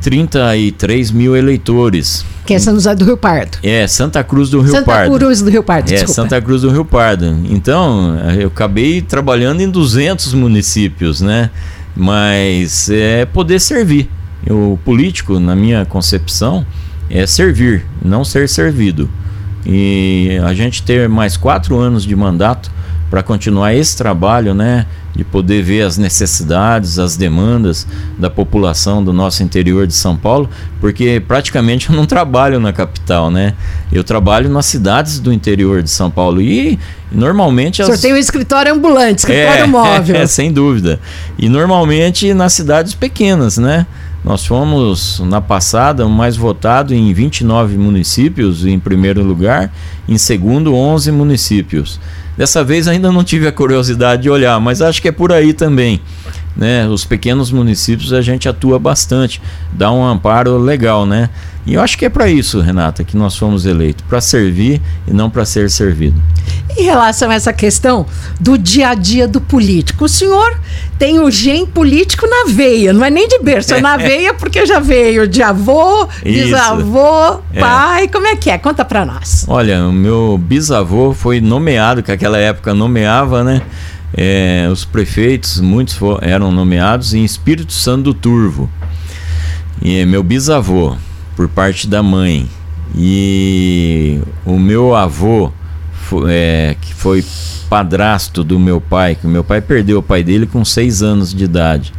33 0.00 1.10
mil 1.10 1.36
eleitores. 1.36 2.24
Que 2.46 2.54
é 2.54 2.58
São 2.58 2.72
José 2.72 2.94
do 2.94 3.04
Rio 3.04 3.18
Pardo. 3.18 3.58
É, 3.62 3.86
Santa 3.86 4.24
Cruz 4.24 4.48
do 4.48 4.62
Rio 4.62 4.72
Santa 4.72 4.86
Pardo. 4.86 5.12
Santa 5.12 5.18
Cruz 5.18 5.42
do 5.42 5.50
Rio 5.50 5.62
Pardo, 5.62 5.90
É, 5.90 5.96
desculpa. 5.96 6.14
Santa 6.14 6.40
Cruz 6.40 6.62
do 6.62 6.70
Rio 6.70 6.82
Pardo. 6.82 7.26
Então, 7.50 8.18
eu 8.40 8.46
acabei 8.48 9.02
trabalhando 9.02 9.60
em 9.60 9.68
200 9.68 10.32
municípios, 10.32 11.20
né? 11.20 11.50
Mas 11.94 12.88
é 12.88 13.26
poder 13.26 13.60
servir. 13.60 14.08
O 14.48 14.78
político, 14.82 15.38
na 15.38 15.54
minha 15.54 15.84
concepção, 15.84 16.64
é 17.10 17.26
servir, 17.26 17.84
não 18.02 18.24
ser 18.24 18.48
servido. 18.48 19.10
E 19.66 20.40
a 20.42 20.54
gente 20.54 20.82
ter 20.82 21.06
mais 21.06 21.36
quatro 21.36 21.76
anos 21.78 22.02
de 22.02 22.16
mandato 22.16 22.70
para 23.10 23.22
continuar 23.22 23.74
esse 23.74 23.96
trabalho, 23.96 24.54
né? 24.54 24.86
De 25.14 25.24
poder 25.24 25.62
ver 25.62 25.82
as 25.82 25.96
necessidades, 25.96 26.98
as 26.98 27.16
demandas 27.16 27.86
da 28.18 28.28
população 28.28 29.02
do 29.02 29.12
nosso 29.12 29.42
interior 29.42 29.86
de 29.86 29.94
São 29.94 30.16
Paulo, 30.16 30.50
porque 30.80 31.22
praticamente 31.26 31.88
eu 31.88 31.96
não 31.96 32.04
trabalho 32.04 32.60
na 32.60 32.72
capital, 32.72 33.30
né? 33.30 33.54
Eu 33.92 34.04
trabalho 34.04 34.50
nas 34.50 34.66
cidades 34.66 35.18
do 35.18 35.32
interior 35.32 35.82
de 35.82 35.90
São 35.90 36.10
Paulo 36.10 36.40
e 36.42 36.78
normalmente 37.10 37.80
O 37.80 37.86
senhor 37.86 37.98
tem 37.98 38.12
um 38.12 38.18
escritório 38.18 38.72
ambulante, 38.72 39.20
escritório 39.20 39.64
é, 39.64 39.66
móvel. 39.66 40.16
É, 40.16 40.26
sem 40.26 40.52
dúvida. 40.52 41.00
E 41.38 41.48
normalmente 41.48 42.34
nas 42.34 42.52
cidades 42.52 42.94
pequenas, 42.94 43.56
né? 43.56 43.86
Nós 44.26 44.44
fomos, 44.44 45.20
na 45.20 45.40
passada, 45.40 46.04
o 46.04 46.10
mais 46.10 46.36
votado 46.36 46.92
em 46.92 47.14
29 47.14 47.78
municípios, 47.78 48.66
em 48.66 48.76
primeiro 48.76 49.22
lugar, 49.22 49.72
em 50.08 50.18
segundo, 50.18 50.74
11 50.74 51.12
municípios. 51.12 52.00
Dessa 52.36 52.62
vez 52.62 52.86
ainda 52.86 53.10
não 53.10 53.24
tive 53.24 53.46
a 53.46 53.52
curiosidade 53.52 54.22
de 54.22 54.30
olhar, 54.30 54.60
mas 54.60 54.82
acho 54.82 55.00
que 55.00 55.08
é 55.08 55.12
por 55.12 55.32
aí 55.32 55.52
também. 55.52 56.00
Né? 56.56 56.86
Os 56.88 57.04
pequenos 57.04 57.50
municípios 57.52 58.12
a 58.12 58.22
gente 58.22 58.48
atua 58.48 58.78
bastante, 58.78 59.42
dá 59.72 59.92
um 59.92 60.02
amparo 60.04 60.56
legal, 60.56 61.04
né? 61.04 61.28
E 61.66 61.74
eu 61.74 61.82
acho 61.82 61.98
que 61.98 62.04
é 62.04 62.08
para 62.08 62.28
isso, 62.28 62.60
Renata, 62.60 63.02
que 63.02 63.16
nós 63.16 63.36
fomos 63.36 63.66
eleitos, 63.66 64.04
para 64.08 64.20
servir 64.20 64.80
e 65.06 65.12
não 65.12 65.28
para 65.28 65.44
ser 65.44 65.68
servido. 65.68 66.22
Em 66.78 66.84
relação 66.84 67.28
a 67.30 67.34
essa 67.34 67.52
questão 67.52 68.06
do 68.38 68.56
dia 68.56 68.90
a 68.90 68.94
dia 68.94 69.26
do 69.26 69.40
político, 69.40 70.04
o 70.04 70.08
senhor 70.08 70.58
tem 70.96 71.18
o 71.18 71.28
gen 71.30 71.66
político 71.66 72.24
na 72.26 72.52
veia, 72.52 72.92
não 72.92 73.04
é 73.04 73.10
nem 73.10 73.26
de 73.26 73.40
berço, 73.40 73.74
é 73.74 73.80
na 73.80 73.96
veia 73.98 74.32
porque 74.32 74.64
já 74.64 74.78
veio 74.78 75.26
de 75.26 75.42
avô, 75.42 76.06
Isso. 76.24 76.44
bisavô, 76.44 77.40
É. 77.52 77.58
pai, 77.60 78.08
como 78.08 78.28
é 78.28 78.36
que 78.36 78.48
é? 78.48 78.56
Conta 78.58 78.84
pra 78.84 79.04
nós. 79.04 79.44
Olha, 79.48 79.84
o 79.86 79.92
meu 79.92 80.38
bisavô 80.40 81.12
foi 81.12 81.40
nomeado, 81.40 82.00
que 82.02 82.12
naquela 82.12 82.38
época 82.38 82.72
nomeava, 82.72 83.42
né? 83.42 83.60
É, 84.14 84.68
os 84.70 84.84
prefeitos, 84.84 85.60
muitos 85.60 85.94
fo- 85.94 86.18
eram 86.22 86.50
nomeados 86.52 87.12
em 87.14 87.24
Espírito 87.24 87.72
Santo 87.72 88.04
do 88.04 88.14
Turvo. 88.14 88.70
E 89.82 90.04
meu 90.06 90.22
bisavô, 90.22 90.96
por 91.34 91.48
parte 91.48 91.86
da 91.86 92.02
mãe. 92.02 92.48
E 92.96 94.20
o 94.44 94.58
meu 94.58 94.94
avô, 94.94 95.52
é, 96.28 96.76
que 96.80 96.94
foi 96.94 97.24
padrasto 97.68 98.42
do 98.42 98.58
meu 98.58 98.80
pai, 98.80 99.16
que 99.16 99.26
o 99.26 99.30
meu 99.30 99.44
pai 99.44 99.60
perdeu 99.60 99.98
o 99.98 100.02
pai 100.02 100.22
dele 100.22 100.46
com 100.46 100.64
seis 100.64 101.02
anos 101.02 101.34
de 101.34 101.44
idade. 101.44 101.92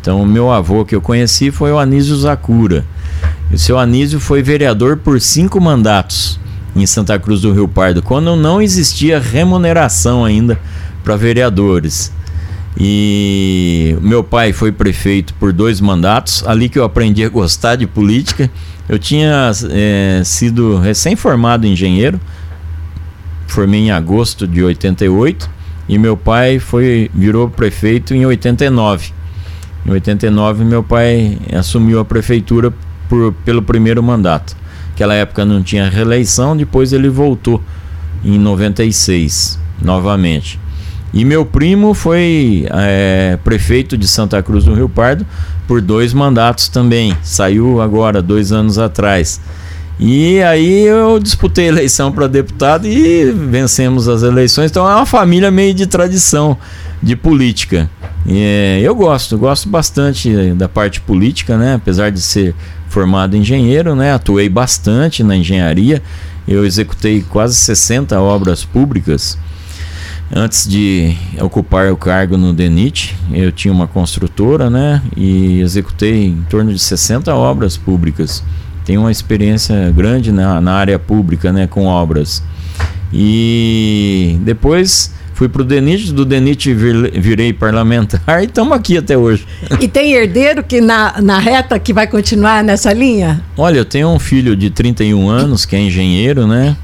Então, 0.00 0.20
o 0.20 0.26
meu 0.26 0.52
avô 0.52 0.84
que 0.84 0.94
eu 0.94 1.00
conheci 1.00 1.50
foi 1.50 1.72
o 1.72 1.78
Anísio 1.78 2.16
Zakura. 2.16 2.84
E 3.50 3.54
o 3.54 3.58
seu 3.58 3.78
Anísio 3.78 4.20
foi 4.20 4.42
vereador 4.42 4.98
por 4.98 5.18
cinco 5.20 5.60
mandatos 5.60 6.38
em 6.76 6.84
Santa 6.84 7.18
Cruz 7.18 7.40
do 7.40 7.52
Rio 7.52 7.68
Pardo, 7.68 8.02
quando 8.02 8.34
não 8.36 8.60
existia 8.60 9.18
remuneração 9.20 10.24
ainda 10.24 10.58
para 11.04 11.16
vereadores. 11.16 12.10
E 12.76 13.96
meu 14.00 14.24
pai 14.24 14.52
foi 14.52 14.72
prefeito 14.72 15.32
por 15.34 15.52
dois 15.52 15.80
mandatos, 15.80 16.44
ali 16.46 16.68
que 16.68 16.78
eu 16.78 16.84
aprendi 16.84 17.22
a 17.22 17.28
gostar 17.28 17.76
de 17.76 17.86
política. 17.86 18.50
Eu 18.88 18.98
tinha 18.98 19.52
eh, 19.70 20.22
sido 20.24 20.78
recém-formado 20.78 21.66
engenheiro, 21.66 22.20
formei 23.46 23.80
em 23.80 23.90
agosto 23.92 24.46
de 24.46 24.62
88 24.62 25.48
e 25.88 25.98
meu 25.98 26.16
pai 26.16 26.58
foi 26.58 27.10
virou 27.14 27.48
prefeito 27.48 28.14
em 28.14 28.26
89. 28.26 29.12
Em 29.86 29.90
89 29.90 30.64
meu 30.64 30.82
pai 30.82 31.38
assumiu 31.52 32.00
a 32.00 32.04
prefeitura 32.04 32.72
por, 33.08 33.32
pelo 33.44 33.62
primeiro 33.62 34.02
mandato. 34.02 34.56
Naquela 34.90 35.14
época 35.14 35.44
não 35.44 35.62
tinha 35.62 35.88
reeleição, 35.88 36.56
depois 36.56 36.92
ele 36.92 37.08
voltou 37.08 37.62
em 38.24 38.38
96 38.38 39.58
novamente. 39.80 40.58
E 41.14 41.24
meu 41.24 41.46
primo 41.46 41.94
foi 41.94 42.66
eh, 42.68 43.38
prefeito 43.44 43.96
de 43.96 44.08
Santa 44.08 44.42
Cruz 44.42 44.64
do 44.64 44.74
Rio 44.74 44.88
Pardo 44.88 45.24
por 45.64 45.80
dois 45.80 46.12
mandatos 46.12 46.66
também. 46.66 47.16
Saiu 47.22 47.80
agora, 47.80 48.20
dois 48.20 48.50
anos 48.50 48.78
atrás. 48.78 49.40
E 50.00 50.42
aí 50.42 50.82
eu 50.82 51.20
disputei 51.20 51.68
eleição 51.68 52.10
para 52.10 52.26
deputado 52.26 52.88
e 52.88 53.30
vencemos 53.30 54.08
as 54.08 54.24
eleições. 54.24 54.72
Então 54.72 54.90
é 54.90 54.96
uma 54.96 55.06
família 55.06 55.52
meio 55.52 55.72
de 55.72 55.86
tradição 55.86 56.58
de 57.00 57.14
política. 57.14 57.88
Eh, 58.28 58.80
eu 58.82 58.92
gosto, 58.92 59.38
gosto 59.38 59.68
bastante 59.68 60.52
da 60.54 60.68
parte 60.68 61.00
política, 61.00 61.56
né? 61.56 61.74
Apesar 61.74 62.10
de 62.10 62.20
ser 62.20 62.56
formado 62.88 63.36
engenheiro, 63.36 63.94
né? 63.94 64.12
Atuei 64.12 64.48
bastante 64.48 65.22
na 65.22 65.36
engenharia. 65.36 66.02
Eu 66.46 66.66
executei 66.66 67.22
quase 67.22 67.54
60 67.54 68.20
obras 68.20 68.64
públicas. 68.64 69.38
Antes 70.32 70.66
de 70.66 71.14
ocupar 71.40 71.92
o 71.92 71.96
cargo 71.96 72.36
no 72.36 72.52
DENIT, 72.52 73.14
eu 73.32 73.52
tinha 73.52 73.72
uma 73.72 73.86
construtora, 73.86 74.68
né? 74.70 75.00
E 75.16 75.60
executei 75.60 76.26
em 76.26 76.44
torno 76.48 76.72
de 76.72 76.78
60 76.78 77.32
obras 77.34 77.76
públicas. 77.76 78.42
Tenho 78.84 79.02
uma 79.02 79.12
experiência 79.12 79.90
grande 79.94 80.32
na, 80.32 80.60
na 80.60 80.72
área 80.74 80.98
pública, 80.98 81.52
né? 81.52 81.66
Com 81.66 81.86
obras. 81.86 82.42
E 83.12 84.36
depois 84.42 85.12
fui 85.34 85.48
para 85.48 85.62
o 85.62 85.64
DENIT, 85.64 86.12
do 86.12 86.24
DENIT 86.24 86.72
vir- 86.74 87.12
virei 87.20 87.52
parlamentar 87.52 88.20
e 88.42 88.46
estamos 88.46 88.76
aqui 88.76 88.96
até 88.98 89.16
hoje. 89.16 89.46
E 89.80 89.86
tem 89.86 90.12
herdeiro 90.14 90.62
que 90.64 90.80
na, 90.80 91.20
na 91.20 91.38
reta 91.38 91.78
que 91.78 91.92
vai 91.92 92.06
continuar 92.06 92.62
nessa 92.64 92.92
linha? 92.92 93.42
Olha, 93.56 93.78
eu 93.78 93.84
tenho 93.84 94.08
um 94.08 94.18
filho 94.18 94.56
de 94.56 94.68
31 94.70 95.28
anos 95.28 95.64
que 95.64 95.76
é 95.76 95.80
engenheiro, 95.80 96.46
né? 96.46 96.76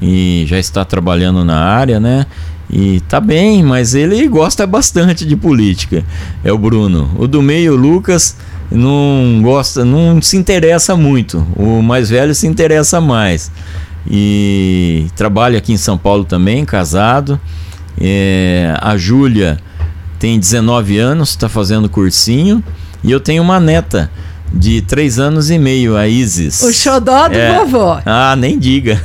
E 0.00 0.44
já 0.48 0.58
está 0.58 0.84
trabalhando 0.84 1.44
na 1.44 1.56
área, 1.58 2.00
né? 2.00 2.26
E 2.70 3.00
tá 3.08 3.20
bem, 3.20 3.62
mas 3.62 3.94
ele 3.94 4.26
gosta 4.26 4.66
bastante 4.66 5.24
de 5.24 5.36
política. 5.36 6.04
É 6.42 6.52
o 6.52 6.58
Bruno. 6.58 7.10
O 7.18 7.26
do 7.26 7.42
meio, 7.42 7.74
o 7.74 7.76
Lucas, 7.76 8.36
não 8.70 9.40
gosta, 9.42 9.84
não 9.84 10.20
se 10.20 10.36
interessa 10.36 10.96
muito. 10.96 11.46
O 11.56 11.82
mais 11.82 12.10
velho 12.10 12.34
se 12.34 12.46
interessa 12.46 13.00
mais. 13.00 13.50
E 14.10 15.06
trabalha 15.16 15.58
aqui 15.58 15.72
em 15.72 15.76
São 15.76 15.96
Paulo 15.96 16.24
também, 16.24 16.64
casado. 16.64 17.40
É, 18.00 18.76
a 18.80 18.96
Júlia 18.96 19.58
tem 20.18 20.38
19 20.38 20.98
anos, 20.98 21.30
está 21.30 21.48
fazendo 21.48 21.88
cursinho. 21.88 22.62
E 23.02 23.10
eu 23.10 23.20
tenho 23.20 23.42
uma 23.42 23.60
neta 23.60 24.10
de 24.54 24.80
3 24.82 25.18
anos 25.18 25.50
e 25.50 25.58
meio, 25.58 25.96
a 25.96 26.06
Isis. 26.06 26.62
O 26.62 26.72
xodó 26.72 27.28
do 27.28 27.36
É. 27.36 27.58
vovô. 27.58 27.98
Ah, 28.06 28.34
nem 28.36 28.58
diga. 28.58 29.02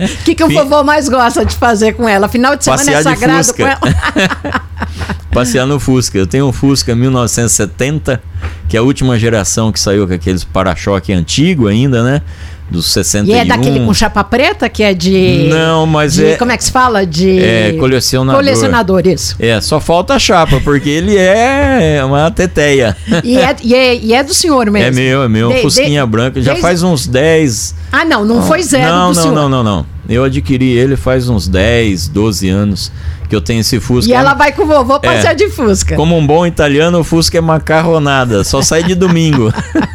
O 0.00 0.24
que, 0.24 0.34
que 0.34 0.42
o 0.44 0.48
vovô 0.48 0.82
mais 0.82 1.08
gosta 1.08 1.44
de 1.44 1.54
fazer 1.54 1.92
com 1.92 2.08
ela? 2.08 2.28
Final 2.28 2.56
de 2.56 2.64
semana 2.64 2.82
Passear 2.84 3.00
é 3.00 3.02
sagrado 3.02 3.54
com 3.54 3.66
ela. 3.66 3.80
Passear 5.38 5.66
no 5.66 5.78
Fusca. 5.78 6.18
Eu 6.18 6.26
tenho 6.26 6.46
um 6.46 6.52
Fusca 6.52 6.94
1970, 6.94 8.20
que 8.68 8.76
é 8.76 8.80
a 8.80 8.82
última 8.82 9.18
geração 9.18 9.70
que 9.72 9.78
saiu 9.80 10.06
com 10.06 10.14
aqueles 10.14 10.44
para-choque 10.44 11.12
antigo 11.12 11.68
ainda, 11.68 12.02
né? 12.02 12.22
Dos 12.70 12.92
61. 12.92 13.34
E 13.34 13.38
é 13.38 13.44
daquele 13.46 13.80
com 13.80 13.94
chapa 13.94 14.22
preta, 14.22 14.68
que 14.68 14.82
é 14.82 14.92
de. 14.92 15.48
Não, 15.48 15.86
mas 15.86 16.12
de- 16.14 16.26
é- 16.26 16.36
Como 16.36 16.52
é 16.52 16.56
que 16.56 16.64
se 16.64 16.70
fala? 16.70 17.06
De. 17.06 17.38
É, 17.40 17.72
colecionador. 17.78 18.42
Colecionador, 18.42 19.06
isso. 19.06 19.36
É, 19.38 19.58
só 19.62 19.80
falta 19.80 20.12
a 20.14 20.18
chapa, 20.18 20.60
porque 20.62 20.86
ele 20.90 21.16
é 21.16 22.02
uma 22.04 22.30
teteia. 22.30 22.94
E 23.24 23.38
é, 23.38 23.56
e, 23.64 23.74
é, 23.74 23.96
e 23.96 24.12
é 24.12 24.22
do 24.22 24.34
senhor 24.34 24.70
mesmo. 24.70 24.86
É 24.86 24.90
meu, 24.90 25.22
é 25.22 25.28
meu, 25.28 25.48
De- 25.50 25.62
Fusquinha 25.62 26.02
de- 26.04 26.10
branca. 26.10 26.42
Já 26.42 26.50
desde- 26.52 26.60
faz 26.60 26.82
uns 26.82 27.06
10. 27.06 27.74
Ah, 27.90 28.04
não, 28.04 28.22
não 28.22 28.42
foi 28.42 28.62
zero 28.62 28.84
Não, 28.92 29.12
não, 29.14 29.32
não, 29.32 29.48
não, 29.48 29.64
não. 29.64 29.86
Eu 30.08 30.24
adquiri 30.24 30.70
ele 30.70 30.96
faz 30.96 31.28
uns 31.28 31.46
10, 31.46 32.08
12 32.08 32.48
anos 32.48 32.90
que 33.28 33.36
eu 33.36 33.40
tenho 33.42 33.60
esse 33.60 33.78
Fusca. 33.78 34.10
E 34.10 34.14
ela 34.14 34.32
vai 34.32 34.52
com 34.52 34.62
o 34.62 34.66
vovô 34.66 34.98
passear 34.98 35.32
É. 35.32 35.34
de 35.34 35.50
Fusca. 35.50 35.96
Como 35.96 36.16
um 36.16 36.26
bom 36.26 36.46
italiano, 36.46 37.00
o 37.00 37.04
Fusca 37.04 37.36
é 37.36 37.40
macarronada, 37.42 38.42
só 38.42 38.62
sai 38.62 38.82
de 38.82 38.94
domingo. 38.94 39.52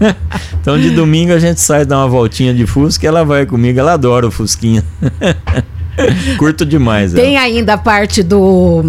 então 0.62 0.80
de 0.80 0.92
domingo 0.92 1.34
a 1.34 1.40
gente 1.40 1.60
sai 1.60 1.84
dar 1.84 1.98
uma 1.98 2.08
voltinha 2.08 2.54
de 2.54 2.66
Fusca 2.68 3.06
e 3.06 3.08
ela 3.08 3.26
vai 3.26 3.46
comigo, 3.46 3.80
ela 3.80 3.94
adora 3.94 4.28
o 4.28 4.32
Fusquinha. 4.32 4.84
Curto 6.38 6.66
demais. 6.66 7.14
Tem 7.14 7.36
ela. 7.36 7.46
ainda 7.46 7.74
a 7.74 7.78
parte 7.78 8.24
do, 8.24 8.82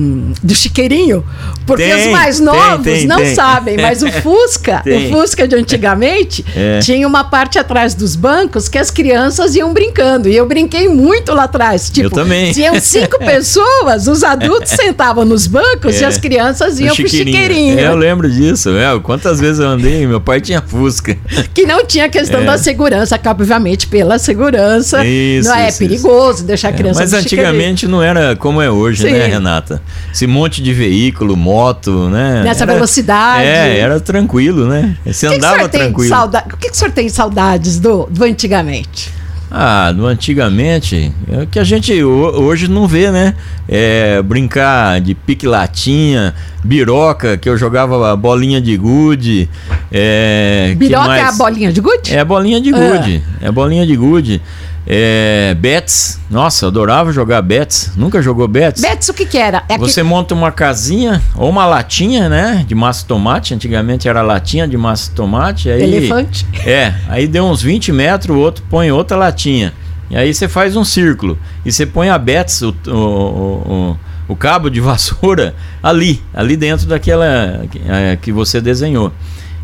do 0.43 0.55
chiqueirinho, 0.55 1.25
porque 1.67 1.85
tem, 1.85 2.07
os 2.07 2.13
mais 2.13 2.41
novos 2.41 2.85
tem, 2.85 2.99
tem, 3.01 3.07
não 3.07 3.25
sabem, 3.35 3.77
mas 3.77 4.03
o 4.03 4.11
Fusca, 4.23 4.83
o 4.87 5.11
Fusca 5.11 5.47
de 5.47 5.55
antigamente, 5.55 6.45
é. 6.57 6.81
tinha 6.81 7.07
uma 7.07 7.25
parte 7.25 7.59
atrás 7.59 7.95
dos 7.95 8.17
bancos 8.17 8.69
que 8.69 8.79
as 8.79 8.91
crianças 8.91 9.55
iam 9.55 9.73
brincando. 9.73 10.29
E 10.29 10.37
eu 10.37 10.47
brinquei 10.47 10.89
muito 10.89 11.33
lá 11.33 11.45
atrás. 11.45 11.91
Tipo, 11.91 12.07
eu 12.07 12.11
também. 12.11 12.53
Tinham 12.53 12.79
cinco 12.81 13.19
pessoas, 13.19 14.07
os 14.07 14.23
adultos 14.23 14.71
sentavam 14.71 15.25
nos 15.25 15.47
bancos 15.47 15.97
é. 15.97 16.01
e 16.01 16.05
as 16.05 16.19
crianças 16.19 16.79
iam 16.81 16.95
pro 16.95 17.09
chiqueirinho. 17.09 17.79
É, 17.79 17.87
eu 17.87 17.97
lembro 17.97 18.31
disso. 18.31 18.71
É, 18.71 18.99
quantas 19.01 19.41
vezes 19.41 19.61
eu 19.61 19.69
andei, 19.69 20.07
meu 20.07 20.21
pai 20.21 20.41
tinha 20.41 20.61
Fusca. 20.61 21.17
Que 21.53 21.67
não 21.67 21.85
tinha 21.85 22.09
questão 22.09 22.41
é. 22.41 22.45
da 22.45 22.59
segurança, 22.59 23.19
que 23.19 23.29
obviamente 23.29 23.87
pela 23.87 24.19
segurança 24.19 25.05
isso, 25.05 25.49
não 25.49 25.57
é 25.57 25.69
isso, 25.69 25.79
perigoso 25.79 26.39
isso. 26.39 26.45
deixar 26.45 26.69
a 26.69 26.73
criança 26.73 26.94
Mas 26.95 27.13
antigamente 27.13 27.87
não 27.87 28.03
era 28.03 28.37
como 28.37 28.61
é 28.61 28.71
hoje, 28.71 29.05
né, 29.05 29.11
Sim. 29.11 29.19
né, 29.19 29.27
Renata? 29.27 29.83
Esse 30.13 30.27
monte 30.27 30.63
de 30.63 30.73
veículo, 30.73 31.37
moto, 31.37 32.09
né? 32.09 32.43
Nessa 32.45 32.65
era, 32.65 32.75
velocidade. 32.75 33.47
É, 33.47 33.79
era 33.79 34.01
tranquilo, 34.01 34.67
né? 34.67 34.97
Você 35.05 35.29
que 35.29 35.35
andava 35.35 35.69
que 35.69 35.79
tranquilo. 35.79 36.15
O 36.15 36.57
que, 36.57 36.69
que 36.69 36.75
o 36.75 36.77
senhor 36.77 36.93
tem 36.93 37.09
saudades 37.09 37.79
do, 37.79 38.07
do 38.11 38.25
antigamente? 38.25 39.13
Ah, 39.57 39.93
do 39.93 40.05
antigamente, 40.07 41.13
é 41.31 41.47
que 41.47 41.61
a 41.61 41.65
gente 41.65 42.03
hoje 42.03 42.67
não 42.67 42.89
vê, 42.89 43.13
né? 43.13 43.37
É, 43.69 44.21
brincar 44.21 45.01
de 45.01 45.15
pique-latinha, 45.15 46.35
biroca, 46.65 47.37
que 47.37 47.49
eu 47.49 47.57
jogava 47.57 48.17
bolinha 48.17 48.61
de 48.61 48.77
gude. 48.77 49.49
É, 49.93 50.75
biroca 50.77 51.17
é 51.17 51.23
a 51.23 51.31
bolinha 51.31 51.73
de 51.73 51.81
gude? 51.81 52.13
É 52.13 52.19
a 52.19 52.25
bolinha 52.25 52.61
de 52.61 52.73
gude. 52.73 53.23
É, 53.41 53.47
é 53.47 53.53
bolinha 53.53 53.87
de 53.87 53.95
gude. 53.95 54.43
É, 54.87 55.57
Bets, 55.59 56.21
nossa, 56.31 56.67
adorava 56.67 57.13
jogar 57.13 57.41
Bets. 57.41 57.93
Nunca 57.97 58.21
jogou 58.21 58.47
Bets? 58.47 58.83
Bets 58.83 59.09
o 59.09 59.15
que 59.15 59.25
que 59.25 59.39
era? 59.39 59.65
É 59.69 59.79
Você 59.79 60.03
que... 60.03 60.07
monta 60.07 60.35
uma 60.35 60.53
casinha 60.53 61.23
ou 61.35 61.49
uma 61.49 61.65
latinha, 61.67 62.29
né, 62.29 62.65
de 62.67 62.75
massa 62.75 63.01
de 63.01 63.07
tomate. 63.07 63.55
Antigamente 63.55 64.09
era 64.09 64.21
latinha 64.21 64.69
de 64.69 64.77
massa 64.77 65.09
de 65.09 65.17
tomate. 65.17 65.71
Aí, 65.71 65.83
Elefante. 65.83 66.47
É, 66.67 66.95
aí 67.09 67.27
deu 67.27 67.45
uns 67.45 67.63
20 67.63 67.93
metros, 67.93 68.37
o 68.37 68.39
outro 68.39 68.65
põe 68.69 68.91
outra 68.91 69.17
latinha. 69.17 69.73
E 70.11 70.17
aí 70.17 70.33
você 70.35 70.47
faz 70.47 70.77
um 70.77 70.85
círculo 70.85 71.39
e 71.65 71.73
você 71.73 71.87
põe 71.87 72.11
a 72.11 72.19
Bets, 72.19 72.61
o, 72.63 72.75
o, 72.87 72.91
o, 72.91 73.97
o 74.29 74.37
cabo 74.37 74.69
de 74.69 74.81
vassoura 74.81 75.55
ali, 75.83 76.23
ali 76.33 76.57
dentro 76.57 76.87
daquela 76.87 77.65
é, 77.89 78.17
que 78.21 78.31
você 78.31 78.61
desenhou. 78.61 79.13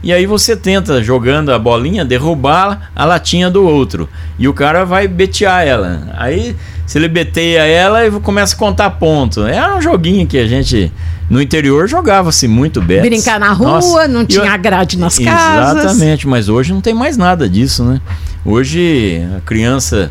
E 0.02 0.12
aí 0.12 0.24
você 0.24 0.56
tenta, 0.56 1.02
jogando 1.02 1.52
a 1.52 1.58
bolinha, 1.58 2.04
derrubar 2.04 2.90
a 2.96 3.04
latinha 3.04 3.50
do 3.50 3.64
outro. 3.64 4.08
E 4.38 4.48
o 4.48 4.54
cara 4.54 4.84
vai 4.84 5.06
betear 5.06 5.66
ela. 5.66 6.08
Aí, 6.16 6.56
se 6.86 6.98
ele 6.98 7.08
beteia 7.08 7.64
ela, 7.64 8.06
e 8.06 8.10
começa 8.10 8.54
a 8.54 8.58
contar 8.58 8.90
ponto. 8.90 9.42
Era 9.42 9.76
um 9.76 9.82
joguinho 9.82 10.26
que 10.26 10.38
a 10.38 10.46
gente, 10.46 10.90
no 11.28 11.40
interior, 11.40 11.86
jogava-se 11.86 12.48
muito 12.48 12.80
bem. 12.80 13.02
Brincar 13.02 13.38
na 13.38 13.52
rua, 13.52 13.72
Nossa, 13.72 14.08
não 14.08 14.24
tinha 14.24 14.54
eu, 14.54 14.58
grade 14.58 14.98
nas 14.98 15.18
casas. 15.18 15.84
Exatamente, 15.84 16.26
mas 16.26 16.48
hoje 16.48 16.72
não 16.72 16.80
tem 16.80 16.94
mais 16.94 17.18
nada 17.18 17.48
disso, 17.48 17.84
né? 17.84 18.00
Hoje, 18.44 19.20
a 19.36 19.40
criança 19.42 20.10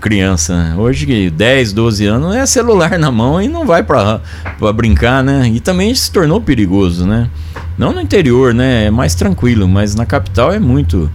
criança. 0.00 0.74
Hoje, 0.76 1.30
10, 1.30 1.72
12 1.72 2.06
anos, 2.06 2.34
é 2.34 2.44
celular 2.46 2.98
na 2.98 3.10
mão 3.10 3.40
e 3.40 3.46
não 3.46 3.64
vai 3.64 3.82
para 3.82 4.20
brincar, 4.74 5.22
né? 5.22 5.48
E 5.52 5.60
também 5.60 5.94
se 5.94 6.10
tornou 6.10 6.40
perigoso, 6.40 7.06
né? 7.06 7.28
Não 7.78 7.92
no 7.92 8.00
interior, 8.00 8.52
né? 8.52 8.86
É 8.86 8.90
mais 8.90 9.14
tranquilo, 9.14 9.68
mas 9.68 9.94
na 9.94 10.04
capital 10.04 10.52
é 10.52 10.58
muito 10.58 11.10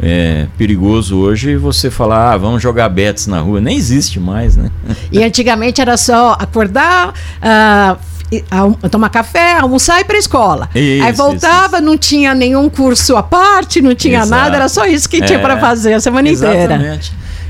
é, 0.00 0.46
perigoso 0.56 1.16
hoje 1.16 1.56
você 1.56 1.90
falar, 1.90 2.32
ah, 2.32 2.36
vamos 2.36 2.62
jogar 2.62 2.88
bets 2.88 3.26
na 3.26 3.40
rua. 3.40 3.60
Nem 3.60 3.76
existe 3.76 4.20
mais, 4.20 4.56
né? 4.56 4.70
E 5.10 5.22
antigamente 5.22 5.80
era 5.80 5.96
só 5.96 6.36
acordar, 6.38 7.14
uh, 7.42 8.88
tomar 8.88 9.08
café, 9.08 9.58
almoçar 9.58 9.98
e 9.98 10.02
ir 10.02 10.04
para 10.04 10.18
escola. 10.18 10.68
Isso, 10.74 11.04
Aí 11.04 11.12
voltava, 11.12 11.66
isso, 11.66 11.76
isso. 11.76 11.84
não 11.84 11.98
tinha 11.98 12.34
nenhum 12.34 12.68
curso 12.68 13.16
à 13.16 13.22
parte, 13.22 13.80
não 13.80 13.94
tinha 13.94 14.18
Exato. 14.20 14.30
nada, 14.30 14.56
era 14.56 14.68
só 14.68 14.86
isso 14.86 15.08
que 15.08 15.16
é, 15.22 15.26
tinha 15.26 15.38
para 15.38 15.58
fazer 15.58 15.94
a 15.94 16.00
semana 16.00 16.28
exatamente. 16.28 16.68
inteira. 16.68 17.00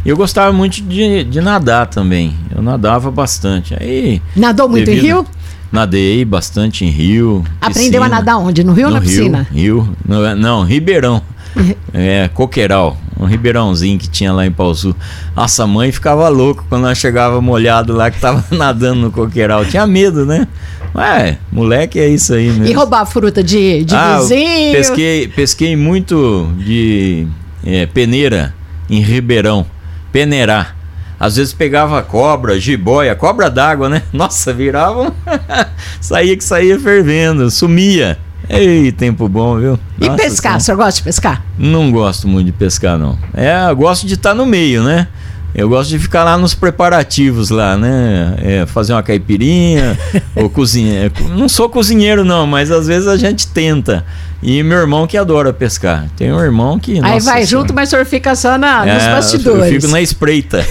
Eu 0.08 0.16
gostava 0.16 0.50
muito 0.54 0.80
de, 0.80 1.22
de 1.22 1.38
nadar 1.38 1.86
também. 1.86 2.34
Eu 2.56 2.62
nadava 2.62 3.10
bastante. 3.10 3.76
Aí, 3.78 4.22
Nadou 4.34 4.66
muito 4.66 4.86
devido... 4.86 5.04
em 5.04 5.06
rio? 5.06 5.26
Nadei 5.70 6.24
bastante 6.24 6.82
em 6.82 6.88
rio. 6.88 7.44
Aprendeu 7.60 8.00
piscina. 8.00 8.06
a 8.06 8.08
nadar 8.08 8.38
onde? 8.38 8.64
No 8.64 8.72
rio 8.72 8.86
ou 8.86 8.92
na 8.94 9.00
rio, 9.00 9.06
piscina? 9.06 9.46
Rio. 9.52 9.96
No, 10.08 10.34
não, 10.34 10.64
Ribeirão. 10.64 11.20
é, 11.92 12.26
Coqueiral. 12.32 12.96
Um 13.20 13.26
ribeirãozinho 13.26 13.98
que 13.98 14.08
tinha 14.08 14.32
lá 14.32 14.46
em 14.46 14.50
Pauzu. 14.50 14.96
Nossa, 15.36 15.66
mãe 15.66 15.92
ficava 15.92 16.26
louca 16.28 16.64
quando 16.70 16.84
nós 16.84 16.96
chegava 16.96 17.42
molhado 17.42 17.92
lá 17.92 18.10
que 18.10 18.18
tava 18.18 18.42
nadando 18.56 19.00
no 19.00 19.10
coqueiral. 19.10 19.66
Tinha 19.66 19.86
medo, 19.86 20.24
né? 20.24 20.48
Ué, 20.94 21.36
moleque 21.52 21.98
é 21.98 22.08
isso 22.08 22.32
aí 22.32 22.48
mesmo. 22.48 22.64
E 22.64 22.72
roubar 22.72 23.04
fruta 23.04 23.42
de, 23.42 23.84
de 23.84 23.94
ah, 23.94 24.20
vizinho? 24.20 24.72
Pesquei, 24.72 25.28
pesquei 25.28 25.76
muito 25.76 26.50
de 26.56 27.26
é, 27.62 27.84
peneira 27.84 28.54
em 28.88 29.00
Ribeirão 29.02 29.66
peneirar. 30.12 30.76
Às 31.20 31.36
vezes 31.36 31.52
pegava 31.52 32.00
cobra, 32.02 32.60
jiboia, 32.60 33.14
cobra 33.14 33.50
d'água, 33.50 33.88
né? 33.88 34.02
Nossa, 34.12 34.52
virava. 34.52 35.12
saía 36.00 36.36
que 36.36 36.44
saía 36.44 36.78
fervendo, 36.78 37.50
sumia. 37.50 38.18
Ei, 38.48 38.92
tempo 38.92 39.28
bom, 39.28 39.58
viu? 39.58 39.78
E 40.00 40.08
pescar, 40.10 40.56
o 40.56 40.60
senhor 40.60 40.76
gosta 40.76 40.92
de 40.92 41.02
pescar? 41.02 41.42
Não 41.58 41.90
gosto 41.90 42.26
muito 42.26 42.46
de 42.46 42.52
pescar, 42.52 42.96
não. 42.96 43.18
É, 43.34 43.68
eu 43.68 43.76
gosto 43.76 44.06
de 44.06 44.14
estar 44.14 44.34
no 44.34 44.46
meio, 44.46 44.82
né? 44.82 45.08
Eu 45.54 45.68
gosto 45.68 45.90
de 45.90 45.98
ficar 45.98 46.24
lá 46.24 46.38
nos 46.38 46.54
preparativos 46.54 47.50
lá, 47.50 47.76
né? 47.76 48.36
É, 48.38 48.66
fazer 48.66 48.92
uma 48.92 49.02
caipirinha 49.02 49.98
ou 50.36 50.48
cozinhar. 50.48 51.10
Não 51.36 51.48
sou 51.48 51.68
cozinheiro 51.68 52.24
não, 52.24 52.46
mas 52.46 52.70
às 52.70 52.86
vezes 52.86 53.08
a 53.08 53.16
gente 53.16 53.48
tenta. 53.48 54.04
E 54.42 54.62
meu 54.62 54.78
irmão 54.78 55.06
que 55.06 55.16
adora 55.16 55.52
pescar. 55.52 56.06
Tem 56.16 56.32
um 56.32 56.40
irmão 56.40 56.78
que. 56.78 57.00
Aí 57.02 57.18
vai 57.20 57.44
junto, 57.44 57.74
mas 57.74 57.88
o 57.88 57.90
senhor 57.90 58.06
fica 58.06 58.36
só 58.36 58.56
na, 58.56 58.86
é, 58.86 58.94
nos 58.94 59.04
bastidores. 59.04 59.72
Eu 59.72 59.80
fico 59.80 59.92
na 59.92 60.00
espreita. 60.00 60.64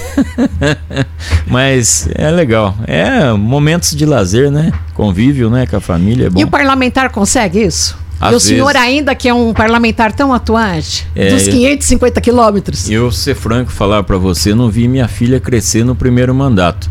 mas 1.45 2.07
é 2.15 2.31
legal. 2.31 2.75
É 2.87 3.33
momentos 3.33 3.93
de 3.93 4.05
lazer, 4.05 4.49
né? 4.49 4.71
Convívio, 4.93 5.49
né? 5.49 5.65
Com 5.65 5.75
a 5.75 5.81
família. 5.81 6.27
É 6.33 6.39
e 6.39 6.43
o 6.45 6.47
parlamentar 6.47 7.09
consegue 7.09 7.61
isso? 7.61 7.97
Às 8.19 8.33
e 8.33 8.35
o 8.35 8.39
senhor 8.39 8.73
vezes, 8.73 8.81
ainda 8.81 9.13
que 9.13 9.27
é 9.27 9.33
um 9.33 9.53
parlamentar 9.53 10.11
tão 10.11 10.33
atuante, 10.33 11.07
é, 11.15 11.29
dos 11.29 11.47
550 11.47 12.19
quilômetros. 12.19 12.89
Eu, 12.89 13.11
ser 13.11 13.35
franco, 13.35 13.71
falar 13.71 14.03
para 14.03 14.17
você, 14.17 14.55
não 14.55 14.69
vi 14.69 14.87
minha 14.87 15.07
filha 15.07 15.39
crescer 15.39 15.83
no 15.83 15.95
primeiro 15.95 16.33
mandato. 16.33 16.89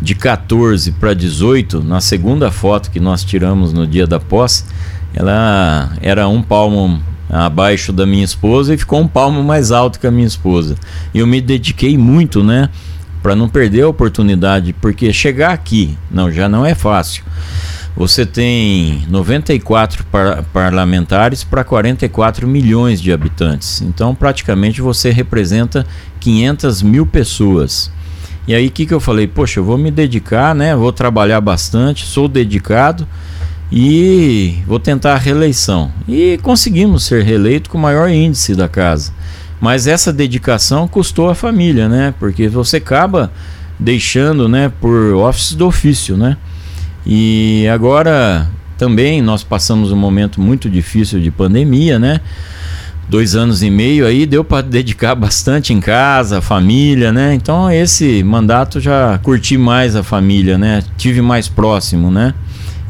De 0.00 0.14
14 0.14 0.92
para 0.92 1.14
18, 1.14 1.82
na 1.82 2.00
segunda 2.00 2.50
foto 2.50 2.90
que 2.90 2.98
nós 2.98 3.24
tiramos 3.24 3.72
no 3.72 3.86
dia 3.86 4.06
da 4.06 4.18
posse, 4.18 4.64
ela 5.14 5.92
era 6.00 6.28
um 6.28 6.42
palmo 6.42 7.00
abaixo 7.28 7.92
da 7.92 8.04
minha 8.04 8.24
esposa 8.24 8.74
e 8.74 8.78
ficou 8.78 9.00
um 9.00 9.08
palmo 9.08 9.42
mais 9.42 9.72
alto 9.72 9.98
que 9.98 10.06
a 10.06 10.10
minha 10.10 10.26
esposa. 10.26 10.76
E 11.14 11.18
eu 11.18 11.26
me 11.26 11.40
dediquei 11.40 11.96
muito, 11.96 12.44
né, 12.44 12.68
para 13.22 13.34
não 13.34 13.48
perder 13.48 13.82
a 13.82 13.88
oportunidade, 13.88 14.74
porque 14.74 15.12
chegar 15.12 15.52
aqui, 15.52 15.96
não, 16.10 16.30
já 16.30 16.48
não 16.48 16.66
é 16.66 16.74
fácil. 16.74 17.24
Você 17.94 18.24
tem 18.24 19.04
94 19.08 20.04
par 20.04 20.42
parlamentares 20.44 21.44
para 21.44 21.62
44 21.62 22.48
milhões 22.48 23.00
de 23.00 23.12
habitantes. 23.12 23.82
Então, 23.82 24.14
praticamente, 24.14 24.80
você 24.80 25.10
representa 25.10 25.86
500 26.18 26.82
mil 26.82 27.06
pessoas. 27.06 27.90
E 28.48 28.54
aí, 28.54 28.66
o 28.66 28.70
que, 28.70 28.86
que 28.86 28.94
eu 28.94 28.98
falei? 28.98 29.26
Poxa, 29.26 29.60
eu 29.60 29.64
vou 29.64 29.76
me 29.76 29.90
dedicar, 29.90 30.54
né? 30.54 30.74
Vou 30.74 30.90
trabalhar 30.90 31.40
bastante, 31.42 32.06
sou 32.06 32.28
dedicado 32.28 33.06
e 33.74 34.58
vou 34.66 34.78
tentar 34.78 35.14
a 35.14 35.18
reeleição. 35.18 35.90
E 36.06 36.38
conseguimos 36.42 37.04
ser 37.04 37.22
reeleito 37.24 37.70
com 37.70 37.78
o 37.78 37.80
maior 37.80 38.10
índice 38.10 38.54
da 38.54 38.68
casa. 38.68 39.12
Mas 39.58 39.86
essa 39.86 40.12
dedicação 40.12 40.86
custou 40.86 41.30
a 41.30 41.34
família, 41.34 41.88
né? 41.88 42.12
Porque 42.18 42.48
você 42.48 42.76
acaba 42.76 43.32
deixando, 43.80 44.46
né, 44.46 44.70
por 44.80 45.14
office 45.14 45.54
do 45.54 45.66
ofício, 45.66 46.16
né? 46.16 46.36
E 47.06 47.66
agora 47.72 48.48
também 48.76 49.22
nós 49.22 49.42
passamos 49.42 49.90
um 49.90 49.96
momento 49.96 50.40
muito 50.40 50.68
difícil 50.68 51.18
de 51.18 51.30
pandemia, 51.30 51.98
né? 51.98 52.20
Dois 53.08 53.34
anos 53.34 53.62
e 53.62 53.70
meio 53.70 54.06
aí 54.06 54.26
deu 54.26 54.44
para 54.44 54.62
dedicar 54.62 55.14
bastante 55.14 55.72
em 55.72 55.80
casa, 55.80 56.42
família, 56.42 57.10
né? 57.10 57.32
Então 57.34 57.70
esse 57.70 58.22
mandato 58.22 58.80
já 58.80 59.18
curti 59.22 59.56
mais 59.56 59.96
a 59.96 60.02
família, 60.02 60.58
né? 60.58 60.82
Tive 60.98 61.22
mais 61.22 61.48
próximo, 61.48 62.10
né? 62.10 62.34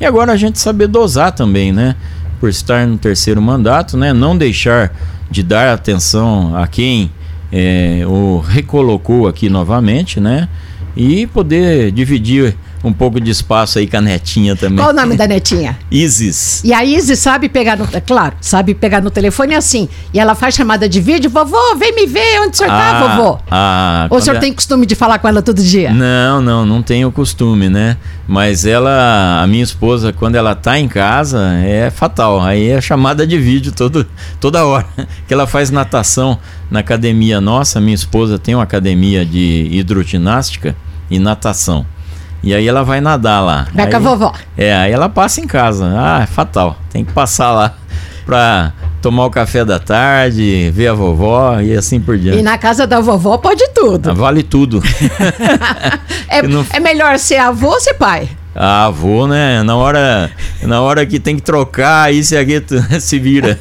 E 0.03 0.05
agora 0.05 0.32
a 0.32 0.36
gente 0.36 0.59
saber 0.59 0.88
dosar 0.88 1.30
também, 1.30 1.70
né? 1.70 1.94
Por 2.40 2.48
estar 2.48 2.84
no 2.88 2.98
terceiro 2.98 3.40
mandato, 3.40 3.96
né? 3.96 4.12
Não 4.12 4.36
deixar 4.36 4.92
de 5.30 5.44
dar 5.44 5.72
atenção 5.72 6.57
a 6.57 6.66
quem 6.66 7.09
é, 7.53 8.03
o 8.05 8.40
recolocou 8.40 9.28
aqui 9.28 9.48
novamente, 9.48 10.18
né? 10.18 10.48
E 10.96 11.28
poder 11.28 11.92
dividir 11.92 12.57
um 12.85 12.93
pouco 12.93 13.20
de 13.20 13.30
espaço 13.30 13.78
aí 13.78 13.87
com 13.87 13.97
a 13.97 14.01
netinha 14.01 14.57
também. 14.57 14.78
Qual 14.78 14.91
o 14.91 14.93
nome 14.93 15.16
da 15.16 15.26
netinha? 15.26 15.78
Isis. 15.91 16.62
E 16.64 16.72
a 16.72 16.85
Isis 16.85 17.18
sabe 17.18 17.49
pegar 17.49 17.76
no. 17.76 17.87
Claro, 18.07 18.35
sabe 18.41 18.74
pegar 18.74 19.01
no 19.01 19.11
telefone 19.11 19.55
assim. 19.55 19.89
E 20.12 20.18
ela 20.18 20.35
faz 20.35 20.55
chamada 20.55 20.89
de 20.89 21.01
vídeo, 21.01 21.30
vovô, 21.30 21.76
vem 21.76 21.95
me 21.95 22.07
ver 22.07 22.41
onde 22.41 22.55
o 22.55 22.57
senhor 22.57 22.70
tá, 22.70 22.91
Ah, 22.91 23.16
vovô. 23.16 23.39
ah, 23.51 24.07
Ou 24.11 24.18
o 24.18 24.20
senhor 24.20 24.37
é- 24.37 24.41
tem 24.41 24.53
costume 24.53 24.85
de 24.87 24.95
falar 24.95 25.18
com 25.18 25.28
ela 25.28 25.43
todo 25.43 25.62
dia? 25.62 25.93
Não, 25.93 26.41
não, 26.41 26.66
não 26.66 26.83
tenho 26.83 27.11
costume, 27.12 27.68
né? 27.68 27.97
Mas 28.26 28.64
ela, 28.64 29.43
a 29.43 29.47
minha 29.47 29.62
esposa, 29.62 30.12
quando 30.12 30.37
ela 30.37 30.55
tá 30.55 30.78
em 30.78 30.89
casa, 30.89 31.53
é 31.64 31.91
fatal. 31.91 32.41
Aí 32.41 32.70
é 32.70 32.80
chamada 32.80 33.26
de 33.26 33.39
vídeo 33.39 33.72
todo, 33.72 34.07
toda 34.41 34.64
hora. 34.64 34.87
Que 35.26 35.35
ela 35.35 35.47
faz 35.47 35.70
natação 35.70 36.39
na 36.70 36.80
academia 36.80 37.41
nossa. 37.41 37.80
Minha 37.80 37.95
esposa 37.95 38.39
tem 38.39 38.55
uma 38.55 38.64
academia 38.64 39.24
de 39.24 39.68
hidroginástica 39.70 40.74
e 41.11 41.18
natação. 41.18 41.87
E 42.43 42.55
aí 42.55 42.66
ela 42.66 42.82
vai 42.82 43.01
nadar 43.01 43.40
lá. 43.45 43.66
Vai 43.72 43.88
com 43.88 43.97
a 43.97 44.01
vovó. 44.01 44.32
É, 44.59 44.74
aí 44.74 44.93
ela 44.93 45.09
passa 45.09 45.40
em 45.40 45.47
casa. 45.47 45.86
Ah, 45.97 46.20
é 46.22 46.26
fatal. 46.26 46.76
Tem 46.90 47.05
que 47.05 47.12
passar 47.12 47.53
lá 47.53 47.74
pra 48.26 48.72
tomar 49.01 49.26
o 49.26 49.30
café 49.30 49.64
da 49.64 49.78
tarde, 49.78 50.70
ver 50.74 50.88
a 50.88 50.93
vovó 50.95 51.61
e 51.61 51.76
assim 51.76 52.01
por 52.01 52.14
E 52.16 52.18
diante. 52.18 52.43
na 52.43 52.57
casa 52.59 52.86
da 52.86 53.01
vovó 53.01 53.36
pode 53.38 53.66
tudo. 53.74 54.11
Ah, 54.11 54.14
Vale 54.14 54.43
tudo. 54.43 54.82
É, 56.28 56.43
não- 56.49 56.64
é 56.72 56.80
melhor 56.80 57.18
ser 57.18 57.36
avô 57.36 57.68
ou 57.68 57.80
ser 57.80 57.95
pai? 57.95 58.28
Ah, 58.55 58.90
vou, 58.90 59.26
né? 59.26 59.62
Na 59.62 59.76
hora, 59.76 60.30
na 60.62 60.80
hora 60.82 61.07
que 61.07 61.18
tem 61.18 61.36
que 61.36 61.42
trocar, 61.42 62.05
aí 62.05 62.22
você 62.22 62.36
aqui 62.36 62.62
se 63.00 63.18
vira. 63.18 63.59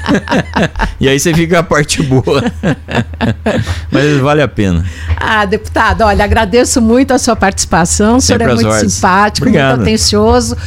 e 0.99 1.07
aí 1.07 1.17
você 1.19 1.33
fica 1.33 1.59
a 1.59 1.63
parte 1.63 2.03
boa. 2.03 2.43
Mas 3.89 4.17
vale 4.19 4.41
a 4.41 4.47
pena. 4.47 4.85
Ah, 5.15 5.45
deputado, 5.45 6.01
olha, 6.01 6.23
agradeço 6.25 6.81
muito 6.81 7.13
a 7.13 7.17
sua 7.19 7.35
participação. 7.35 8.17
O 8.17 8.21
senhor 8.21 8.41
é 8.41 8.47
muito 8.47 8.67
ordens. 8.67 8.93
simpático, 8.93 9.47
Obrigado. 9.47 9.77
muito 9.77 9.81
atencioso. 9.83 10.57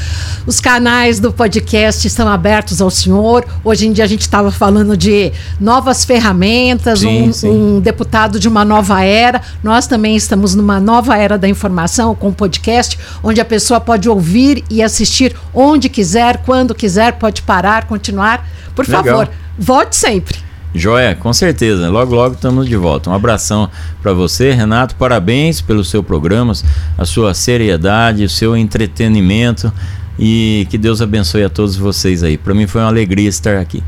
Os 0.46 0.60
canais 0.60 1.20
do 1.20 1.32
podcast 1.32 2.06
estão 2.06 2.28
abertos 2.28 2.80
ao 2.80 2.90
senhor. 2.90 3.44
Hoje 3.62 3.86
em 3.86 3.92
dia 3.92 4.04
a 4.04 4.06
gente 4.06 4.22
estava 4.22 4.50
falando 4.50 4.96
de 4.96 5.32
novas 5.60 6.04
ferramentas, 6.04 7.00
Sim, 7.00 7.28
um, 7.28 7.32
sim. 7.32 7.48
um 7.48 7.80
deputado 7.80 8.38
de 8.40 8.48
uma 8.48 8.64
nova 8.64 9.02
era. 9.04 9.40
Nós 9.62 9.86
também 9.86 10.16
estamos 10.16 10.54
numa 10.54 10.80
nova 10.80 11.16
era 11.16 11.36
da 11.36 11.48
informação 11.48 12.14
com 12.14 12.28
o 12.28 12.32
podcast, 12.32 12.98
onde 13.22 13.40
a 13.40 13.44
pessoa 13.44 13.80
pode 13.80 14.08
ouvir 14.14 14.64
e 14.70 14.82
assistir 14.82 15.34
onde 15.52 15.88
quiser, 15.88 16.38
quando 16.38 16.74
quiser, 16.74 17.12
pode 17.14 17.42
parar, 17.42 17.86
continuar. 17.86 18.46
Por 18.74 18.86
Legal. 18.86 19.04
favor, 19.04 19.30
volte 19.58 19.96
sempre. 19.96 20.44
Joia, 20.74 21.14
com 21.14 21.32
certeza. 21.32 21.88
Logo, 21.88 22.14
logo 22.14 22.34
estamos 22.34 22.66
de 22.66 22.76
volta. 22.76 23.08
Um 23.08 23.14
abração 23.14 23.70
para 24.02 24.12
você, 24.12 24.52
Renato. 24.52 24.96
Parabéns 24.96 25.60
pelos 25.60 25.88
seus 25.88 26.04
programas, 26.04 26.64
a 26.98 27.04
sua 27.04 27.32
seriedade, 27.32 28.24
o 28.24 28.28
seu 28.28 28.56
entretenimento. 28.56 29.72
E 30.18 30.66
que 30.70 30.78
Deus 30.78 31.00
abençoe 31.00 31.44
a 31.44 31.48
todos 31.48 31.76
vocês 31.76 32.22
aí. 32.22 32.36
Para 32.36 32.54
mim 32.54 32.66
foi 32.66 32.80
uma 32.80 32.88
alegria 32.88 33.28
estar 33.28 33.58
aqui. 33.58 33.82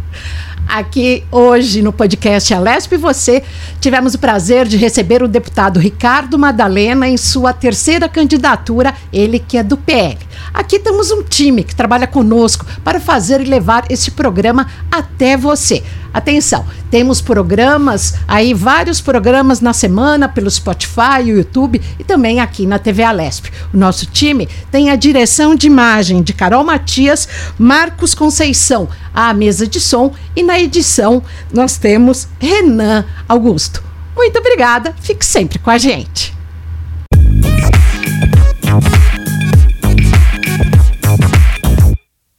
Aqui 0.68 1.24
hoje 1.30 1.80
no 1.80 1.92
podcast 1.92 2.52
Alesp 2.52 2.92
e 2.92 2.98
você 2.98 3.42
tivemos 3.80 4.14
o 4.14 4.18
prazer 4.18 4.66
de 4.66 4.76
receber 4.76 5.22
o 5.22 5.28
deputado 5.28 5.78
Ricardo 5.78 6.38
Madalena 6.38 7.08
em 7.08 7.16
sua 7.16 7.52
terceira 7.52 8.08
candidatura, 8.08 8.92
ele 9.12 9.38
que 9.38 9.56
é 9.56 9.62
do 9.62 9.76
PL. 9.76 10.18
Aqui 10.52 10.78
temos 10.78 11.10
um 11.10 11.22
time 11.22 11.62
que 11.62 11.74
trabalha 11.74 12.06
conosco 12.06 12.66
para 12.82 12.98
fazer 12.98 13.40
e 13.40 13.44
levar 13.44 13.84
esse 13.88 14.10
programa 14.10 14.66
até 14.90 15.36
você. 15.36 15.82
Atenção, 16.12 16.64
temos 16.90 17.20
programas 17.20 18.14
aí, 18.26 18.54
vários 18.54 19.02
programas 19.02 19.60
na 19.60 19.74
semana 19.74 20.26
pelo 20.26 20.50
Spotify, 20.50 21.20
o 21.22 21.28
YouTube 21.28 21.80
e 21.98 22.04
também 22.04 22.40
aqui 22.40 22.64
na 22.66 22.78
TV 22.78 23.02
Alesp. 23.02 23.50
O 23.74 23.76
nosso 23.76 24.06
time 24.06 24.48
tem 24.70 24.88
a 24.88 24.96
direção 24.96 25.54
de 25.54 25.66
imagem 25.66 26.22
de 26.22 26.32
Carol 26.32 26.64
Matias, 26.64 27.28
Marcos 27.58 28.14
Conceição, 28.14 28.88
a 29.12 29.34
mesa 29.34 29.66
de 29.66 29.78
som 29.78 30.14
e 30.34 30.42
na 30.56 30.62
edição, 30.62 31.22
nós 31.52 31.76
temos 31.76 32.26
Renan 32.40 33.04
Augusto. 33.28 33.84
Muito 34.16 34.38
obrigada, 34.38 34.94
fique 35.02 35.22
sempre 35.22 35.58
com 35.58 35.68
a 35.68 35.76
gente. 35.76 36.34